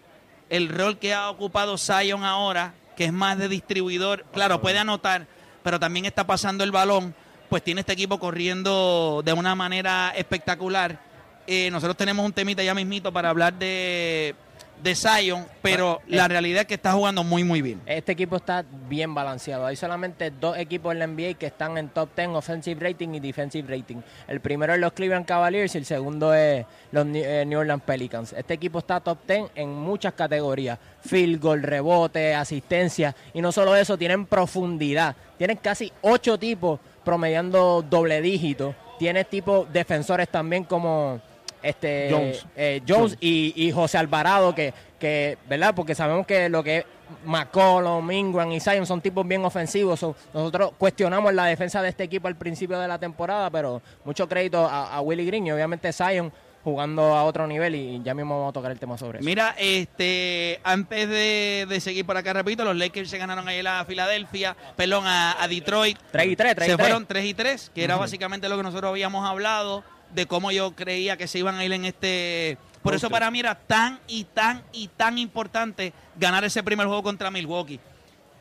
el 0.48 0.68
rol 0.68 0.98
que 0.98 1.14
ha 1.14 1.30
ocupado 1.30 1.78
Zion 1.78 2.24
ahora, 2.24 2.74
que 2.96 3.06
es 3.06 3.12
más 3.12 3.38
de 3.38 3.48
distribuidor, 3.48 4.24
claro, 4.32 4.60
puede 4.60 4.78
anotar, 4.78 5.26
pero 5.62 5.80
también 5.80 6.04
está 6.04 6.26
pasando 6.26 6.64
el 6.64 6.70
balón, 6.70 7.14
pues 7.48 7.62
tiene 7.62 7.80
este 7.80 7.92
equipo 7.92 8.18
corriendo 8.18 9.22
de 9.24 9.32
una 9.32 9.54
manera 9.54 10.12
espectacular. 10.16 11.00
Eh, 11.46 11.70
nosotros 11.70 11.96
tenemos 11.96 12.24
un 12.24 12.32
temita 12.32 12.62
ya 12.62 12.74
mismito 12.74 13.12
para 13.12 13.30
hablar 13.30 13.54
de, 13.54 14.34
de 14.82 14.94
Zion, 14.94 15.46
pero 15.62 16.00
la 16.06 16.28
realidad 16.28 16.62
es 16.62 16.66
que 16.66 16.74
está 16.74 16.92
jugando 16.92 17.22
muy, 17.24 17.44
muy 17.44 17.62
bien. 17.62 17.80
Este 17.86 18.12
equipo 18.12 18.36
está 18.36 18.64
bien 18.88 19.14
balanceado. 19.14 19.66
Hay 19.66 19.76
solamente 19.76 20.30
dos 20.30 20.56
equipos 20.56 20.92
en 20.92 20.98
la 21.00 21.06
NBA 21.06 21.34
que 21.34 21.46
están 21.46 21.76
en 21.78 21.88
top 21.88 22.10
10 22.16 22.28
offensive 22.28 22.88
rating 22.88 23.10
y 23.14 23.20
defensive 23.20 23.68
rating. 23.68 23.96
El 24.28 24.40
primero 24.40 24.74
es 24.74 24.80
los 24.80 24.92
Cleveland 24.92 25.26
Cavaliers 25.26 25.74
y 25.74 25.78
el 25.78 25.84
segundo 25.84 26.34
es 26.34 26.64
los 26.92 27.06
New 27.06 27.22
eh, 27.24 27.44
New 27.44 27.60
Orleans 27.60 27.82
Pelicans. 27.82 28.32
Este 28.32 28.54
equipo 28.54 28.78
está 28.78 29.00
top 29.00 29.18
10 29.26 29.50
en 29.54 29.72
muchas 29.72 30.14
categorías. 30.14 30.78
Field 31.02 31.40
goal, 31.40 31.62
rebote, 31.62 32.34
asistencia. 32.34 33.14
Y 33.34 33.40
no 33.40 33.52
solo 33.52 33.76
eso, 33.76 33.98
tienen 33.98 34.26
profundidad. 34.26 35.14
Tienen 35.38 35.56
casi 35.56 35.92
ocho 36.02 36.38
tipos 36.38 36.80
promediando 37.04 37.82
doble 37.82 38.20
dígito. 38.20 38.74
Tienes 38.98 39.28
tipos 39.28 39.72
defensores 39.72 40.28
también 40.28 40.64
como 40.64 41.20
este 41.62 42.08
Jones. 42.10 42.46
eh, 42.56 42.80
Jones 42.86 43.16
y, 43.20 43.52
y 43.56 43.70
José 43.72 43.98
Alvarado, 43.98 44.54
que, 44.54 44.72
que, 44.98 45.38
¿verdad? 45.48 45.74
Porque 45.74 45.94
sabemos 45.94 46.26
que 46.26 46.48
lo 46.48 46.62
que 46.62 46.78
es 46.78 46.84
McCollum, 47.24 48.10
Ingram 48.10 48.50
y 48.52 48.60
Zion 48.60 48.86
son 48.86 49.00
tipos 49.00 49.26
bien 49.26 49.44
ofensivos. 49.44 49.98
So, 50.00 50.14
nosotros 50.34 50.72
cuestionamos 50.78 51.32
la 51.34 51.46
defensa 51.46 51.82
de 51.82 51.88
este 51.88 52.04
equipo 52.04 52.28
al 52.28 52.36
principio 52.36 52.78
de 52.78 52.88
la 52.88 52.98
temporada, 52.98 53.50
pero 53.50 53.82
mucho 54.04 54.28
crédito 54.28 54.64
a, 54.66 54.94
a 54.94 55.00
Willy 55.00 55.24
Green 55.26 55.46
y 55.46 55.52
obviamente 55.52 55.92
Zion 55.92 56.32
jugando 56.62 57.14
a 57.16 57.24
otro 57.24 57.46
nivel 57.46 57.74
y 57.74 58.02
ya 58.04 58.12
mismo 58.12 58.36
vamos 58.36 58.50
a 58.50 58.52
tocar 58.52 58.70
el 58.70 58.78
tema 58.78 58.98
sobre 58.98 59.18
eso. 59.20 59.24
Mira, 59.24 59.54
este, 59.58 60.60
antes 60.62 61.08
de, 61.08 61.66
de 61.66 61.80
seguir 61.80 62.04
por 62.04 62.18
acá, 62.18 62.34
repito, 62.34 62.64
los 62.64 62.76
Lakers 62.76 63.08
se 63.08 63.16
ganaron 63.16 63.48
ayer 63.48 63.66
a 63.66 63.82
Filadelfia, 63.86 64.54
perdón, 64.76 65.06
a, 65.06 65.42
a 65.42 65.48
Detroit. 65.48 65.96
3 66.12 66.26
y 66.26 66.36
3, 66.36 66.54
3 66.54 66.68
y 66.68 66.70
Se 66.70 66.76
3. 66.76 66.86
fueron 66.86 67.06
3 67.06 67.24
y 67.24 67.32
3, 67.34 67.70
que 67.74 67.82
era 67.82 67.96
básicamente 67.96 68.46
lo 68.50 68.58
que 68.58 68.62
nosotros 68.62 68.90
habíamos 68.90 69.26
hablado, 69.26 69.82
de 70.14 70.26
cómo 70.26 70.50
yo 70.52 70.74
creía 70.74 71.16
que 71.16 71.26
se 71.28 71.38
iban 71.38 71.56
a 71.56 71.64
ir 71.64 71.72
en 71.72 71.84
este... 71.84 72.58
Por 72.82 72.94
eso 72.94 73.10
para 73.10 73.30
mí 73.30 73.40
era 73.40 73.54
tan 73.54 74.00
y 74.08 74.24
tan 74.24 74.62
y 74.72 74.88
tan 74.88 75.18
importante 75.18 75.92
ganar 76.16 76.44
ese 76.44 76.62
primer 76.62 76.86
juego 76.86 77.02
contra 77.02 77.30
Milwaukee. 77.30 77.78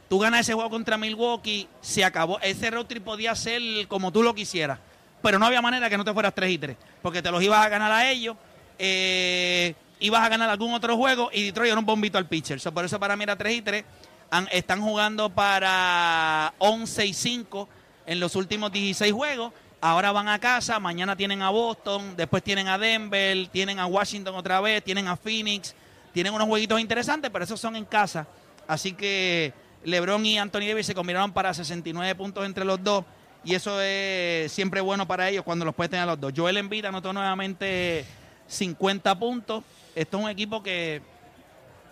Tú 0.08 0.18
ganas 0.20 0.42
ese 0.42 0.54
juego 0.54 0.70
contra 0.70 0.98
Milwaukee, 0.98 1.68
se 1.82 2.04
acabó. 2.06 2.40
Ese 2.40 2.72
road 2.72 2.86
trip 2.86 3.04
podía 3.04 3.36
ser 3.36 3.62
como 3.88 4.12
tú 4.12 4.24
lo 4.24 4.34
quisieras. 4.34 4.80
Pero 5.22 5.38
no 5.38 5.46
había 5.46 5.62
manera 5.62 5.90
que 5.90 5.98
no 5.98 6.06
te 6.06 6.14
fueras 6.14 6.34
3 6.34 6.52
y 6.52 6.58
3. 6.58 6.78
Porque 7.02 7.22
te 7.22 7.30
los 7.32 7.44
ibas 7.44 7.64
a 7.66 7.70
ganar 7.70 7.92
a 7.92 8.10
ellos. 8.10 8.38
eh, 8.80 9.76
ibas 10.00 10.22
a 10.24 10.30
ganar 10.30 10.50
algún 10.50 10.74
otro 10.74 10.96
juego. 10.96 11.30
Y 11.34 11.44
Detroit 11.44 11.72
era 11.72 11.80
un 11.80 11.86
bombito 11.86 12.18
al 12.18 12.26
pitcher. 12.26 12.60
So, 12.62 12.72
por 12.74 12.86
eso 12.86 12.98
para 13.00 13.18
mí 13.18 13.24
era 13.24 13.36
3 13.38 13.58
y 13.58 13.62
3. 13.62 13.84
Han- 14.32 14.48
están 14.52 14.82
jugando 14.82 15.30
para 15.30 16.54
11 16.60 17.06
y 17.06 17.14
5 17.14 17.68
en 18.06 18.20
los 18.22 18.36
últimos 18.38 18.72
16 18.72 19.12
juegos. 19.12 19.52
Ahora 19.82 20.12
van 20.12 20.28
a 20.28 20.40
casa, 20.40 20.80
mañana 20.80 21.16
tienen 21.16 21.42
a 21.42 21.50
Boston, 21.50 22.16
después 22.18 22.44
tienen 22.44 22.68
a 22.68 22.78
Denver, 22.78 23.48
tienen 23.48 23.80
a 23.80 23.86
Washington 23.86 24.36
otra 24.36 24.60
vez, 24.60 24.84
tienen 24.84 25.08
a 25.08 25.16
Phoenix, 25.16 25.74
tienen 26.12 26.34
unos 26.34 26.48
jueguitos 26.48 26.82
interesantes, 26.82 27.32
pero 27.32 27.46
esos 27.46 27.60
son 27.62 27.78
en 27.78 27.86
casa. 27.86 28.28
Así 28.68 28.92
que 28.92 29.54
LeBron 29.86 30.26
y 30.26 30.38
Anthony 30.38 30.68
Davis 30.68 30.86
se 30.86 30.94
combinaron 30.94 31.32
para 31.32 31.54
69 31.54 32.14
puntos 32.16 32.46
entre 32.46 32.66
los 32.66 32.84
dos 32.84 33.06
y 33.44 33.56
eso 33.56 33.80
es 33.82 34.52
siempre 34.52 34.82
bueno 34.82 35.08
para 35.08 35.30
ellos 35.30 35.44
cuando 35.44 35.64
los 35.64 35.74
puedes 35.74 35.90
tener 35.90 36.04
a 36.04 36.12
los 36.12 36.20
dos. 36.20 36.34
Joel 36.36 36.58
Embiid 36.58 36.86
anotó 36.86 37.14
nuevamente 37.14 38.06
50 38.48 39.18
puntos. 39.18 39.64
Esto 39.96 40.18
es 40.18 40.24
un 40.24 40.30
equipo 40.30 40.62
que 40.62 41.02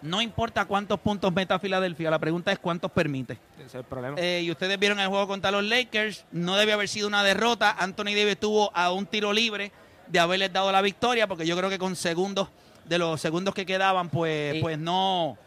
no 0.02 0.22
importa 0.22 0.66
cuántos 0.66 1.00
puntos 1.00 1.34
meta 1.34 1.60
Filadelfia, 1.60 2.10
la 2.12 2.20
pregunta 2.20 2.52
es 2.52 2.60
cuántos 2.60 2.92
permite. 2.92 3.38
Ese 3.58 3.66
es 3.66 3.76
el 3.76 3.84
problema. 3.84 4.18
Eh, 4.20 4.42
y 4.44 4.52
ustedes 4.52 4.78
vieron 4.80 5.00
el 5.00 5.08
juego 5.08 5.28
contra 5.28 5.52
los 5.52 5.64
Lakers, 5.64 6.26
no 6.32 6.56
debe 6.56 6.74
haber 6.74 6.88
sido 6.88 7.08
una 7.08 7.24
derrota. 7.24 7.76
Anthony 7.80 8.06
Davis 8.16 8.28
estuvo 8.34 8.72
a 8.76 8.92
un 8.92 9.06
tiro 9.06 9.34
libre 9.34 9.72
de 10.08 10.20
haberles 10.20 10.54
dado 10.54 10.72
la 10.72 10.82
victoria, 10.82 11.28
porque 11.28 11.46
yo 11.46 11.58
creo 11.58 11.70
que 11.70 11.78
con 11.80 11.96
segundos, 11.96 12.50
de 12.86 12.98
los 12.98 13.20
segundos 13.20 13.54
que 13.54 13.66
quedaban, 13.66 14.10
pues, 14.10 14.54
Sí. 14.56 14.62
pues 14.62 14.78
no. 14.80 15.38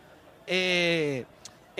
eh, 0.46 1.24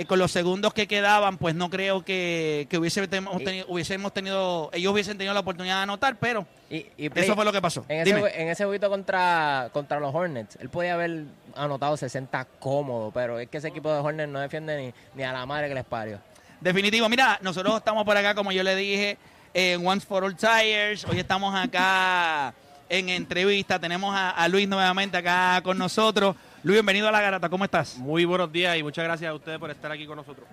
eh, 0.00 0.06
con 0.06 0.18
los 0.18 0.30
segundos 0.32 0.72
que 0.74 0.86
quedaban, 0.86 1.36
pues 1.38 1.54
no 1.54 1.68
creo 1.70 2.04
que, 2.04 2.66
que 2.70 2.78
hubiese 2.78 3.06
tenido- 3.08 3.66
hubiésemos 3.68 4.12
tenido, 4.12 4.70
ellos 4.72 4.92
hubiesen 4.92 5.18
tenido 5.18 5.34
la 5.34 5.40
oportunidad 5.40 5.76
de 5.76 5.82
anotar, 5.82 6.16
pero 6.18 6.46
Y, 6.70 6.86
y 6.96 7.08
Play, 7.10 7.24
eso 7.24 7.34
fue 7.34 7.44
lo 7.44 7.52
que 7.52 7.60
pasó. 7.60 7.84
En 7.88 8.04
Dime. 8.04 8.20
ese, 8.28 8.42
en 8.42 8.48
ese 8.48 8.64
jueguito 8.64 8.88
contra, 8.88 9.68
contra 9.72 10.00
los 10.00 10.14
Hornets, 10.14 10.56
él 10.60 10.68
podía 10.70 10.94
haber 10.94 11.24
anotado 11.56 11.96
60 11.96 12.46
cómodo, 12.58 13.10
pero 13.12 13.38
es 13.38 13.48
que 13.48 13.58
ese 13.58 13.68
equipo 13.68 13.92
de 13.92 13.98
Hornets 14.00 14.30
no 14.30 14.40
defiende 14.40 14.76
ni, 14.76 14.94
ni 15.14 15.22
a 15.24 15.32
la 15.32 15.44
madre 15.46 15.68
que 15.68 15.74
les 15.74 15.84
parió. 15.84 16.18
Definitivo. 16.60 17.08
Mira, 17.08 17.38
nosotros 17.42 17.76
estamos 17.76 18.04
por 18.04 18.16
acá, 18.16 18.34
como 18.34 18.52
yo 18.52 18.62
le 18.62 18.76
dije, 18.76 19.18
en 19.54 19.86
Once 19.86 20.06
for 20.06 20.22
All 20.24 20.36
Tires. 20.36 21.04
Hoy 21.06 21.18
estamos 21.18 21.54
acá 21.54 22.52
en 22.88 23.08
entrevista. 23.08 23.78
Tenemos 23.78 24.14
a, 24.14 24.30
a 24.30 24.46
Luis 24.48 24.68
nuevamente 24.68 25.16
acá 25.16 25.60
con 25.64 25.78
nosotros. 25.78 26.36
Luis, 26.62 26.76
bienvenido 26.76 27.08
a 27.08 27.12
La 27.12 27.22
Garata. 27.22 27.48
¿Cómo 27.48 27.64
estás? 27.64 27.96
Muy 27.96 28.26
buenos 28.26 28.52
días 28.52 28.76
y 28.76 28.82
muchas 28.82 29.02
gracias 29.02 29.30
a 29.30 29.34
ustedes 29.34 29.58
por 29.58 29.70
estar 29.70 29.90
aquí 29.90 30.04
con 30.04 30.16
nosotros. 30.16 30.46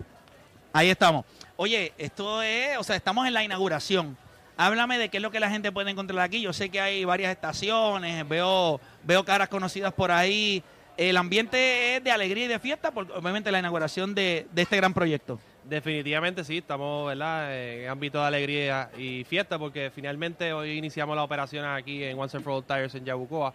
Ahí 0.71 0.89
estamos. 0.89 1.25
Oye, 1.57 1.91
esto 1.97 2.41
es, 2.41 2.77
o 2.77 2.83
sea, 2.83 2.95
estamos 2.95 3.27
en 3.27 3.33
la 3.33 3.43
inauguración. 3.43 4.15
Háblame 4.55 4.97
de 4.97 5.09
qué 5.09 5.17
es 5.17 5.23
lo 5.23 5.31
que 5.31 5.41
la 5.41 5.49
gente 5.49 5.69
puede 5.69 5.91
encontrar 5.91 6.21
aquí. 6.21 6.39
Yo 6.39 6.53
sé 6.53 6.69
que 6.69 6.79
hay 6.79 7.03
varias 7.03 7.31
estaciones, 7.31 8.25
veo, 8.25 8.79
veo 9.03 9.25
caras 9.25 9.49
conocidas 9.49 9.91
por 9.91 10.09
ahí. 10.11 10.63
El 10.95 11.17
ambiente 11.17 11.97
es 11.97 12.03
de 12.05 12.09
alegría 12.09 12.45
y 12.45 12.47
de 12.47 12.59
fiesta, 12.59 12.91
porque 12.91 13.11
obviamente 13.11 13.51
la 13.51 13.59
inauguración 13.59 14.15
de, 14.15 14.47
de 14.53 14.61
este 14.61 14.77
gran 14.77 14.93
proyecto. 14.93 15.41
Definitivamente 15.65 16.45
sí, 16.45 16.59
estamos 16.59 17.07
¿verdad? 17.07 17.53
en 17.53 17.89
ámbito 17.89 18.21
de 18.21 18.27
alegría 18.27 18.89
y 18.97 19.25
fiesta 19.25 19.59
porque 19.59 19.91
finalmente 19.93 20.53
hoy 20.53 20.77
iniciamos 20.77 21.17
la 21.17 21.23
operación 21.23 21.65
aquí 21.65 22.05
en 22.05 22.17
Once 22.17 22.37
and 22.37 22.45
for 22.45 22.53
All 22.53 22.63
Tires 22.63 22.95
en 22.95 23.03
Yabucoa. 23.03 23.53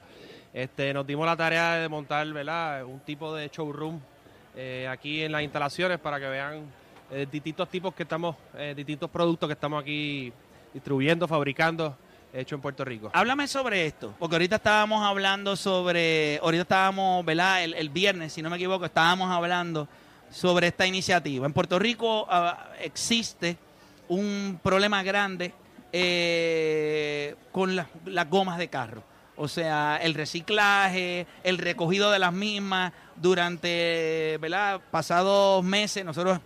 Este, 0.53 0.93
nos 0.93 1.07
dimos 1.07 1.25
la 1.27 1.37
tarea 1.37 1.75
de 1.77 1.89
montar 1.89 2.27
¿verdad? 2.33 2.85
un 2.85 3.01
tipo 3.01 3.35
de 3.35 3.49
showroom 3.49 3.99
eh, 4.55 4.87
aquí 4.91 5.23
en 5.23 5.33
las 5.33 5.43
instalaciones 5.43 5.99
para 5.99 6.21
que 6.21 6.27
vean 6.27 6.65
eh, 7.11 7.27
distintos 7.31 7.69
tipos 7.71 7.95
que 7.95 8.03
estamos, 8.03 8.37
eh, 8.57 8.75
distintos 8.77 9.09
productos 9.11 9.49
que 9.49 9.55
estamos 9.55 9.81
aquí 9.81 10.31
distribuyendo, 10.75 11.27
fabricando, 11.27 11.97
hecho 12.35 12.55
en 12.55 12.61
Puerto 12.61 12.85
Rico. 12.85 13.11
Háblame 13.15 13.47
sobre 13.47 13.87
esto, 13.87 14.15
porque 14.19 14.35
ahorita 14.37 14.57
estábamos 14.57 15.03
hablando 15.05 15.57
sobre, 15.57 16.39
ahorita 16.43 16.63
estábamos, 16.63 17.25
¿verdad? 17.25 17.65
El, 17.65 17.75
el 17.75 17.89
viernes, 17.89 18.33
si 18.35 18.43
no 18.43 18.51
me 18.51 18.57
equivoco, 18.57 18.85
estábamos 18.85 19.31
hablando 19.31 19.89
sobre 20.31 20.67
esta 20.69 20.87
iniciativa. 20.87 21.47
En 21.47 21.53
Puerto 21.53 21.79
Rico 21.79 22.27
ah, 22.31 22.69
existe 22.81 23.57
un 24.09 24.59
problema 24.63 25.03
grande 25.03 25.53
con 27.53 27.75
las- 27.77 27.87
las 28.07 28.29
gomas 28.31 28.59
de 28.59 28.69
carro. 28.69 29.03
O 29.43 29.49
sea, 29.49 29.99
el 30.01 30.15
reciclaje, 30.15 31.27
el 31.43 31.59
recogido 31.59 32.13
de 32.13 32.21
las 32.21 32.33
mismas 32.33 32.93
durante, 33.17 34.39
¿verdad? 34.41 34.81
Pasados 34.93 35.65
meses, 35.65 36.05
nosotros, 36.05 36.39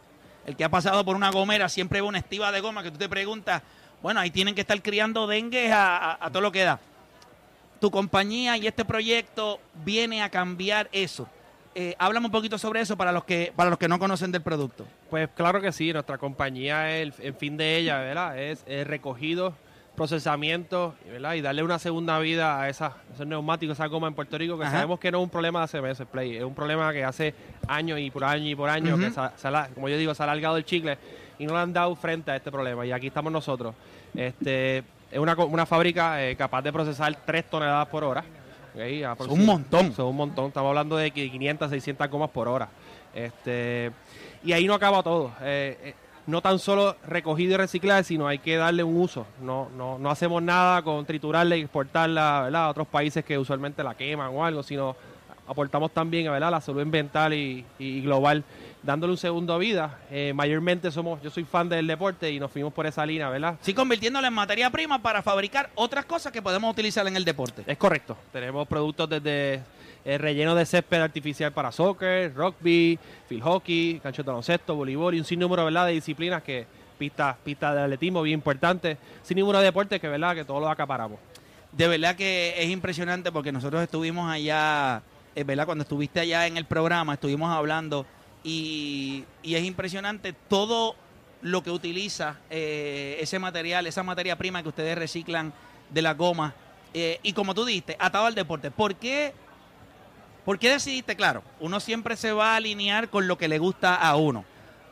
el 0.46 0.56
que 0.56 0.64
ha 0.64 0.70
pasado 0.70 1.04
por 1.04 1.14
una 1.14 1.30
gomera 1.30 1.68
siempre 1.68 2.00
ve 2.00 2.06
una 2.06 2.16
estiva 2.18 2.50
de 2.52 2.60
goma 2.60 2.82
que 2.82 2.90
tú 2.90 2.96
te 2.96 3.06
preguntas, 3.08 3.60
bueno, 4.00 4.18
ahí 4.20 4.30
tienen 4.30 4.54
que 4.54 4.62
estar 4.62 4.80
criando 4.80 5.26
dengue 5.26 5.70
a, 5.72 6.16
a- 6.18 6.30
todo 6.30 6.40
lo 6.40 6.50
que 6.52 6.64
da. 6.64 6.80
Tu 7.80 7.90
compañía 7.90 8.56
y 8.56 8.66
este 8.66 8.86
proyecto 8.86 9.60
viene 9.84 10.22
a 10.22 10.30
cambiar 10.30 10.88
eso. 10.90 11.28
Eh, 11.74 11.94
háblame 11.98 12.26
un 12.26 12.32
poquito 12.32 12.56
sobre 12.56 12.80
eso 12.80 12.96
para 12.96 13.12
los 13.12 13.24
que 13.24 13.52
para 13.54 13.68
los 13.68 13.78
que 13.78 13.88
no 13.88 13.98
conocen 13.98 14.32
del 14.32 14.40
producto. 14.40 14.86
Pues 15.10 15.28
claro 15.36 15.60
que 15.60 15.70
sí, 15.72 15.92
nuestra 15.92 16.16
compañía, 16.16 16.96
el, 16.96 17.12
el 17.18 17.34
fin 17.34 17.58
de 17.58 17.76
ella, 17.76 17.98
¿verdad? 17.98 18.38
Es, 18.38 18.64
el 18.66 18.86
recogido, 18.86 19.54
procesamiento, 19.96 20.94
¿verdad? 21.10 21.34
Y 21.34 21.40
darle 21.40 21.62
una 21.62 21.78
segunda 21.78 22.18
vida 22.18 22.60
a 22.60 22.68
esas, 22.68 22.92
esos 23.14 23.26
neumáticos, 23.26 23.76
esa 23.76 23.86
goma 23.86 24.06
en 24.08 24.14
Puerto 24.14 24.38
Rico, 24.38 24.56
que 24.58 24.64
Ajá. 24.64 24.72
sabemos 24.76 25.00
que 25.00 25.10
no 25.10 25.18
es 25.18 25.24
un 25.24 25.30
problema 25.30 25.60
de 25.60 25.64
hace 25.64 25.80
meses, 25.80 26.06
Play, 26.10 26.36
es 26.36 26.44
un 26.44 26.54
problema 26.54 26.92
que 26.92 27.02
hace 27.04 27.34
años 27.66 27.98
y 27.98 28.10
por 28.10 28.24
año 28.24 28.48
y 28.48 28.54
por 28.54 28.68
año, 28.70 28.96
que 28.98 29.10
se, 29.10 29.20
se 29.36 29.74
como 29.74 29.88
yo 29.88 29.96
digo, 29.98 30.14
se 30.14 30.22
ha 30.22 30.24
alargado 30.24 30.56
el 30.56 30.64
chicle 30.64 30.96
y 31.38 31.46
no 31.46 31.54
le 31.54 31.60
han 31.60 31.72
dado 31.72 31.94
frente 31.96 32.30
a 32.30 32.36
este 32.36 32.50
problema. 32.52 32.86
Y 32.86 32.92
aquí 32.92 33.08
estamos 33.08 33.32
nosotros. 33.32 33.74
Este, 34.14 34.78
es 35.10 35.18
una, 35.18 35.34
una 35.34 35.66
fábrica 35.66 36.22
eh, 36.24 36.36
capaz 36.36 36.62
de 36.62 36.72
procesar 36.72 37.16
3 37.24 37.44
toneladas 37.50 37.88
por 37.88 38.04
hora. 38.04 38.24
¿ok? 38.74 38.80
Aproxim- 38.80 39.30
un 39.32 39.44
montón. 39.46 39.92
Son 39.92 40.06
un 40.06 40.16
montón. 40.16 40.46
Estamos 40.46 40.68
hablando 40.68 40.96
de 40.96 41.12
qui- 41.12 41.30
500, 41.30 41.70
600 41.70 42.08
gomas 42.10 42.30
por 42.30 42.48
hora. 42.48 42.68
Este, 43.14 43.90
y 44.44 44.52
ahí 44.52 44.66
no 44.66 44.74
acaba 44.74 45.02
todo. 45.02 45.32
Eh, 45.42 45.78
eh, 45.82 45.94
no 46.26 46.40
tan 46.40 46.58
solo 46.58 46.96
recogido 47.06 47.54
y 47.54 47.56
reciclar, 47.56 48.04
sino 48.04 48.26
hay 48.26 48.38
que 48.38 48.56
darle 48.56 48.82
un 48.82 48.96
uso. 48.96 49.26
No, 49.40 49.68
no, 49.76 49.98
no 49.98 50.10
hacemos 50.10 50.42
nada 50.42 50.82
con 50.82 51.04
triturarla 51.06 51.56
y 51.56 51.62
exportarla 51.62 52.42
¿verdad? 52.44 52.64
a 52.64 52.68
otros 52.68 52.88
países 52.88 53.24
que 53.24 53.38
usualmente 53.38 53.82
la 53.82 53.94
queman 53.94 54.30
o 54.34 54.44
algo, 54.44 54.62
sino 54.62 54.96
aportamos 55.46 55.92
también 55.92 56.30
¿verdad? 56.30 56.50
la 56.50 56.60
salud 56.60 56.82
ambiental 56.82 57.32
y, 57.32 57.64
y 57.78 58.00
global, 58.00 58.42
dándole 58.82 59.12
un 59.12 59.18
segundo 59.18 59.56
vida. 59.58 59.98
Eh, 60.10 60.32
mayormente 60.34 60.90
somos, 60.90 61.22
yo 61.22 61.30
soy 61.30 61.44
fan 61.44 61.68
del 61.68 61.86
deporte 61.86 62.30
y 62.30 62.40
nos 62.40 62.50
fuimos 62.50 62.72
por 62.72 62.86
esa 62.86 63.06
línea, 63.06 63.28
¿verdad? 63.28 63.56
Sí, 63.60 63.72
convirtiéndolo 63.72 64.26
en 64.26 64.34
materia 64.34 64.70
prima 64.70 65.00
para 65.00 65.22
fabricar 65.22 65.70
otras 65.76 66.04
cosas 66.04 66.32
que 66.32 66.42
podemos 66.42 66.72
utilizar 66.72 67.06
en 67.06 67.16
el 67.16 67.24
deporte. 67.24 67.62
Es 67.66 67.78
correcto. 67.78 68.16
Tenemos 68.32 68.66
productos 68.66 69.08
desde 69.08 69.62
el 70.06 70.20
relleno 70.20 70.54
de 70.54 70.64
césped 70.64 71.02
artificial 71.02 71.52
para 71.52 71.72
soccer, 71.72 72.32
rugby, 72.32 72.96
field 73.28 73.42
hockey, 73.42 74.00
cancho 74.00 74.22
de 74.22 74.28
baloncesto, 74.28 74.76
voleibol 74.76 75.16
y 75.16 75.18
un 75.18 75.24
sinnúmero 75.24 75.64
¿verdad? 75.64 75.86
de 75.86 75.92
disciplinas 75.92 76.44
que 76.44 76.64
pistas 76.96 77.36
pista 77.44 77.74
de 77.74 77.82
atletismo 77.82 78.22
bien 78.22 78.38
importante, 78.38 78.96
sin 79.22 79.38
número 79.38 79.58
de 79.58 79.64
deportes 79.64 80.00
que 80.00 80.08
verdad 80.08 80.34
que 80.36 80.44
todos 80.44 80.62
los 80.62 80.70
acaparamos. 80.70 81.18
De 81.72 81.88
verdad 81.88 82.14
que 82.14 82.54
es 82.56 82.70
impresionante 82.70 83.32
porque 83.32 83.50
nosotros 83.50 83.82
estuvimos 83.82 84.30
allá, 84.30 85.02
es 85.34 85.44
verdad, 85.44 85.66
cuando 85.66 85.82
estuviste 85.82 86.20
allá 86.20 86.46
en 86.46 86.56
el 86.56 86.66
programa, 86.66 87.14
estuvimos 87.14 87.50
hablando 87.50 88.06
y, 88.44 89.24
y 89.42 89.56
es 89.56 89.64
impresionante 89.64 90.32
todo 90.48 90.94
lo 91.42 91.62
que 91.62 91.70
utiliza 91.70 92.38
eh, 92.48 93.18
ese 93.20 93.40
material, 93.40 93.86
esa 93.88 94.04
materia 94.04 94.36
prima 94.36 94.62
que 94.62 94.68
ustedes 94.68 94.96
reciclan 94.96 95.52
de 95.90 96.02
la 96.02 96.14
goma. 96.14 96.54
Eh, 96.94 97.18
y 97.22 97.32
como 97.32 97.54
tú 97.54 97.64
dijiste, 97.64 97.96
atado 97.98 98.26
al 98.26 98.34
deporte. 98.34 98.70
¿Por 98.70 98.94
qué, 98.94 99.34
¿Por 100.46 100.60
qué 100.60 100.70
decidiste? 100.70 101.16
Claro, 101.16 101.42
uno 101.58 101.80
siempre 101.80 102.14
se 102.16 102.30
va 102.30 102.52
a 102.52 102.56
alinear 102.56 103.10
con 103.10 103.26
lo 103.26 103.36
que 103.36 103.48
le 103.48 103.58
gusta 103.58 103.96
a 103.96 104.14
uno. 104.14 104.44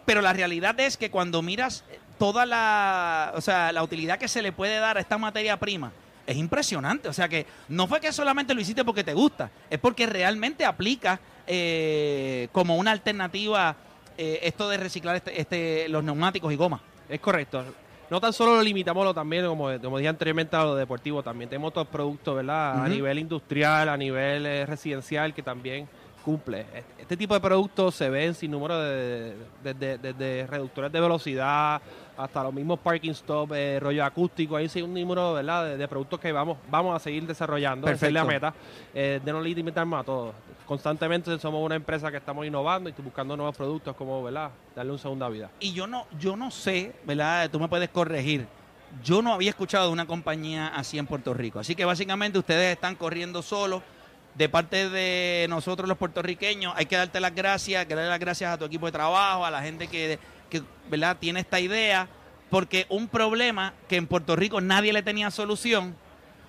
Pero 0.05 0.21
la 0.21 0.33
realidad 0.33 0.79
es 0.81 0.97
que 0.97 1.13
cuando 1.13 1.43
miras 1.43 1.85
toda 2.19 2.45
la, 2.45 3.33
o 3.37 3.41
sea, 3.41 3.71
la 3.71 3.85
utilidad 3.85 4.19
que 4.19 4.27
se 4.27 4.43
le 4.43 4.51
puede 4.51 4.79
dar 4.79 4.97
a 4.97 5.01
esta 5.01 5.17
materia 5.17 5.57
prima, 5.57 5.93
es 6.27 6.37
impresionante. 6.37 7.09
O 7.09 7.13
sea 7.13 7.29
que 7.29 7.47
no 7.69 7.87
fue 7.87 8.01
que 8.01 8.13
solamente 8.13 8.53
lo 8.53 8.61
hiciste 8.61 8.85
porque 8.85 9.05
te 9.05 9.15
gusta, 9.15 9.53
es 9.71 9.79
porque 9.79 10.07
realmente 10.07 10.65
aplica 10.65 11.21
eh, 11.47 12.49
como 12.51 12.77
una 12.77 12.91
alternativa 12.91 13.77
eh, 14.19 14.41
esto 14.43 14.69
de 14.69 14.77
reciclar 14.77 15.15
este, 15.15 15.41
este, 15.41 15.89
los 15.89 16.03
neumáticos 16.03 16.53
y 16.53 16.57
gomas. 16.57 16.81
Es 17.09 17.21
correcto. 17.21 17.65
No 18.11 18.21
tan 18.21 18.33
solo 18.33 18.57
lo 18.57 18.63
limitamos 18.63 19.05
lo 19.05 19.15
también, 19.15 19.47
como, 19.47 19.69
como 19.81 19.99
dije 19.99 20.09
anteriormente, 20.09 20.57
a 20.57 20.65
lo 20.65 20.75
deportivo, 20.75 21.23
también 21.23 21.49
tenemos 21.49 21.71
otros 21.71 21.87
productos, 21.89 22.37
¿verdad? 22.37 22.85
A 22.85 22.89
nivel 22.89 23.19
industrial, 23.19 23.89
a 23.89 23.97
nivel 23.97 24.47
eh, 24.47 24.67
residencial, 24.67 25.33
que 25.33 25.43
también 25.43 25.89
cumple. 26.25 26.67
Este, 26.99 27.17
tipo 27.17 27.35
de 27.35 27.41
productos 27.41 27.95
se 27.95 28.09
ven 28.09 28.35
sin 28.35 28.51
número 28.51 28.81
de, 28.81 29.35
de- 29.63 29.75
de- 29.75 29.99
de- 29.99 30.13
de 30.15 30.47
reductores 30.47 30.91
de 30.91 31.01
velocidad 31.01 31.81
hasta 32.17 32.43
los 32.45 32.55
mismos 32.55 32.79
parking 32.79 33.11
stop, 33.11 33.53
eh, 33.55 33.79
rollo 33.81 34.05
acústico, 34.05 34.57
ahí 34.57 34.69
sí 34.69 34.81
un 34.81 34.95
número, 34.95 35.35
¿verdad? 35.35 35.77
De, 35.77 35.89
productos 35.89 36.19
que 36.21 36.31
vamos, 36.33 36.57
vamos 36.71 36.95
a 36.95 36.99
seguir 36.99 37.27
desarrollando, 37.27 37.89
esa 37.89 38.07
es 38.07 38.13
la 38.13 38.25
meta, 38.25 38.55
eh, 38.95 39.21
de 39.25 39.33
no 39.33 39.41
limitarnos 39.41 40.01
a 40.01 40.05
todos. 40.05 40.35
Constantemente 40.65 41.37
somos 41.39 41.65
una 41.65 41.75
empresa 41.75 42.11
que 42.11 42.17
estamos 42.17 42.47
innovando 42.47 42.89
y 42.89 42.93
buscando 43.03 43.37
nuevos 43.37 43.57
productos 43.57 43.95
como, 43.97 44.23
¿verdad? 44.23 44.51
Darle 44.75 44.93
una 44.93 45.01
segunda 45.01 45.29
vida. 45.29 45.51
Y 45.61 45.73
yo 45.73 45.87
no, 45.87 46.07
yo 46.19 46.37
no 46.37 46.51
sé, 46.51 46.93
¿verdad? 47.05 47.51
Tú 47.51 47.61
me 47.61 47.69
puedes 47.69 47.91
corregir. 47.91 48.47
Yo 49.03 49.21
no 49.21 49.33
había 49.35 49.51
escuchado 49.51 49.89
de 49.89 49.93
una 49.93 50.07
compañía 50.07 50.69
así 50.69 50.99
en 50.99 51.07
Puerto 51.07 51.35
Rico. 51.35 51.59
Así 51.59 51.75
que 51.75 51.85
básicamente 51.85 52.39
ustedes 52.39 52.73
están 52.75 52.95
corriendo 52.95 53.43
solos. 53.43 53.83
De 54.35 54.49
parte 54.49 54.89
de 54.91 55.47
nosotros 55.49 55.89
los 55.89 55.97
puertorriqueños, 55.97 56.73
hay 56.77 56.87
que 56.87 56.97
darte 56.97 57.21
las 57.21 57.35
gracias, 57.35 57.87
que 57.87 57.95
darle 57.95 58.11
las 58.11 58.19
gracias 58.19 58.53
a 58.53 58.59
tu 58.59 58.65
equipo 58.65 58.87
de 58.87 58.93
trabajo, 58.93 59.47
a 59.47 59.51
la 59.51 59.63
gente 59.63 59.87
que, 59.87 60.19
que 60.51 60.63
¿verdad? 60.89 61.17
tiene 61.21 61.41
esta 61.41 61.61
idea, 61.61 62.09
porque 62.51 62.87
un 62.89 63.09
problema 63.09 63.75
que 63.89 63.97
en 63.97 64.07
Puerto 64.07 64.35
Rico 64.35 64.61
nadie 64.61 64.93
le 64.93 65.03
tenía 65.03 65.31
solución, 65.31 65.95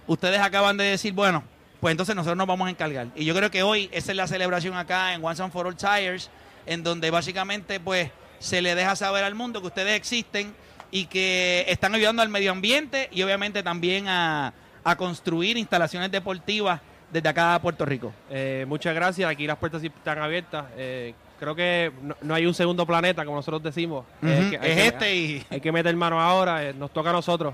ustedes 0.07 0.39
acaban 0.39 0.77
de 0.77 0.85
decir, 0.85 1.13
bueno, 1.13 1.43
pues 1.79 1.91
entonces 1.91 2.15
nosotros 2.15 2.37
nos 2.37 2.47
vamos 2.47 2.67
a 2.67 2.71
encargar. 2.71 3.07
Y 3.15 3.25
yo 3.25 3.35
creo 3.35 3.51
que 3.51 3.61
hoy 3.61 3.89
esa 3.91 4.11
es 4.11 4.17
la 4.17 4.27
celebración 4.27 4.75
acá 4.75 5.13
en 5.13 5.23
Once 5.23 5.43
and 5.43 5.53
for 5.53 5.67
All 5.67 5.75
Tires, 5.75 6.31
en 6.65 6.83
donde 6.83 7.11
básicamente 7.11 7.79
pues 7.79 8.09
se 8.39 8.61
le 8.61 8.73
deja 8.73 8.95
saber 8.95 9.23
al 9.23 9.35
mundo 9.35 9.61
que 9.61 9.67
ustedes 9.67 9.95
existen 9.95 10.55
y 10.89 11.05
que 11.05 11.65
están 11.67 11.93
ayudando 11.93 12.21
al 12.21 12.29
medio 12.29 12.51
ambiente 12.51 13.09
y 13.11 13.21
obviamente 13.21 13.61
también 13.61 14.07
a, 14.07 14.53
a 14.83 14.95
construir 14.95 15.57
instalaciones 15.57 16.11
deportivas 16.11 16.81
desde 17.15 17.29
acá 17.29 17.55
a 17.55 17.61
Puerto 17.61 17.85
Rico. 17.85 18.11
Eh, 18.29 18.65
muchas 18.67 18.93
gracias, 18.93 19.29
aquí 19.29 19.47
las 19.47 19.57
puertas 19.57 19.81
están 19.81 20.19
abiertas. 20.19 20.65
Eh, 20.75 21.13
creo 21.39 21.55
que 21.55 21.91
no, 22.01 22.13
no 22.21 22.33
hay 22.33 22.45
un 22.45 22.53
segundo 22.53 22.85
planeta, 22.85 23.23
como 23.23 23.37
nosotros 23.37 23.63
decimos. 23.63 24.03
Eh, 24.21 24.47
que 24.49 24.55
es 24.55 24.61
que- 24.75 24.87
este 24.87 25.15
y- 25.15 25.43
Hay 25.49 25.61
que 25.61 25.71
meter 25.71 25.95
mano 25.95 26.19
ahora, 26.19 26.63
eh, 26.65 26.73
nos 26.73 26.91
toca 26.91 27.11
a 27.11 27.13
nosotros. 27.13 27.53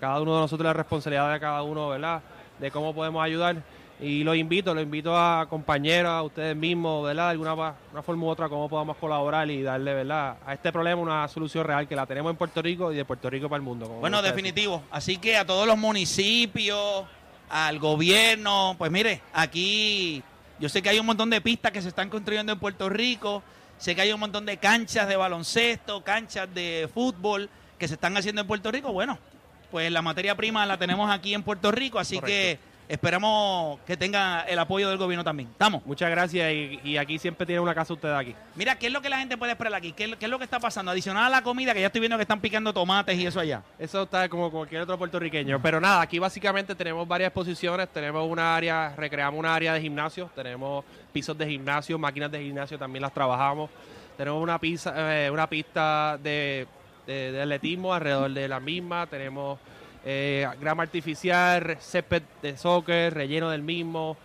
cada 0.00 0.20
uno 0.20 0.34
de 0.36 0.40
nosotros 0.42 0.64
la 0.64 0.72
responsabilidad 0.74 1.32
de 1.32 1.40
cada 1.40 1.62
uno, 1.64 1.88
¿verdad? 1.88 2.20
De 2.60 2.70
cómo 2.70 2.94
podemos 2.94 3.20
ayudar. 3.24 3.56
Y 4.02 4.24
los 4.24 4.34
invito, 4.34 4.72
los 4.72 4.82
invito 4.82 5.14
a 5.14 5.46
compañeros, 5.50 6.10
a 6.10 6.22
ustedes 6.22 6.56
mismos, 6.56 7.04
¿verdad? 7.04 7.24
De 7.26 7.30
alguna 7.32 7.52
una 7.92 8.02
forma 8.02 8.24
u 8.24 8.28
otra, 8.28 8.48
cómo 8.48 8.66
podamos 8.66 8.96
colaborar 8.96 9.50
y 9.50 9.60
darle, 9.62 9.92
¿verdad? 9.92 10.36
A 10.46 10.54
este 10.54 10.72
problema 10.72 11.02
una 11.02 11.28
solución 11.28 11.66
real 11.66 11.86
que 11.86 11.94
la 11.94 12.06
tenemos 12.06 12.30
en 12.30 12.36
Puerto 12.36 12.62
Rico 12.62 12.92
y 12.92 12.96
de 12.96 13.04
Puerto 13.04 13.28
Rico 13.28 13.48
para 13.50 13.58
el 13.58 13.62
mundo. 13.62 13.86
como 13.86 14.00
Bueno, 14.00 14.22
definitivo. 14.22 14.82
Así 14.90 15.18
que 15.18 15.36
a 15.36 15.44
todos 15.44 15.66
los 15.66 15.76
municipios, 15.76 17.04
al 17.50 17.78
gobierno, 17.78 18.76
pues 18.78 18.90
mire, 18.90 19.20
aquí 19.32 20.22
yo 20.60 20.68
sé 20.68 20.82
que 20.82 20.88
hay 20.88 20.98
un 20.98 21.06
montón 21.06 21.30
de 21.30 21.40
pistas 21.40 21.72
que 21.72 21.82
se 21.82 21.88
están 21.88 22.08
construyendo 22.08 22.52
en 22.52 22.58
Puerto 22.58 22.88
Rico, 22.88 23.42
sé 23.76 23.94
que 23.94 24.02
hay 24.02 24.12
un 24.12 24.20
montón 24.20 24.46
de 24.46 24.56
canchas 24.58 25.08
de 25.08 25.16
baloncesto, 25.16 26.04
canchas 26.04 26.52
de 26.54 26.88
fútbol 26.94 27.50
que 27.78 27.88
se 27.88 27.94
están 27.94 28.16
haciendo 28.16 28.42
en 28.42 28.46
Puerto 28.46 28.70
Rico. 28.70 28.92
Bueno, 28.92 29.18
pues 29.70 29.90
la 29.90 30.00
materia 30.00 30.36
prima 30.36 30.64
la 30.64 30.78
tenemos 30.78 31.10
aquí 31.10 31.34
en 31.34 31.42
Puerto 31.42 31.72
Rico, 31.72 31.98
así 31.98 32.20
que 32.20 32.58
esperamos 32.94 33.78
que 33.86 33.96
tenga 33.96 34.42
el 34.42 34.58
apoyo 34.58 34.88
del 34.88 34.98
gobierno 34.98 35.22
también. 35.24 35.48
¿Estamos? 35.50 35.86
Muchas 35.86 36.10
gracias 36.10 36.52
y, 36.52 36.80
y 36.84 36.96
aquí 36.96 37.18
siempre 37.18 37.46
tienen 37.46 37.62
una 37.62 37.74
casa 37.74 37.94
ustedes 37.94 38.16
aquí. 38.16 38.34
Mira, 38.56 38.76
¿qué 38.76 38.88
es 38.88 38.92
lo 38.92 39.00
que 39.00 39.08
la 39.08 39.18
gente 39.18 39.36
puede 39.38 39.52
esperar 39.52 39.72
aquí? 39.74 39.92
¿Qué, 39.92 40.04
es 40.04 40.10
lo- 40.10 40.18
qué 40.18 40.24
es 40.26 40.30
lo 40.30 40.38
que 40.38 40.44
está 40.44 40.58
pasando? 40.60 40.90
Adicional 40.90 41.24
a 41.26 41.28
la 41.30 41.42
comida, 41.42 41.72
que 41.72 41.80
ya 41.80 41.86
estoy 41.86 42.00
viendo 42.00 42.16
que 42.18 42.22
están 42.22 42.40
picando 42.40 42.72
tomates 42.72 43.16
y 43.16 43.26
eso 43.26 43.40
allá. 43.40 43.62
Eso 43.78 44.02
está 44.02 44.28
como 44.28 44.50
cualquier 44.50 44.82
otro 44.82 44.98
puertorriqueño. 44.98 45.60
Pero 45.62 45.80
nada, 45.80 46.00
aquí 46.02 46.18
básicamente 46.18 46.74
tenemos 46.74 47.06
varias 47.06 47.28
exposiciones. 47.28 47.88
Tenemos 47.88 48.28
una 48.28 48.56
área, 48.56 48.92
recreamos 48.96 49.38
una 49.38 49.54
área 49.54 49.72
de 49.74 49.80
gimnasio. 49.80 50.28
Tenemos 50.34 50.84
pisos 51.12 51.38
de 51.38 51.46
gimnasio, 51.48 51.98
máquinas 51.98 52.30
de 52.30 52.42
gimnasio 52.42 52.78
también 52.78 53.02
las 53.02 53.14
trabajamos. 53.14 53.70
Tenemos 54.16 54.42
una, 54.42 54.58
pista, 54.58 54.92
eh, 55.24 55.30
una 55.30 55.48
pista 55.48 56.18
de, 56.22 56.66
de- 57.06 57.32
de 57.32 57.42
atletismo 57.42 57.94
alrededor 57.94 58.30
de 58.32 58.48
la 58.48 58.60
misma. 58.60 59.06
Tenemos 59.06 59.58
eh, 60.04 60.46
grama 60.60 60.82
artificial, 60.82 61.76
césped 61.80 62.22
de 62.42 62.56
soccer, 62.56 63.14
relleno 63.14 63.50
del 63.50 63.62
mismo. 63.62 64.16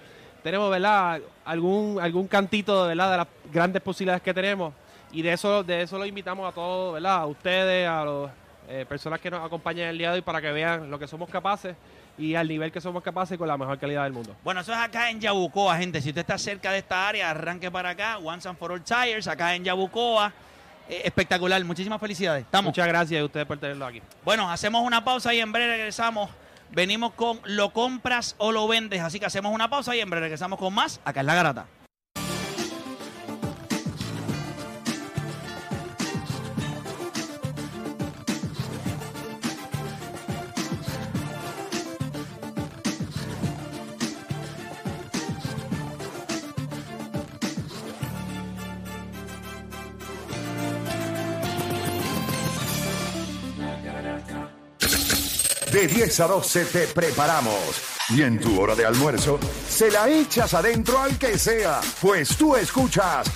Tenemos, 0.43 0.69
¿verdad? 0.69 1.21
Algún, 1.43 1.99
algún 2.01 2.28
cantito, 2.28 2.88
¿verdad? 2.88 3.11
De 3.11 3.17
las 3.17 3.28
grandes 3.51 3.82
posibilidades 3.82 4.21
que 4.21 4.34
tenemos. 4.34 4.73
Y 5.11 5.21
de 5.21 5.34
eso, 5.34 5.63
de 5.63 5.82
eso 5.82 5.97
lo 5.97 6.05
invitamos 6.05 6.47
a 6.47 6.53
todos, 6.53 6.93
¿verdad? 6.93 7.17
A 7.17 7.26
ustedes, 7.26 7.88
a 7.88 8.05
las 8.05 8.86
personas 8.88 9.19
que 9.19 9.30
nos 9.30 9.45
acompañan 9.45 9.89
el 9.89 9.97
día 9.97 10.09
de 10.09 10.15
hoy 10.15 10.21
para 10.21 10.41
que 10.41 10.51
vean 10.51 10.89
lo 10.89 10.99
que 10.99 11.07
somos 11.07 11.30
capaces 11.30 11.76
y 12.17 12.36
al 12.36 12.47
nivel 12.47 12.71
que 12.71 12.80
somos 12.80 13.03
capaces 13.03 13.38
con 13.38 13.47
la 13.47 13.57
mejor 13.57 13.78
calidad 13.78 14.03
del 14.03 14.13
mundo. 14.13 14.36
Bueno, 14.43 14.61
eso 14.61 14.71
es 14.71 14.80
acá 14.80 15.09
en 15.09 15.19
Yabucoa, 15.19 15.78
gente. 15.78 16.01
Si 16.01 16.09
usted 16.09 16.21
está 16.21 16.38
cerca 16.38 16.71
de 16.71 16.80
esta 16.80 17.07
área, 17.07 17.30
arranque 17.30 17.69
para 17.69 17.89
acá. 17.89 18.17
Once 18.19 18.47
and 18.47 18.57
for 18.57 18.71
all 18.71 18.82
tires, 18.82 19.28
acá 19.28 19.55
en 19.55 19.63
Yabucoa. 19.63 20.32
Eh, 20.89 21.01
espectacular. 21.05 21.63
Muchísimas 21.63 21.99
felicidades. 21.99 22.45
Estamos. 22.45 22.69
Muchas 22.69 22.88
gracias 22.88 23.21
a 23.21 23.25
ustedes 23.25 23.45
por 23.45 23.57
tenerlo 23.57 23.86
aquí. 23.86 24.01
Bueno, 24.23 24.49
hacemos 24.49 24.83
una 24.83 25.03
pausa 25.03 25.33
y 25.33 25.39
en 25.39 25.51
breve 25.51 25.75
regresamos. 25.77 26.29
Venimos 26.71 27.13
con 27.13 27.39
lo 27.45 27.71
compras 27.71 28.36
o 28.38 28.51
lo 28.51 28.67
vendes. 28.67 29.01
Así 29.01 29.19
que 29.19 29.25
hacemos 29.25 29.53
una 29.53 29.69
pausa 29.69 29.95
y 29.95 29.99
en 29.99 30.09
breve 30.09 30.25
regresamos 30.25 30.59
con 30.59 30.73
más. 30.73 30.99
Acá 31.05 31.21
en 31.21 31.25
La 31.25 31.36
Garata. 31.36 31.65
De 55.86 55.93
10 55.93 56.19
a 56.21 56.27
12 56.27 56.65
te 56.65 56.88
preparamos. 56.88 57.79
Y 58.09 58.23
en 58.23 58.39
tu 58.39 58.59
hora 58.59 58.73
de 58.73 58.88
almuerzo, 58.88 59.39
se 59.69 59.91
la 59.91 60.09
echas 60.09 60.55
adentro 60.55 60.99
al 60.99 61.15
que 61.19 61.38
sea, 61.38 61.79
pues 62.01 62.36
tú 62.38 62.55
escuchas 62.55 63.27